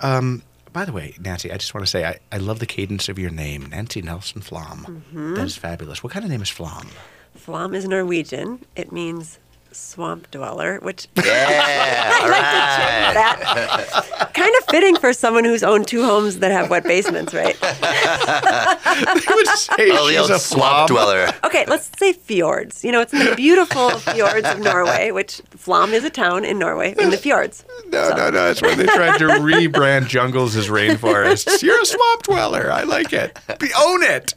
Um, 0.00 0.42
by 0.72 0.84
the 0.84 0.92
way, 0.92 1.14
Nancy, 1.20 1.52
I 1.52 1.56
just 1.56 1.74
want 1.74 1.86
to 1.86 1.90
say 1.90 2.04
I, 2.04 2.18
I 2.30 2.38
love 2.38 2.58
the 2.58 2.66
cadence 2.66 3.08
of 3.08 3.18
your 3.18 3.30
name, 3.30 3.66
Nancy 3.66 4.02
Nelson 4.02 4.40
Flom. 4.40 4.84
Mm-hmm. 4.84 5.34
That 5.34 5.44
is 5.44 5.56
fabulous. 5.56 6.02
What 6.02 6.12
kind 6.12 6.24
of 6.24 6.30
name 6.30 6.42
is 6.42 6.48
Flom? 6.48 6.88
Flom 7.34 7.74
is 7.74 7.86
Norwegian. 7.86 8.64
It 8.76 8.92
means 8.92 9.38
swamp 9.72 10.30
dweller, 10.30 10.78
which 10.80 11.08
Yeah, 11.16 11.22
I 11.26 12.20
like 12.22 12.30
right. 12.30 12.52
to 12.52 13.44
change 13.44 13.94
that. 13.94 14.30
kind 14.34 14.54
of 14.58 14.64
fitting 14.70 14.96
for 14.96 15.12
someone 15.12 15.44
who's 15.44 15.62
owned 15.62 15.86
two 15.86 16.04
homes 16.04 16.38
that 16.40 16.50
have 16.50 16.70
wet 16.70 16.84
basements, 16.84 17.32
right? 17.34 17.56
I 17.62 19.32
would 19.34 19.46
say 19.48 19.90
Oh, 19.92 20.08
she's 20.08 20.30
a 20.30 20.38
swamp 20.38 20.88
dweller. 20.88 21.28
Okay, 21.44 21.64
let's 21.66 21.90
say 21.98 22.12
fjords. 22.12 22.84
You 22.84 22.92
know, 22.92 23.00
it's 23.00 23.12
in 23.12 23.24
the 23.24 23.34
beautiful 23.34 23.90
fjords 23.90 24.48
of 24.48 24.60
Norway, 24.60 25.10
which 25.10 25.40
Flom 25.50 25.92
is 25.92 26.04
a 26.04 26.10
town 26.10 26.44
in 26.44 26.58
Norway 26.58 26.94
in 26.98 27.10
the 27.10 27.16
fjords. 27.16 27.64
No, 27.88 28.10
no, 28.16 28.30
no. 28.30 28.50
It's 28.50 28.62
when 28.62 28.78
they 28.78 28.86
tried 28.86 29.18
to 29.18 29.24
rebrand 29.26 30.06
jungles 30.08 30.56
as 30.56 30.68
rainforests. 30.68 31.62
You're 31.62 31.80
a 31.80 31.86
swamp 31.86 32.22
dweller. 32.24 32.70
I 32.72 32.82
like 32.84 33.12
it. 33.12 33.38
Be- 33.58 33.70
Own 33.78 34.02
it. 34.02 34.34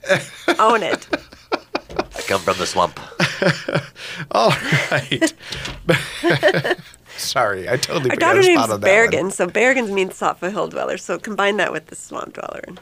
Own 0.60 0.84
it. 0.84 1.08
I 1.98 2.22
come 2.22 2.42
from 2.42 2.58
the 2.58 2.66
swamp. 2.66 3.00
All 4.32 4.54
right. 4.92 5.34
Sorry, 7.18 7.70
I 7.70 7.78
totally 7.78 8.10
Our 8.10 8.16
put 8.18 8.22
you 8.22 8.28
on 8.28 8.36
daughter 8.36 8.42
the 8.42 8.48
name's 8.48 8.60
spot 8.64 8.74
on 8.74 8.82
that 8.82 8.88
one. 8.88 9.10
Bergen, 9.12 9.32
so 9.32 9.48
Bergens 9.48 9.94
means 9.94 10.14
thoughtful 10.14 10.50
hill 10.50 10.68
dweller. 10.68 10.98
So 10.98 11.18
combine 11.18 11.58
that 11.58 11.72
with 11.72 11.88
the 11.88 11.96
swamp 11.96 12.34
dweller. 12.34 12.62
and 12.68 12.80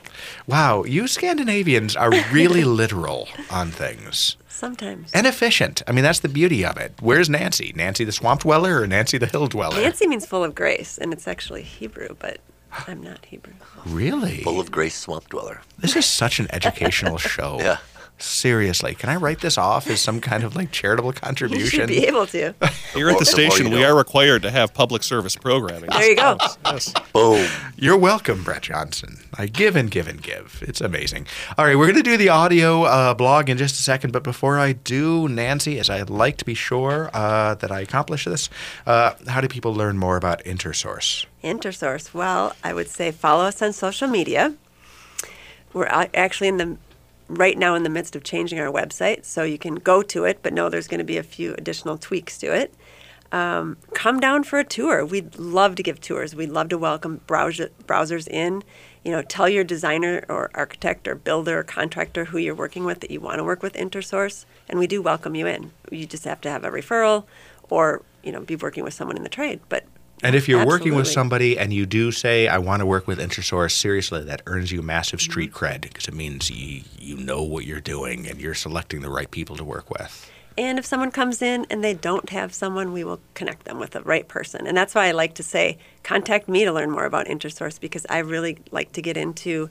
Wow, 0.47 0.83
you 0.83 1.07
Scandinavians 1.07 1.95
are 1.95 2.11
really 2.31 2.63
literal 2.81 3.27
on 3.51 3.69
things. 3.69 4.37
Sometimes. 4.47 5.11
And 5.13 5.27
efficient. 5.27 5.83
I 5.87 5.91
mean, 5.91 6.03
that's 6.03 6.19
the 6.19 6.29
beauty 6.29 6.65
of 6.65 6.77
it. 6.77 6.93
Where's 6.99 7.29
Nancy? 7.29 7.73
Nancy 7.75 8.05
the 8.05 8.11
swamp 8.11 8.41
dweller 8.41 8.81
or 8.81 8.87
Nancy 8.87 9.17
the 9.17 9.25
hill 9.27 9.47
dweller? 9.47 9.81
Nancy 9.81 10.07
means 10.07 10.25
full 10.25 10.43
of 10.43 10.55
grace, 10.55 10.97
and 10.97 11.11
it's 11.11 11.27
actually 11.27 11.63
Hebrew, 11.63 12.15
but 12.17 12.39
I'm 12.87 13.01
not 13.01 13.25
Hebrew. 13.25 13.53
Really? 13.85 14.41
Full 14.41 14.59
of 14.59 14.71
grace 14.71 14.95
swamp 14.95 15.29
dweller. 15.29 15.61
This 15.77 15.95
is 15.95 16.05
such 16.05 16.39
an 16.39 16.47
educational 16.51 17.17
show. 17.17 17.57
Yeah. 17.59 17.77
Seriously, 18.19 18.95
can 18.95 19.09
I 19.09 19.15
write 19.17 19.41
this 19.41 19.57
off 19.57 19.89
as 19.89 19.99
some 19.99 20.21
kind 20.21 20.43
of 20.43 20.55
like 20.55 20.71
charitable 20.71 21.09
You 21.13 21.19
contribution? 21.19 21.79
should 21.81 21.87
be 21.89 22.05
able 22.05 22.25
to. 22.27 22.53
Here 22.93 23.09
at 23.09 23.15
the 23.17 23.19
The 23.19 23.25
station, 23.25 23.69
we 23.69 23.83
are 23.83 23.93
required 23.95 24.43
to 24.43 24.51
have 24.51 24.73
public 24.73 25.03
service 25.03 25.35
programming. 25.35 25.89
There 25.89 26.09
you 26.09 26.15
go. 26.15 26.37
Yes. 26.63 26.93
Boom. 27.11 27.45
You're 27.75 27.97
welcome, 27.97 28.43
Brett 28.43 28.61
Johnson. 28.63 29.17
I 29.33 29.47
give 29.47 29.75
and 29.75 29.91
give 29.91 30.07
and 30.07 30.21
give. 30.21 30.63
It's 30.65 30.79
amazing. 30.79 31.27
All 31.57 31.65
right, 31.65 31.75
we're 31.77 31.87
going 31.87 31.97
to 31.97 32.03
do 32.03 32.15
the 32.15 32.29
audio 32.29 32.83
uh, 32.83 33.13
blog 33.13 33.49
in 33.49 33.57
just 33.57 33.75
a 33.79 33.83
second, 33.83 34.13
but 34.13 34.23
before 34.23 34.57
I 34.57 34.71
do, 34.73 35.27
Nancy, 35.27 35.77
as 35.79 35.89
I'd 35.89 36.09
like 36.09 36.37
to 36.37 36.45
be 36.45 36.53
sure 36.53 37.09
uh, 37.13 37.55
that 37.55 37.71
I 37.71 37.81
accomplish 37.81 38.23
this, 38.25 38.49
uh, 38.85 39.15
how 39.27 39.41
do 39.41 39.47
people 39.49 39.73
learn 39.73 39.97
more 39.97 40.15
about 40.15 40.43
Intersource? 40.45 41.25
Intersource. 41.43 42.13
Well, 42.13 42.55
I 42.63 42.73
would 42.73 42.87
say 42.87 43.11
follow 43.11 43.43
us 43.43 43.61
on 43.61 43.73
social 43.73 44.07
media. 44.07 44.53
We're 45.73 45.87
actually 45.87 46.47
in 46.49 46.57
the 46.57 46.77
right 47.35 47.57
now 47.57 47.75
in 47.75 47.83
the 47.83 47.89
midst 47.89 48.15
of 48.15 48.23
changing 48.23 48.59
our 48.59 48.71
website, 48.71 49.25
so 49.25 49.43
you 49.43 49.57
can 49.57 49.75
go 49.75 50.01
to 50.01 50.25
it, 50.25 50.39
but 50.41 50.53
know 50.53 50.69
there's 50.69 50.87
going 50.87 50.99
to 50.99 51.03
be 51.03 51.17
a 51.17 51.23
few 51.23 51.53
additional 51.55 51.97
tweaks 51.97 52.37
to 52.39 52.53
it. 52.53 52.73
Um, 53.31 53.77
come 53.95 54.19
down 54.19 54.43
for 54.43 54.59
a 54.59 54.63
tour. 54.63 55.03
We'd 55.03 55.39
love 55.39 55.73
to 55.75 55.83
give 55.83 55.99
tours. 55.99 56.35
We'd 56.35 56.51
love 56.51 56.69
to 56.69 56.77
welcome 56.77 57.21
browser, 57.25 57.71
browsers 57.87 58.27
in. 58.27 58.63
You 59.03 59.11
know, 59.11 59.23
tell 59.23 59.49
your 59.49 59.63
designer 59.63 60.23
or 60.29 60.51
architect 60.53 61.07
or 61.07 61.15
builder 61.15 61.59
or 61.59 61.63
contractor 61.63 62.25
who 62.25 62.37
you're 62.37 62.53
working 62.53 62.85
with 62.85 62.99
that 62.99 63.09
you 63.09 63.19
want 63.19 63.39
to 63.39 63.43
work 63.43 63.63
with 63.63 63.73
Intersource, 63.73 64.45
and 64.69 64.77
we 64.77 64.85
do 64.85 65.01
welcome 65.01 65.33
you 65.33 65.47
in. 65.47 65.71
You 65.89 66.05
just 66.05 66.25
have 66.25 66.41
to 66.41 66.51
have 66.51 66.63
a 66.63 66.69
referral, 66.69 67.25
or 67.71 68.03
you 68.21 68.31
know, 68.31 68.41
be 68.41 68.55
working 68.55 68.83
with 68.83 68.93
someone 68.93 69.17
in 69.17 69.23
the 69.23 69.29
trade. 69.29 69.61
But 69.67 69.85
And 70.23 70.35
if 70.35 70.47
you're 70.47 70.65
working 70.65 70.95
with 70.95 71.07
somebody 71.07 71.59
and 71.59 71.73
you 71.73 71.85
do 71.85 72.11
say, 72.11 72.47
I 72.47 72.57
want 72.57 72.79
to 72.79 72.85
work 72.85 73.07
with 73.07 73.19
Intersource, 73.19 73.71
seriously, 73.71 74.23
that 74.23 74.41
earns 74.45 74.71
you 74.71 74.81
massive 74.81 75.21
street 75.21 75.51
Mm-hmm. 75.51 75.65
cred 75.65 75.81
because 75.81 76.07
it 76.07 76.13
means 76.13 76.49
you, 76.49 76.83
you 76.97 77.17
know 77.17 77.43
what 77.43 77.65
you're 77.65 77.81
doing 77.81 78.27
and 78.27 78.39
you're 78.39 78.53
selecting 78.53 79.01
the 79.01 79.09
right 79.09 79.29
people 79.29 79.57
to 79.57 79.63
work 79.63 79.89
with. 79.89 80.29
And 80.57 80.77
if 80.77 80.85
someone 80.85 81.11
comes 81.11 81.41
in 81.41 81.65
and 81.69 81.83
they 81.83 81.93
don't 81.93 82.29
have 82.29 82.53
someone, 82.53 82.93
we 82.93 83.03
will 83.03 83.19
connect 83.33 83.65
them 83.65 83.79
with 83.79 83.91
the 83.91 84.01
right 84.01 84.27
person. 84.27 84.67
And 84.67 84.77
that's 84.77 84.93
why 84.93 85.07
I 85.07 85.11
like 85.11 85.33
to 85.35 85.43
say, 85.43 85.79
contact 86.03 86.47
me 86.47 86.63
to 86.63 86.71
learn 86.71 86.91
more 86.91 87.05
about 87.05 87.25
InterSource 87.25 87.79
because 87.79 88.05
I 88.09 88.19
really 88.19 88.59
like 88.71 88.91
to 88.93 89.01
get 89.01 89.17
into 89.17 89.69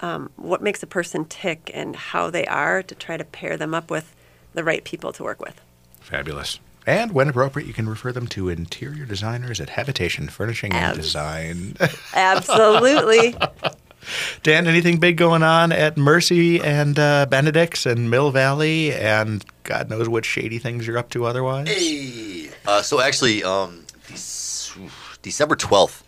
um, 0.00 0.30
what 0.36 0.62
makes 0.62 0.82
a 0.82 0.86
person 0.86 1.24
tick 1.24 1.70
and 1.74 1.94
how 1.96 2.30
they 2.30 2.46
are 2.46 2.82
to 2.82 2.94
try 2.94 3.16
to 3.16 3.24
pair 3.24 3.56
them 3.56 3.74
up 3.74 3.90
with 3.90 4.14
the 4.54 4.64
right 4.64 4.84
people 4.84 5.12
to 5.12 5.22
work 5.22 5.40
with. 5.40 5.60
Fabulous. 6.00 6.60
And 6.86 7.12
when 7.12 7.28
appropriate, 7.28 7.66
you 7.66 7.74
can 7.74 7.88
refer 7.88 8.12
them 8.12 8.26
to 8.28 8.48
interior 8.48 9.04
designers 9.04 9.60
at 9.60 9.70
Habitation 9.70 10.28
Furnishing 10.28 10.72
and 10.72 10.96
Design. 10.96 11.76
Absolutely. 12.14 13.36
Dan, 14.42 14.66
anything 14.66 14.98
big 14.98 15.16
going 15.16 15.44
on 15.44 15.70
at 15.70 15.96
Mercy 15.96 16.60
and 16.60 16.98
uh, 16.98 17.26
Benedict's 17.26 17.86
and 17.86 18.10
Mill 18.10 18.32
Valley 18.32 18.92
and 18.92 19.44
God 19.62 19.88
knows 19.88 20.08
what 20.08 20.24
shady 20.24 20.58
things 20.58 20.86
you're 20.86 20.98
up 20.98 21.10
to 21.10 21.24
otherwise? 21.24 21.68
Hey. 21.68 22.50
Uh, 22.66 22.82
so 22.82 23.00
actually, 23.00 23.44
um, 23.44 23.84
Dec- 24.08 24.90
December 25.22 25.54
twelfth, 25.54 26.02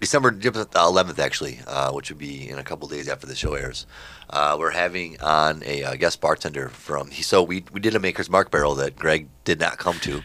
December 0.00 0.36
eleventh, 0.76 1.18
actually, 1.18 1.60
uh, 1.66 1.92
which 1.92 2.08
would 2.10 2.18
be 2.18 2.48
in 2.48 2.58
a 2.58 2.62
couple 2.62 2.86
days 2.86 3.08
after 3.08 3.26
the 3.26 3.34
show 3.34 3.54
airs. 3.54 3.86
Uh, 4.30 4.56
we're 4.58 4.70
having 4.70 5.20
on 5.20 5.62
a 5.64 5.82
uh, 5.82 5.96
guest 5.96 6.20
bartender 6.20 6.68
from. 6.68 7.10
So 7.10 7.42
we 7.42 7.64
we 7.72 7.80
did 7.80 7.94
a 7.96 7.98
Maker's 7.98 8.30
Mark 8.30 8.50
barrel 8.50 8.74
that 8.76 8.96
Greg 8.96 9.28
did 9.44 9.58
not 9.58 9.78
come 9.78 9.98
to. 10.00 10.22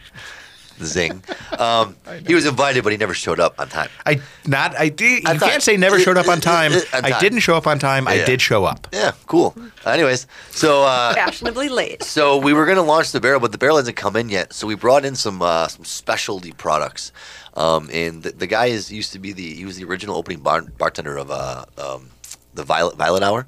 Zing. 0.82 1.22
Um, 1.58 1.96
he 2.26 2.34
was 2.34 2.46
invited, 2.46 2.82
but 2.84 2.92
he 2.92 2.96
never 2.98 3.14
showed 3.14 3.40
up 3.40 3.58
on 3.60 3.68
time. 3.68 3.88
I 4.06 4.20
not 4.46 4.76
I 4.78 4.88
did. 4.88 5.22
You 5.24 5.30
I 5.30 5.38
thought- 5.38 5.50
can't 5.50 5.62
say 5.62 5.76
never 5.76 5.98
showed 6.00 6.16
up 6.16 6.28
on 6.28 6.40
time. 6.54 6.72
On 6.72 6.80
I 7.04 7.10
time. 7.10 7.20
didn't 7.20 7.40
show 7.40 7.56
up 7.56 7.66
on 7.66 7.78
time. 7.78 8.06
I 8.08 8.14
Yeah. 8.14 8.24
did 8.26 8.40
show 8.42 8.64
up. 8.64 8.86
Yeah, 8.92 9.12
cool. 9.26 9.54
Anyways, 9.86 10.26
so 10.50 10.82
uh, 10.84 11.14
Fashionably 11.14 11.68
late. 11.68 12.02
So 12.02 12.36
we 12.38 12.52
were 12.52 12.64
going 12.64 12.76
to 12.76 12.82
launch 12.82 13.12
the 13.12 13.20
barrel, 13.20 13.40
but 13.40 13.52
the 13.52 13.58
barrel 13.58 13.76
hasn't 13.76 13.96
come 13.96 14.16
in 14.16 14.28
yet. 14.28 14.52
So 14.52 14.66
we 14.66 14.74
brought 14.74 15.04
in 15.04 15.14
some 15.16 15.42
uh, 15.42 15.68
some 15.68 15.84
specialty 15.84 16.52
products. 16.52 17.12
Um, 17.56 17.88
and 17.92 18.22
the, 18.24 18.30
the 18.32 18.48
guy 18.48 18.66
is 18.66 18.90
used 18.90 19.12
to 19.12 19.18
be 19.20 19.32
the 19.32 19.54
he 19.54 19.64
was 19.64 19.76
the 19.76 19.84
original 19.84 20.16
opening 20.16 20.40
bar, 20.40 20.62
bartender 20.62 21.16
of 21.16 21.30
uh, 21.30 21.64
um, 21.78 22.10
the 22.54 22.64
Violet 22.64 22.96
Violet 22.96 23.22
Hour 23.22 23.46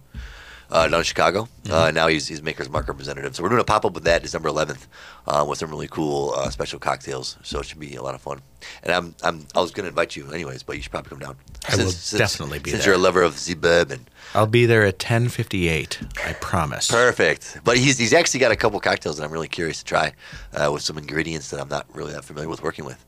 uh, 0.70 0.88
down 0.88 1.00
in 1.00 1.04
Chicago. 1.04 1.48
Uh, 1.70 1.90
now 1.92 2.06
he's 2.08 2.26
he's 2.28 2.42
Maker's 2.42 2.68
Mark 2.68 2.88
representative. 2.88 3.34
So 3.36 3.42
we're 3.42 3.48
doing 3.50 3.60
a 3.60 3.64
pop 3.64 3.84
up 3.84 3.94
with 3.94 4.04
that 4.04 4.22
December 4.22 4.48
11th 4.48 4.86
uh, 5.26 5.44
with 5.48 5.58
some 5.58 5.70
really 5.70 5.88
cool 5.88 6.32
uh, 6.34 6.50
special 6.50 6.78
cocktails. 6.78 7.36
So 7.42 7.60
it 7.60 7.66
should 7.66 7.78
be 7.80 7.94
a 7.96 8.02
lot 8.02 8.14
of 8.14 8.20
fun. 8.20 8.40
And 8.82 8.92
I'm 8.92 9.14
I'm 9.22 9.46
I 9.54 9.60
was 9.60 9.70
going 9.70 9.84
to 9.84 9.88
invite 9.88 10.16
you 10.16 10.30
anyways, 10.32 10.62
but 10.62 10.76
you 10.76 10.82
should 10.82 10.90
probably 10.92 11.10
come 11.10 11.18
down. 11.20 11.36
I 11.68 11.76
will 11.76 11.90
definitely 12.16 12.58
be 12.60 12.70
since 12.70 12.84
there. 12.84 12.92
you're 12.92 13.00
a 13.00 13.02
lover 13.02 13.22
of 13.22 13.44
the 13.44 13.54
bourbon. 13.54 14.06
I'll 14.34 14.46
be 14.46 14.66
there 14.66 14.84
at 14.84 14.98
10:58. 14.98 16.26
I 16.26 16.32
promise. 16.34 16.90
Perfect. 16.90 17.58
But 17.64 17.76
he's 17.78 17.98
he's 17.98 18.12
actually 18.12 18.40
got 18.40 18.52
a 18.52 18.56
couple 18.56 18.78
cocktails 18.80 19.18
that 19.18 19.24
I'm 19.24 19.30
really 19.32 19.48
curious 19.48 19.78
to 19.78 19.84
try 19.84 20.12
uh, 20.52 20.70
with 20.72 20.82
some 20.82 20.98
ingredients 20.98 21.50
that 21.50 21.60
I'm 21.60 21.68
not 21.68 21.86
really 21.94 22.12
that 22.12 22.24
familiar 22.24 22.48
with 22.48 22.62
working 22.62 22.84
with. 22.84 23.04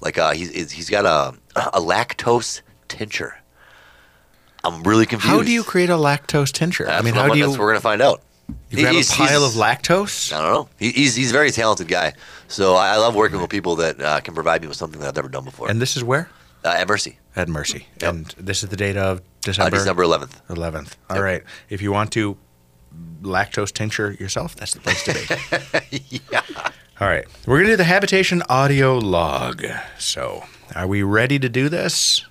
Like 0.00 0.18
uh, 0.18 0.32
he's 0.32 0.50
he's- 0.52 0.70
he's 0.72 0.90
got 0.90 1.04
a 1.06 1.34
a 1.72 1.80
lactose 1.80 2.60
tincture. 2.88 3.36
I'm 4.64 4.82
really 4.82 5.06
confused. 5.06 5.30
How 5.30 5.42
do 5.42 5.52
you 5.52 5.62
create 5.62 5.90
a 5.90 5.94
lactose 5.96 6.50
tincture? 6.52 6.84
That's 6.86 7.00
I 7.00 7.04
mean, 7.04 7.14
how 7.14 7.28
do 7.28 7.38
you? 7.38 7.50
We're 7.50 7.68
gonna 7.68 7.80
find 7.80 8.00
out. 8.02 8.22
you 8.70 8.80
grab 8.82 8.94
He's- 8.94 9.12
a 9.12 9.16
pile 9.16 9.44
of 9.44 9.52
lactose? 9.52 10.32
I 10.32 10.40
don't 10.42 10.52
know. 10.52 10.68
He, 10.78 10.90
he's 10.90 11.14
he's 11.14 11.30
a 11.30 11.32
very 11.32 11.50
talented 11.50 11.88
guy. 11.88 12.14
So 12.48 12.74
I, 12.74 12.94
I 12.94 12.96
love 12.96 13.14
working 13.14 13.40
with 13.40 13.50
people 13.50 13.76
that 13.76 14.00
uh, 14.00 14.20
can 14.20 14.34
provide 14.34 14.62
me 14.62 14.68
with 14.68 14.76
something 14.76 15.00
that 15.00 15.08
I've 15.08 15.16
never 15.16 15.28
done 15.28 15.44
before. 15.44 15.70
And 15.70 15.80
this 15.80 15.96
is 15.96 16.02
where? 16.04 16.28
uh, 16.64 16.68
at 16.68 16.88
Mercy, 16.88 17.18
At 17.36 17.48
Mercy. 17.48 17.88
Yep. 18.00 18.14
And 18.14 18.26
this 18.38 18.62
is 18.62 18.70
the 18.70 18.76
date 18.76 18.96
of 18.96 19.18
uh, 19.18 19.22
December 19.42 19.76
December 19.76 20.02
11th. 20.04 20.40
11th. 20.48 20.94
All 21.10 21.16
Yep. 21.16 21.24
right. 21.24 21.42
If 21.68 21.82
you 21.82 21.92
want 21.92 22.10
to 22.12 22.36
lactose 23.22 23.70
tincture 23.72 24.12
yourself, 24.12 24.56
that's 24.56 24.72
the 24.72 24.80
place 24.80 25.02
to 25.04 25.12
be. 25.90 26.00
yeah. 26.32 26.40
All 27.00 27.08
right. 27.08 27.26
We're 27.46 27.56
going 27.56 27.66
to 27.66 27.72
do 27.72 27.76
the 27.76 27.84
habitation 27.84 28.42
audio 28.48 28.96
log. 28.98 29.64
So, 29.98 30.44
are 30.74 30.86
we 30.86 31.02
ready 31.02 31.38
to 31.38 31.48
do 31.50 31.68
this? 31.68 32.24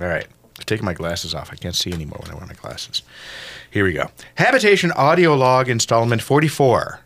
All 0.00 0.06
right. 0.06 0.26
I'm 0.62 0.66
taking 0.66 0.84
my 0.84 0.94
glasses 0.94 1.34
off. 1.34 1.50
I 1.52 1.56
can't 1.56 1.74
see 1.74 1.92
anymore 1.92 2.20
when 2.22 2.30
I 2.30 2.36
wear 2.36 2.46
my 2.46 2.54
glasses. 2.54 3.02
Here 3.68 3.82
we 3.84 3.92
go. 3.92 4.10
Habitation 4.36 4.92
audio 4.92 5.34
log 5.34 5.68
installment 5.68 6.22
44. 6.22 7.00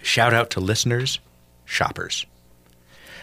Shout 0.00 0.32
out 0.32 0.48
to 0.50 0.60
listeners, 0.60 1.18
shoppers. 1.66 2.24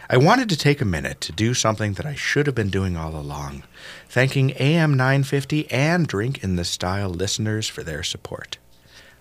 I 0.08 0.18
wanted 0.18 0.50
to 0.50 0.58
take 0.58 0.82
a 0.82 0.86
minute 0.86 1.20
to 1.22 1.32
do 1.32 1.56
something 1.56 1.94
that 1.94 2.06
I 2.06 2.14
should 2.14 2.46
have 2.46 2.54
been 2.54 2.70
doing 2.70 2.96
all 2.96 3.16
along, 3.16 3.64
thanking 4.08 4.52
AM 4.52 4.92
950 4.92 5.72
and 5.72 6.08
Drink 6.08 6.44
in 6.44 6.56
the 6.56 6.64
Style 6.64 7.10
listeners 7.10 7.68
for 7.68 7.82
their 7.82 8.04
support. 8.04 8.60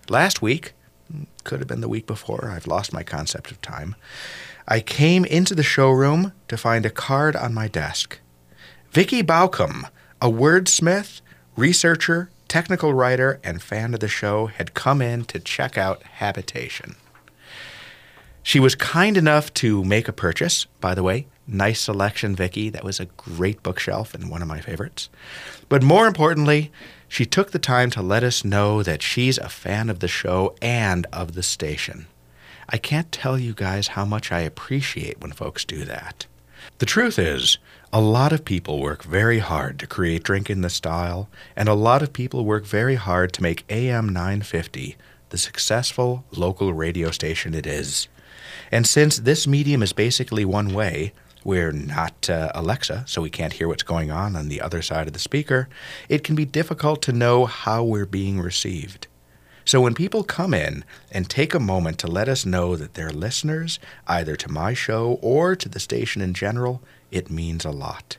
Last 0.09 0.43
week, 0.43 0.73
could 1.43 1.57
have 1.57 1.67
been 1.67 1.81
the 1.81 1.89
week 1.89 2.05
before, 2.05 2.51
I've 2.51 2.67
lost 2.67 2.93
my 2.93 3.01
concept 3.01 3.49
of 3.49 3.59
time, 3.63 3.95
I 4.67 4.79
came 4.79 5.25
into 5.25 5.55
the 5.55 5.63
showroom 5.63 6.33
to 6.49 6.55
find 6.55 6.85
a 6.85 6.91
card 6.91 7.35
on 7.35 7.51
my 7.51 7.67
desk. 7.67 8.19
Vicky 8.95 9.21
Baucom, 9.21 9.89
a 10.21 10.29
wordsmith, 10.29 11.19
researcher, 11.57 12.29
technical 12.47 12.93
writer, 12.93 13.41
and 13.43 13.61
fan 13.61 13.93
of 13.93 13.99
the 13.99 14.07
show, 14.07 14.45
had 14.45 14.73
come 14.73 15.01
in 15.01 15.25
to 15.25 15.37
check 15.37 15.77
out 15.77 16.01
Habitation. 16.03 16.95
She 18.41 18.57
was 18.57 18.73
kind 18.73 19.17
enough 19.17 19.53
to 19.55 19.83
make 19.83 20.07
a 20.07 20.13
purchase, 20.13 20.63
by 20.79 20.95
the 20.95 21.03
way. 21.03 21.27
Nice 21.45 21.81
selection, 21.81 22.37
Vicky. 22.37 22.69
That 22.69 22.85
was 22.85 23.01
a 23.01 23.07
great 23.17 23.61
bookshelf 23.61 24.13
and 24.13 24.29
one 24.29 24.41
of 24.41 24.47
my 24.47 24.61
favorites. 24.61 25.09
But 25.67 25.83
more 25.83 26.07
importantly, 26.07 26.71
she 27.09 27.25
took 27.25 27.51
the 27.51 27.59
time 27.59 27.89
to 27.89 28.01
let 28.01 28.23
us 28.23 28.45
know 28.45 28.81
that 28.81 29.01
she's 29.01 29.37
a 29.37 29.49
fan 29.49 29.89
of 29.89 29.99
the 29.99 30.07
show 30.07 30.55
and 30.61 31.05
of 31.11 31.33
the 31.33 31.43
station. 31.43 32.07
I 32.69 32.77
can't 32.77 33.11
tell 33.11 33.37
you 33.37 33.53
guys 33.53 33.89
how 33.89 34.05
much 34.05 34.31
I 34.31 34.39
appreciate 34.39 35.19
when 35.19 35.33
folks 35.33 35.65
do 35.65 35.83
that. 35.83 36.27
The 36.77 36.85
truth 36.85 37.19
is, 37.19 37.57
a 37.95 38.01
lot 38.01 38.33
of 38.33 38.43
people 38.43 38.81
work 38.81 39.03
very 39.03 39.39
hard 39.39 39.79
to 39.79 39.87
create 39.87 40.21
Drink 40.21 40.49
in 40.49 40.59
the 40.59 40.69
Style, 40.69 41.29
and 41.55 41.69
a 41.69 41.73
lot 41.73 42.01
of 42.01 42.11
people 42.11 42.43
work 42.43 42.65
very 42.65 42.95
hard 42.95 43.31
to 43.31 43.41
make 43.41 43.63
AM 43.69 44.09
950 44.09 44.97
the 45.29 45.37
successful 45.37 46.25
local 46.31 46.73
radio 46.73 47.09
station 47.09 47.53
it 47.53 47.65
is. 47.65 48.09
And 48.69 48.85
since 48.85 49.19
this 49.19 49.47
medium 49.47 49.81
is 49.81 49.93
basically 49.93 50.43
one 50.43 50.73
way, 50.73 51.13
we're 51.45 51.71
not 51.71 52.29
uh, 52.29 52.51
Alexa, 52.53 53.05
so 53.07 53.21
we 53.21 53.29
can't 53.29 53.53
hear 53.53 53.69
what's 53.69 53.81
going 53.81 54.11
on 54.11 54.35
on 54.35 54.49
the 54.49 54.59
other 54.59 54.81
side 54.81 55.07
of 55.07 55.13
the 55.13 55.19
speaker, 55.19 55.69
it 56.09 56.21
can 56.21 56.35
be 56.35 56.43
difficult 56.43 57.01
to 57.03 57.13
know 57.13 57.45
how 57.45 57.81
we're 57.81 58.05
being 58.05 58.41
received. 58.41 59.07
So 59.63 59.81
when 59.81 59.95
people 59.95 60.23
come 60.23 60.53
in 60.53 60.83
and 61.11 61.27
take 61.27 61.53
a 61.53 61.59
moment 61.59 61.97
to 61.99 62.07
let 62.07 62.29
us 62.29 62.45
know 62.45 62.75
that 62.75 62.93
they're 62.93 63.09
listeners, 63.09 63.79
either 64.05 64.35
to 64.35 64.51
my 64.51 64.73
show 64.73 65.17
or 65.21 65.55
to 65.55 65.69
the 65.69 65.79
station 65.79 66.21
in 66.21 66.35
general, 66.35 66.83
it 67.15 67.31
means 67.31 67.63
a 67.63 67.71
lot. 67.71 68.17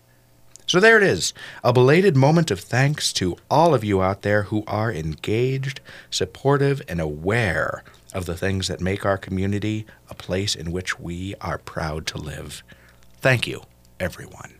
So 0.67 0.81
there 0.81 0.97
it 0.97 1.05
is, 1.05 1.33
a 1.63 1.73
belated 1.73 2.17
moment 2.17 2.51
of 2.51 2.59
thanks 2.59 3.13
to 3.13 3.37
all 3.49 3.73
of 3.73 3.85
you 3.85 4.03
out 4.03 4.23
there 4.23 4.45
who 4.45 4.65
are 4.67 4.93
engaged, 4.93 5.81
supportive, 6.11 6.83
and 6.89 7.01
aware 7.01 7.85
of 8.13 8.27
the 8.27 8.37
things 8.37 8.67
that 8.67 8.81
make 8.81 9.07
our 9.07 9.19
community 9.19 9.87
a 10.11 10.15
place 10.15 10.57
in 10.57 10.73
which 10.73 10.99
we 10.99 11.37
are 11.41 11.59
proud 11.59 12.07
to 12.09 12.19
live. 12.19 12.65
Thank 13.21 13.47
you, 13.47 13.63
everyone. 14.01 14.55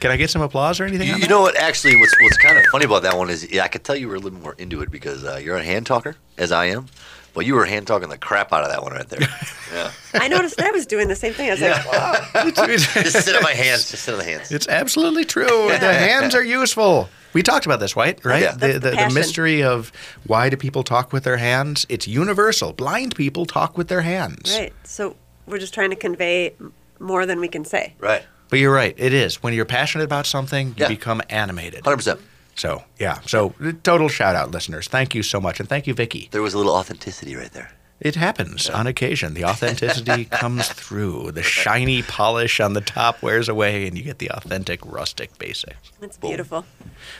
Can 0.00 0.10
I 0.10 0.16
get 0.16 0.28
some 0.28 0.42
applause 0.42 0.80
or 0.80 0.84
anything? 0.84 1.08
You, 1.08 1.16
you 1.16 1.28
know 1.28 1.40
what? 1.40 1.56
Actually, 1.56 1.96
what's 1.96 2.14
what's 2.20 2.36
kind 2.36 2.58
of 2.58 2.64
funny 2.66 2.84
about 2.84 3.04
that 3.04 3.16
one 3.16 3.30
is, 3.30 3.50
yeah, 3.50 3.64
I 3.64 3.68
could 3.68 3.84
tell 3.84 3.96
you 3.96 4.08
were 4.08 4.16
a 4.16 4.20
little 4.20 4.38
more 4.38 4.54
into 4.58 4.82
it 4.82 4.90
because 4.90 5.24
uh, 5.24 5.40
you're 5.42 5.56
a 5.56 5.64
hand 5.64 5.86
talker, 5.86 6.16
as 6.36 6.52
I 6.52 6.66
am, 6.66 6.88
but 7.36 7.46
you 7.46 7.54
were 7.54 7.64
hand 7.66 7.86
talking 7.86 8.08
the 8.08 8.18
crap 8.18 8.52
out 8.52 8.64
of 8.64 8.70
that 8.70 8.82
one 8.82 8.92
right 8.92 9.08
there. 9.08 9.20
Yeah, 9.72 9.90
I 10.14 10.28
noticed 10.28 10.56
that 10.58 10.66
I 10.66 10.70
was 10.70 10.86
doing 10.86 11.08
the 11.08 11.16
same 11.16 11.32
thing. 11.34 11.48
I 11.48 11.50
was 11.50 11.60
like, 11.60 11.92
wow. 11.92 12.44
just 12.66 13.24
sit 13.24 13.34
on 13.34 13.42
my 13.42 13.52
hands. 13.52 13.90
Just 13.90 14.04
sit 14.04 14.12
on 14.12 14.18
the 14.18 14.24
hands. 14.24 14.52
It's 14.52 14.68
absolutely 14.68 15.24
true. 15.24 15.44
The 15.68 15.78
hands 15.92 16.36
are 16.36 16.42
useful. 16.44 17.08
We 17.32 17.42
talked 17.42 17.66
about 17.66 17.80
this, 17.80 17.96
right? 17.96 18.24
Right? 18.24 18.42
Yeah. 18.42 18.52
The, 18.52 18.66
the, 18.74 18.78
the 18.78 18.90
the 19.08 19.10
mystery 19.12 19.64
of 19.64 19.90
why 20.24 20.50
do 20.50 20.56
people 20.56 20.84
talk 20.84 21.12
with 21.12 21.24
their 21.24 21.36
hands? 21.36 21.84
It's 21.88 22.06
universal. 22.06 22.72
Blind 22.74 23.16
people 23.16 23.44
talk 23.44 23.76
with 23.76 23.88
their 23.88 24.02
hands. 24.02 24.56
Right. 24.56 24.72
So 24.84 25.16
we're 25.46 25.58
just 25.58 25.74
trying 25.74 25.90
to 25.90 25.96
convey 25.96 26.54
more 27.00 27.26
than 27.26 27.40
we 27.40 27.48
can 27.48 27.64
say. 27.64 27.94
Right, 27.98 28.22
But 28.48 28.60
you're 28.60 28.72
right. 28.72 28.94
It 28.96 29.12
is. 29.12 29.42
When 29.42 29.52
you're 29.52 29.64
passionate 29.64 30.04
about 30.04 30.26
something, 30.26 30.68
you 30.68 30.74
Yeah. 30.78 30.88
become 30.88 31.20
animated. 31.28 31.82
hundred 31.84 31.96
percent. 31.96 32.20
So, 32.56 32.84
yeah. 32.98 33.20
So, 33.26 33.54
total 33.82 34.08
shout 34.08 34.34
out, 34.34 34.50
listeners. 34.50 34.88
Thank 34.88 35.14
you 35.14 35.22
so 35.22 35.40
much. 35.40 35.60
And 35.60 35.68
thank 35.68 35.86
you, 35.86 35.94
Vicky. 35.94 36.28
There 36.30 36.42
was 36.42 36.54
a 36.54 36.58
little 36.58 36.74
authenticity 36.74 37.36
right 37.36 37.52
there. 37.52 37.70
It 38.00 38.14
happens 38.14 38.68
on 38.68 38.86
occasion. 38.86 39.32
The 39.32 39.46
authenticity 39.46 40.24
comes 40.30 40.68
through. 40.68 41.32
The 41.32 41.42
shiny 41.42 42.02
polish 42.02 42.60
on 42.60 42.74
the 42.74 42.82
top 42.82 43.22
wears 43.22 43.48
away, 43.48 43.86
and 43.86 43.96
you 43.96 44.04
get 44.04 44.18
the 44.18 44.30
authentic, 44.30 44.84
rustic 44.84 45.38
basics. 45.38 45.92
It's 46.02 46.18
beautiful. 46.18 46.66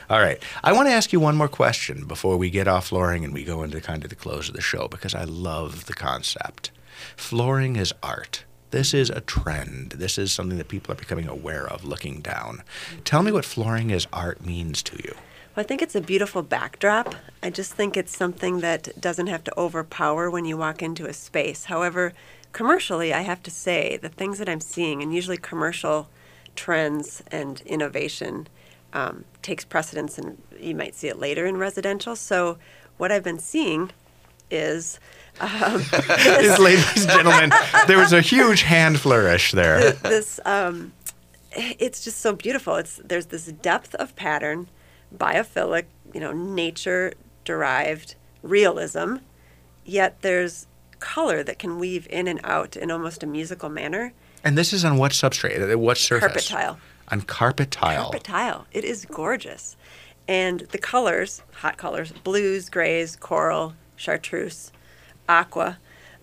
All 0.09 0.19
right. 0.19 0.41
I 0.63 0.73
want 0.73 0.87
to 0.87 0.93
ask 0.93 1.11
you 1.11 1.19
one 1.19 1.35
more 1.35 1.47
question 1.47 2.05
before 2.05 2.37
we 2.37 2.51
get 2.51 2.67
off 2.67 2.87
flooring 2.87 3.23
and 3.23 3.33
we 3.33 3.43
go 3.43 3.63
into 3.63 3.81
kind 3.81 4.03
of 4.03 4.09
the 4.09 4.15
close 4.15 4.49
of 4.49 4.55
the 4.55 4.61
show 4.61 4.87
because 4.87 5.15
I 5.15 5.23
love 5.23 5.85
the 5.85 5.93
concept. 5.93 6.69
Flooring 7.15 7.75
is 7.75 7.93
art. 8.03 8.43
This 8.71 8.93
is 8.93 9.09
a 9.09 9.21
trend. 9.21 9.91
This 9.93 10.17
is 10.17 10.31
something 10.31 10.57
that 10.57 10.67
people 10.67 10.91
are 10.91 10.95
becoming 10.95 11.27
aware 11.27 11.65
of 11.65 11.85
looking 11.85 12.19
down. 12.19 12.63
Tell 13.05 13.23
me 13.23 13.31
what 13.31 13.45
flooring 13.45 13.91
as 13.91 14.07
art 14.11 14.45
means 14.45 14.83
to 14.83 14.97
you. 15.03 15.13
Well, 15.55 15.63
I 15.63 15.67
think 15.67 15.81
it's 15.81 15.95
a 15.95 16.01
beautiful 16.01 16.43
backdrop. 16.43 17.15
I 17.41 17.49
just 17.49 17.73
think 17.73 17.95
it's 17.95 18.15
something 18.15 18.59
that 18.59 18.99
doesn't 18.99 19.27
have 19.27 19.43
to 19.45 19.57
overpower 19.57 20.29
when 20.29 20.45
you 20.45 20.57
walk 20.57 20.83
into 20.83 21.07
a 21.07 21.13
space. 21.13 21.65
However, 21.65 22.13
commercially, 22.51 23.13
I 23.13 23.21
have 23.21 23.41
to 23.43 23.51
say 23.51 23.97
the 23.97 24.09
things 24.09 24.37
that 24.37 24.49
I'm 24.49 24.61
seeing, 24.61 25.01
and 25.01 25.15
usually 25.15 25.37
commercial 25.37 26.09
trends 26.55 27.23
and 27.31 27.61
innovation 27.61 28.47
um, 28.93 29.23
takes 29.41 29.63
precedence, 29.63 30.17
and 30.17 30.41
you 30.59 30.75
might 30.75 30.93
see 30.93 31.07
it 31.07 31.17
later 31.17 31.45
in 31.45 31.57
residential. 31.57 32.15
So, 32.15 32.57
what 32.97 33.11
I've 33.11 33.23
been 33.23 33.39
seeing 33.39 33.91
is 34.51 34.99
Ladies 36.59 37.03
and 37.03 37.09
gentlemen, 37.11 37.51
there 37.87 37.97
was 37.97 38.13
a 38.13 38.21
huge 38.21 38.63
hand 38.63 38.99
flourish 38.99 39.51
there. 39.51 39.91
this 39.91 40.39
um, 40.45 40.93
it's 41.55 42.03
just 42.03 42.19
so 42.19 42.33
beautiful 42.33 42.75
it's 42.75 42.99
there's 43.03 43.27
this 43.27 43.45
depth 43.45 43.95
of 43.95 44.15
pattern 44.15 44.67
biophilic 45.15 45.85
you 46.13 46.19
know 46.19 46.31
nature 46.31 47.13
derived 47.45 48.15
realism 48.43 49.15
yet 49.85 50.21
there's 50.21 50.67
color 50.99 51.43
that 51.43 51.57
can 51.59 51.79
weave 51.79 52.07
in 52.09 52.27
and 52.27 52.39
out 52.43 52.75
in 52.75 52.91
almost 52.91 53.23
a 53.23 53.27
musical 53.27 53.69
manner 53.69 54.13
And 54.43 54.57
this 54.57 54.73
is 54.73 54.83
on 54.83 54.97
what 54.97 55.11
substrate? 55.11 55.75
What 55.77 55.97
surface? 55.97 56.27
carpet 56.29 56.43
tile 56.45 56.79
On 57.09 57.21
carpet 57.21 57.71
tile. 57.71 58.03
carpet 58.03 58.23
tile 58.23 58.65
it 58.71 58.83
is 58.83 59.05
gorgeous 59.05 59.75
and 60.27 60.61
the 60.71 60.77
colors 60.77 61.41
hot 61.61 61.77
colors 61.77 62.11
blues 62.11 62.69
grays 62.69 63.15
coral 63.15 63.73
chartreuse 63.95 64.71
aqua. 65.27 65.77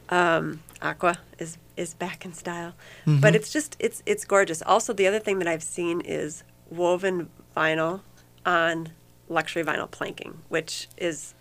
Um, 0.08 0.62
aqua 0.82 1.18
is 1.38 1.58
is 1.76 1.94
back 1.94 2.24
in 2.24 2.32
style. 2.32 2.74
But 3.20 3.34
it's 3.34 3.50
just 3.52 3.76
it's 3.78 4.02
it's 4.06 4.24
gorgeous. 4.24 4.62
Also 4.62 4.92
the 4.92 5.06
other 5.06 5.18
thing 5.18 5.38
that 5.40 5.48
i've 5.48 5.62
seen 5.62 6.00
is 6.00 6.44
woven 6.70 7.28
vinyl 7.56 8.00
on 8.46 8.90
luxury 9.28 9.64
vinyl 9.64 9.90
planking 9.90 10.38
which 10.48 10.88
is 10.98 11.34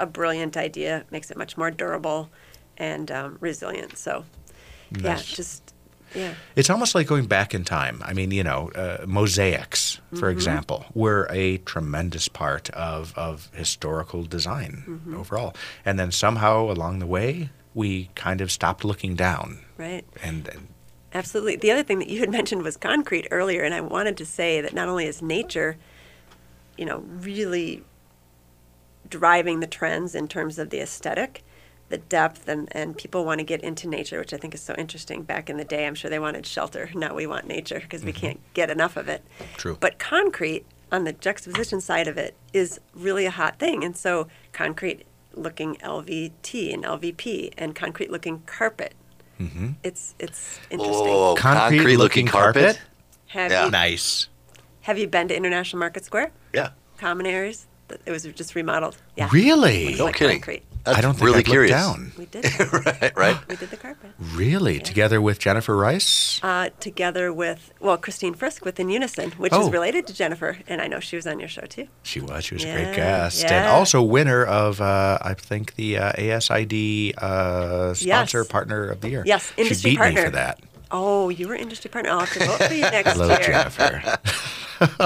a 0.00 0.06
brilliant 0.06 0.56
idea 0.56 1.04
makes 1.10 1.30
it 1.30 1.36
much 1.36 1.56
more 1.56 1.70
durable 1.70 2.30
and 2.76 3.10
um, 3.10 3.36
resilient. 3.40 3.96
So 3.98 4.24
yeah 4.90 5.16
just 5.16 5.74
yeah 6.14 6.34
It's 6.56 6.70
almost 6.70 6.94
like 6.94 7.06
going 7.06 7.26
back 7.26 7.54
in 7.54 7.64
time. 7.64 8.02
I 8.04 8.12
mean, 8.12 8.30
you 8.30 8.44
know, 8.44 8.70
uh, 8.74 9.04
mosaics, 9.06 10.00
for 10.14 10.30
example, 10.30 10.86
were 10.94 11.26
a 11.30 11.58
tremendous 11.58 12.28
part 12.28 12.70
of, 12.70 13.12
of 13.16 13.50
historical 13.54 14.24
design 14.24 15.00
overall. 15.14 15.54
And 15.84 15.98
then 15.98 16.12
somehow 16.12 16.70
along 16.70 16.98
the 16.98 17.06
way, 17.06 17.50
we 17.74 18.10
kind 18.14 18.40
of 18.40 18.50
stopped 18.50 18.84
looking 18.84 19.14
down. 19.14 19.58
right 19.76 20.04
And, 20.22 20.48
and 20.48 20.68
Absolutely. 21.14 21.56
The 21.56 21.70
other 21.70 21.82
thing 21.82 21.98
that 22.00 22.08
you 22.08 22.20
had 22.20 22.30
mentioned 22.38 22.62
was 22.62 22.76
concrete 22.76 23.28
earlier, 23.30 23.62
and 23.62 23.74
I 23.74 23.80
wanted 23.80 24.16
to 24.18 24.26
say 24.26 24.60
that 24.60 24.74
not 24.74 24.88
only 24.88 25.06
is 25.06 25.22
nature, 25.22 25.76
you 26.76 26.84
know, 26.84 26.98
really 26.98 27.82
driving 29.08 29.60
the 29.60 29.66
trends 29.66 30.14
in 30.14 30.28
terms 30.28 30.58
of 30.58 30.70
the 30.70 30.80
aesthetic, 30.80 31.42
the 31.88 31.98
depth, 31.98 32.48
and, 32.48 32.68
and 32.72 32.96
people 32.96 33.24
want 33.24 33.38
to 33.40 33.44
get 33.44 33.62
into 33.62 33.88
nature, 33.88 34.18
which 34.18 34.32
I 34.34 34.36
think 34.36 34.54
is 34.54 34.60
so 34.60 34.74
interesting. 34.76 35.22
Back 35.22 35.48
in 35.48 35.56
the 35.56 35.64
day, 35.64 35.86
I'm 35.86 35.94
sure 35.94 36.10
they 36.10 36.18
wanted 36.18 36.44
shelter. 36.46 36.90
Now 36.94 37.14
we 37.14 37.26
want 37.26 37.46
nature 37.46 37.80
because 37.80 38.04
we 38.04 38.12
can't 38.12 38.40
get 38.54 38.68
enough 38.70 38.96
of 38.96 39.08
it. 39.08 39.24
True. 39.56 39.76
But 39.80 39.98
concrete, 39.98 40.66
on 40.92 41.04
the 41.04 41.12
juxtaposition 41.12 41.80
side 41.80 42.06
of 42.06 42.18
it, 42.18 42.34
is 42.52 42.80
really 42.94 43.24
a 43.26 43.30
hot 43.30 43.58
thing. 43.58 43.84
And 43.84 43.96
so 43.96 44.28
concrete 44.52 45.04
looking 45.34 45.76
LVT 45.76 46.74
and 46.74 46.84
LVP, 46.84 47.52
and 47.56 47.74
concrete 47.74 48.10
looking 48.10 48.42
carpet. 48.46 48.94
Mm-hmm. 49.40 49.68
It's 49.84 50.14
it's 50.18 50.58
interesting. 50.70 51.06
Whoa, 51.06 51.34
concrete, 51.36 51.78
Concrete-looking 51.78 51.98
looking 51.98 52.26
carpet? 52.26 52.62
carpet? 52.64 52.80
Have 53.28 53.50
Yeah. 53.52 53.64
you 53.66 53.70
nice. 53.70 54.28
have 54.82 54.98
you 54.98 55.06
been 55.06 55.28
to 55.28 55.36
International 55.36 55.78
Market 55.78 56.04
Square? 56.04 56.32
Yeah. 56.52 56.70
Common 56.98 57.24
areas? 57.26 57.66
It 58.04 58.10
was 58.10 58.24
just 58.24 58.54
remodeled. 58.54 58.96
Yeah. 59.16 59.28
Really? 59.32 59.94
No 59.94 60.06
like 60.06 60.16
kidding. 60.16 60.38
concrete. 60.40 60.62
That's 60.84 60.98
I 60.98 61.00
don't 61.00 61.14
think 61.14 61.24
really 61.26 61.38
I've 61.40 61.44
curious. 61.44 61.72
looked 61.86 61.96
down. 61.98 62.12
We 62.16 62.26
did. 62.26 62.72
right, 62.72 63.16
right. 63.16 63.48
We 63.48 63.56
did 63.56 63.70
the 63.70 63.76
carpet. 63.76 64.10
Really? 64.34 64.78
Together 64.78 65.20
with 65.20 65.38
Jennifer 65.38 65.76
Rice? 65.76 66.40
Uh, 66.42 66.70
together 66.80 67.32
with, 67.32 67.72
well, 67.80 67.96
Christine 67.98 68.32
Frisk 68.34 68.64
with 68.64 68.80
In 68.80 68.88
Unison, 68.88 69.32
which 69.32 69.52
Oh. 69.52 69.66
is 69.66 69.70
related 69.72 70.06
to 70.06 70.14
Jennifer. 70.14 70.58
And 70.66 70.80
I 70.80 70.86
know 70.86 71.00
she 71.00 71.16
was 71.16 71.26
on 71.26 71.38
your 71.40 71.48
show 71.48 71.62
too. 71.62 71.88
She 72.02 72.20
was. 72.20 72.44
She 72.44 72.54
was 72.54 72.64
a 72.64 72.72
great 72.72 72.96
guest, 72.96 73.44
and 73.44 73.66
also 73.66 74.02
winner 74.02 74.44
of 74.44 74.80
uh, 74.80 75.18
I 75.20 75.34
think 75.34 75.74
the 75.74 75.98
uh, 75.98 76.12
ASID 76.12 77.14
uh, 77.18 77.94
sponsor 77.94 78.38
Yes. 78.38 78.48
partner 78.48 78.88
of 78.88 79.00
the 79.00 79.10
year. 79.10 79.22
Yes, 79.26 79.52
industry 79.56 79.90
she 79.90 79.96
industry 79.96 80.10
beat 80.10 80.16
me 80.16 80.22
for 80.24 80.30
that. 80.30 80.60
Oh, 80.90 81.28
you 81.28 81.48
were 81.48 81.54
industry 81.54 81.90
partner. 81.90 82.10
I'll 82.12 82.20
have 82.20 82.32
to 82.32 82.46
vote 82.46 82.62
for 82.68 82.72
you 82.72 82.80
next 82.96 83.12
Hello, 83.12 83.28
year. 83.28 83.38
Jennifer. 83.42 84.18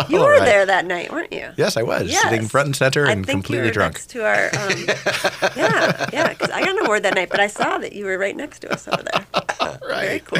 You 0.09 0.21
were 0.21 0.31
right. 0.39 0.45
there 0.45 0.67
that 0.67 0.87
night, 0.87 1.11
weren't 1.13 1.33
you? 1.33 1.49
Yes, 1.57 1.77
I 1.77 1.83
was 1.83 2.11
Yes. 2.11 2.23
sitting 2.23 2.49
front 2.49 2.67
and 2.67 2.77
center 2.77 3.07
I 3.07 3.13
and 3.13 3.27
completely 3.27 3.71
drunk. 3.71 3.95
next 3.95 4.11
to 4.11 4.25
our, 4.25 4.47
um, 4.47 4.71
yeah, 5.57 6.07
yeah, 6.13 6.29
because 6.31 6.51
I 6.51 6.61
got 6.65 6.71
an 6.79 6.85
award 6.87 7.03
that 7.05 7.15
night, 7.15 7.29
but 7.31 7.41
I 7.41 7.47
saw 7.47 7.79
that 7.79 7.93
you 7.93 8.05
were 8.05 8.19
right 8.19 8.37
next 8.37 8.61
to 8.61 8.73
us 8.73 8.87
over 8.89 9.03
there. 9.03 9.27
Very 9.81 9.93
Right. 9.93 10.25
cool. 10.25 10.39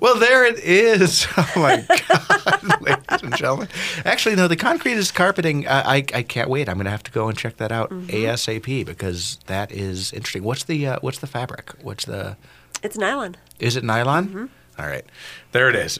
Well, 0.00 0.18
there 0.18 0.44
it 0.44 0.58
is. 0.60 1.26
Oh 1.36 1.50
my 1.56 1.84
God, 2.08 2.80
ladies 2.82 3.22
and 3.22 3.36
gentlemen. 3.36 3.68
Actually, 4.04 4.36
no, 4.36 4.48
the 4.48 4.56
concrete 4.56 4.92
is 4.94 5.10
carpeting. 5.10 5.66
I, 5.66 5.80
I, 5.80 5.96
I 6.14 6.22
can't 6.22 6.48
wait. 6.48 6.68
I'm 6.68 6.76
going 6.76 6.84
to 6.84 6.90
have 6.90 7.02
to 7.04 7.10
go 7.10 7.28
and 7.28 7.36
check 7.36 7.56
that 7.58 7.72
out 7.72 7.90
Mm-hmm. 7.90 8.08
ASAP 8.10 8.86
because 8.86 9.38
that 9.46 9.70
is 9.72 10.12
interesting. 10.12 10.44
What's 10.44 10.64
the 10.64 10.86
uh, 10.86 10.98
what's 11.00 11.18
the 11.18 11.26
fabric? 11.26 11.72
What's 11.82 12.04
the 12.04 12.36
It's 12.82 12.96
nylon. 12.96 13.36
Is 13.58 13.76
it 13.76 13.84
nylon? 13.84 14.26
Mm-hmm. 14.28 14.46
All 14.78 14.86
right. 14.86 15.04
There 15.52 15.68
it 15.68 15.76
is. 15.76 15.98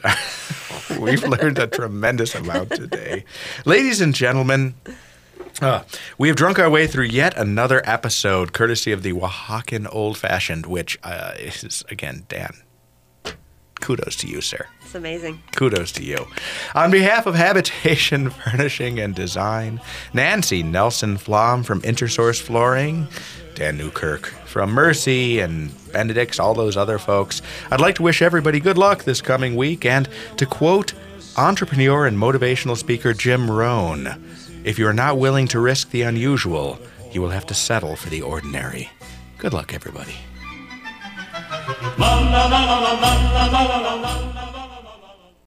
We've 0.99 1.23
learned 1.23 1.59
a 1.59 1.67
tremendous 1.67 2.35
amount 2.35 2.71
today. 2.71 3.23
Ladies 3.65 4.01
and 4.01 4.15
gentlemen, 4.15 4.75
uh, 5.61 5.83
we 6.17 6.27
have 6.27 6.37
drunk 6.37 6.57
our 6.59 6.69
way 6.69 6.87
through 6.87 7.05
yet 7.05 7.37
another 7.37 7.81
episode 7.85 8.53
courtesy 8.53 8.91
of 8.91 9.03
the 9.03 9.13
Oaxacan 9.13 9.87
Old 9.91 10.17
Fashioned, 10.17 10.65
which 10.65 10.97
uh, 11.03 11.33
is, 11.37 11.83
again, 11.89 12.25
Dan. 12.27 12.53
Kudos 13.79 14.15
to 14.17 14.27
you, 14.27 14.39
sir. 14.39 14.65
It's 14.81 14.95
amazing. 14.95 15.41
Kudos 15.55 15.91
to 15.93 16.03
you. 16.03 16.27
On 16.73 16.89
behalf 16.89 17.25
of 17.25 17.35
Habitation 17.35 18.29
Furnishing 18.31 18.97
and 18.97 19.13
Design, 19.13 19.81
Nancy 20.13 20.63
Nelson 20.63 21.17
Flom 21.17 21.63
from 21.63 21.81
Intersource 21.81 22.41
Flooring, 22.41 23.07
Dan 23.55 23.77
Newkirk 23.77 24.33
from 24.53 24.71
Mercy 24.71 25.39
and 25.39 25.71
Benedict's, 25.91 26.39
all 26.39 26.53
those 26.53 26.77
other 26.77 26.99
folks, 26.99 27.41
I'd 27.71 27.81
like 27.81 27.95
to 27.95 28.03
wish 28.03 28.21
everybody 28.21 28.59
good 28.59 28.77
luck 28.77 29.03
this 29.03 29.19
coming 29.19 29.55
week. 29.55 29.83
And 29.83 30.07
to 30.37 30.45
quote 30.45 30.93
entrepreneur 31.35 32.05
and 32.05 32.15
motivational 32.19 32.77
speaker 32.77 33.15
Jim 33.15 33.49
Rohn, 33.49 34.23
if 34.63 34.77
you 34.77 34.85
are 34.87 34.93
not 34.93 35.17
willing 35.17 35.47
to 35.47 35.59
risk 35.59 35.89
the 35.89 36.03
unusual, 36.03 36.77
you 37.11 37.19
will 37.19 37.31
have 37.31 37.47
to 37.47 37.55
settle 37.55 37.95
for 37.95 38.09
the 38.09 38.21
ordinary. 38.21 38.91
Good 39.39 39.53
luck, 39.53 39.73
everybody. 39.73 40.13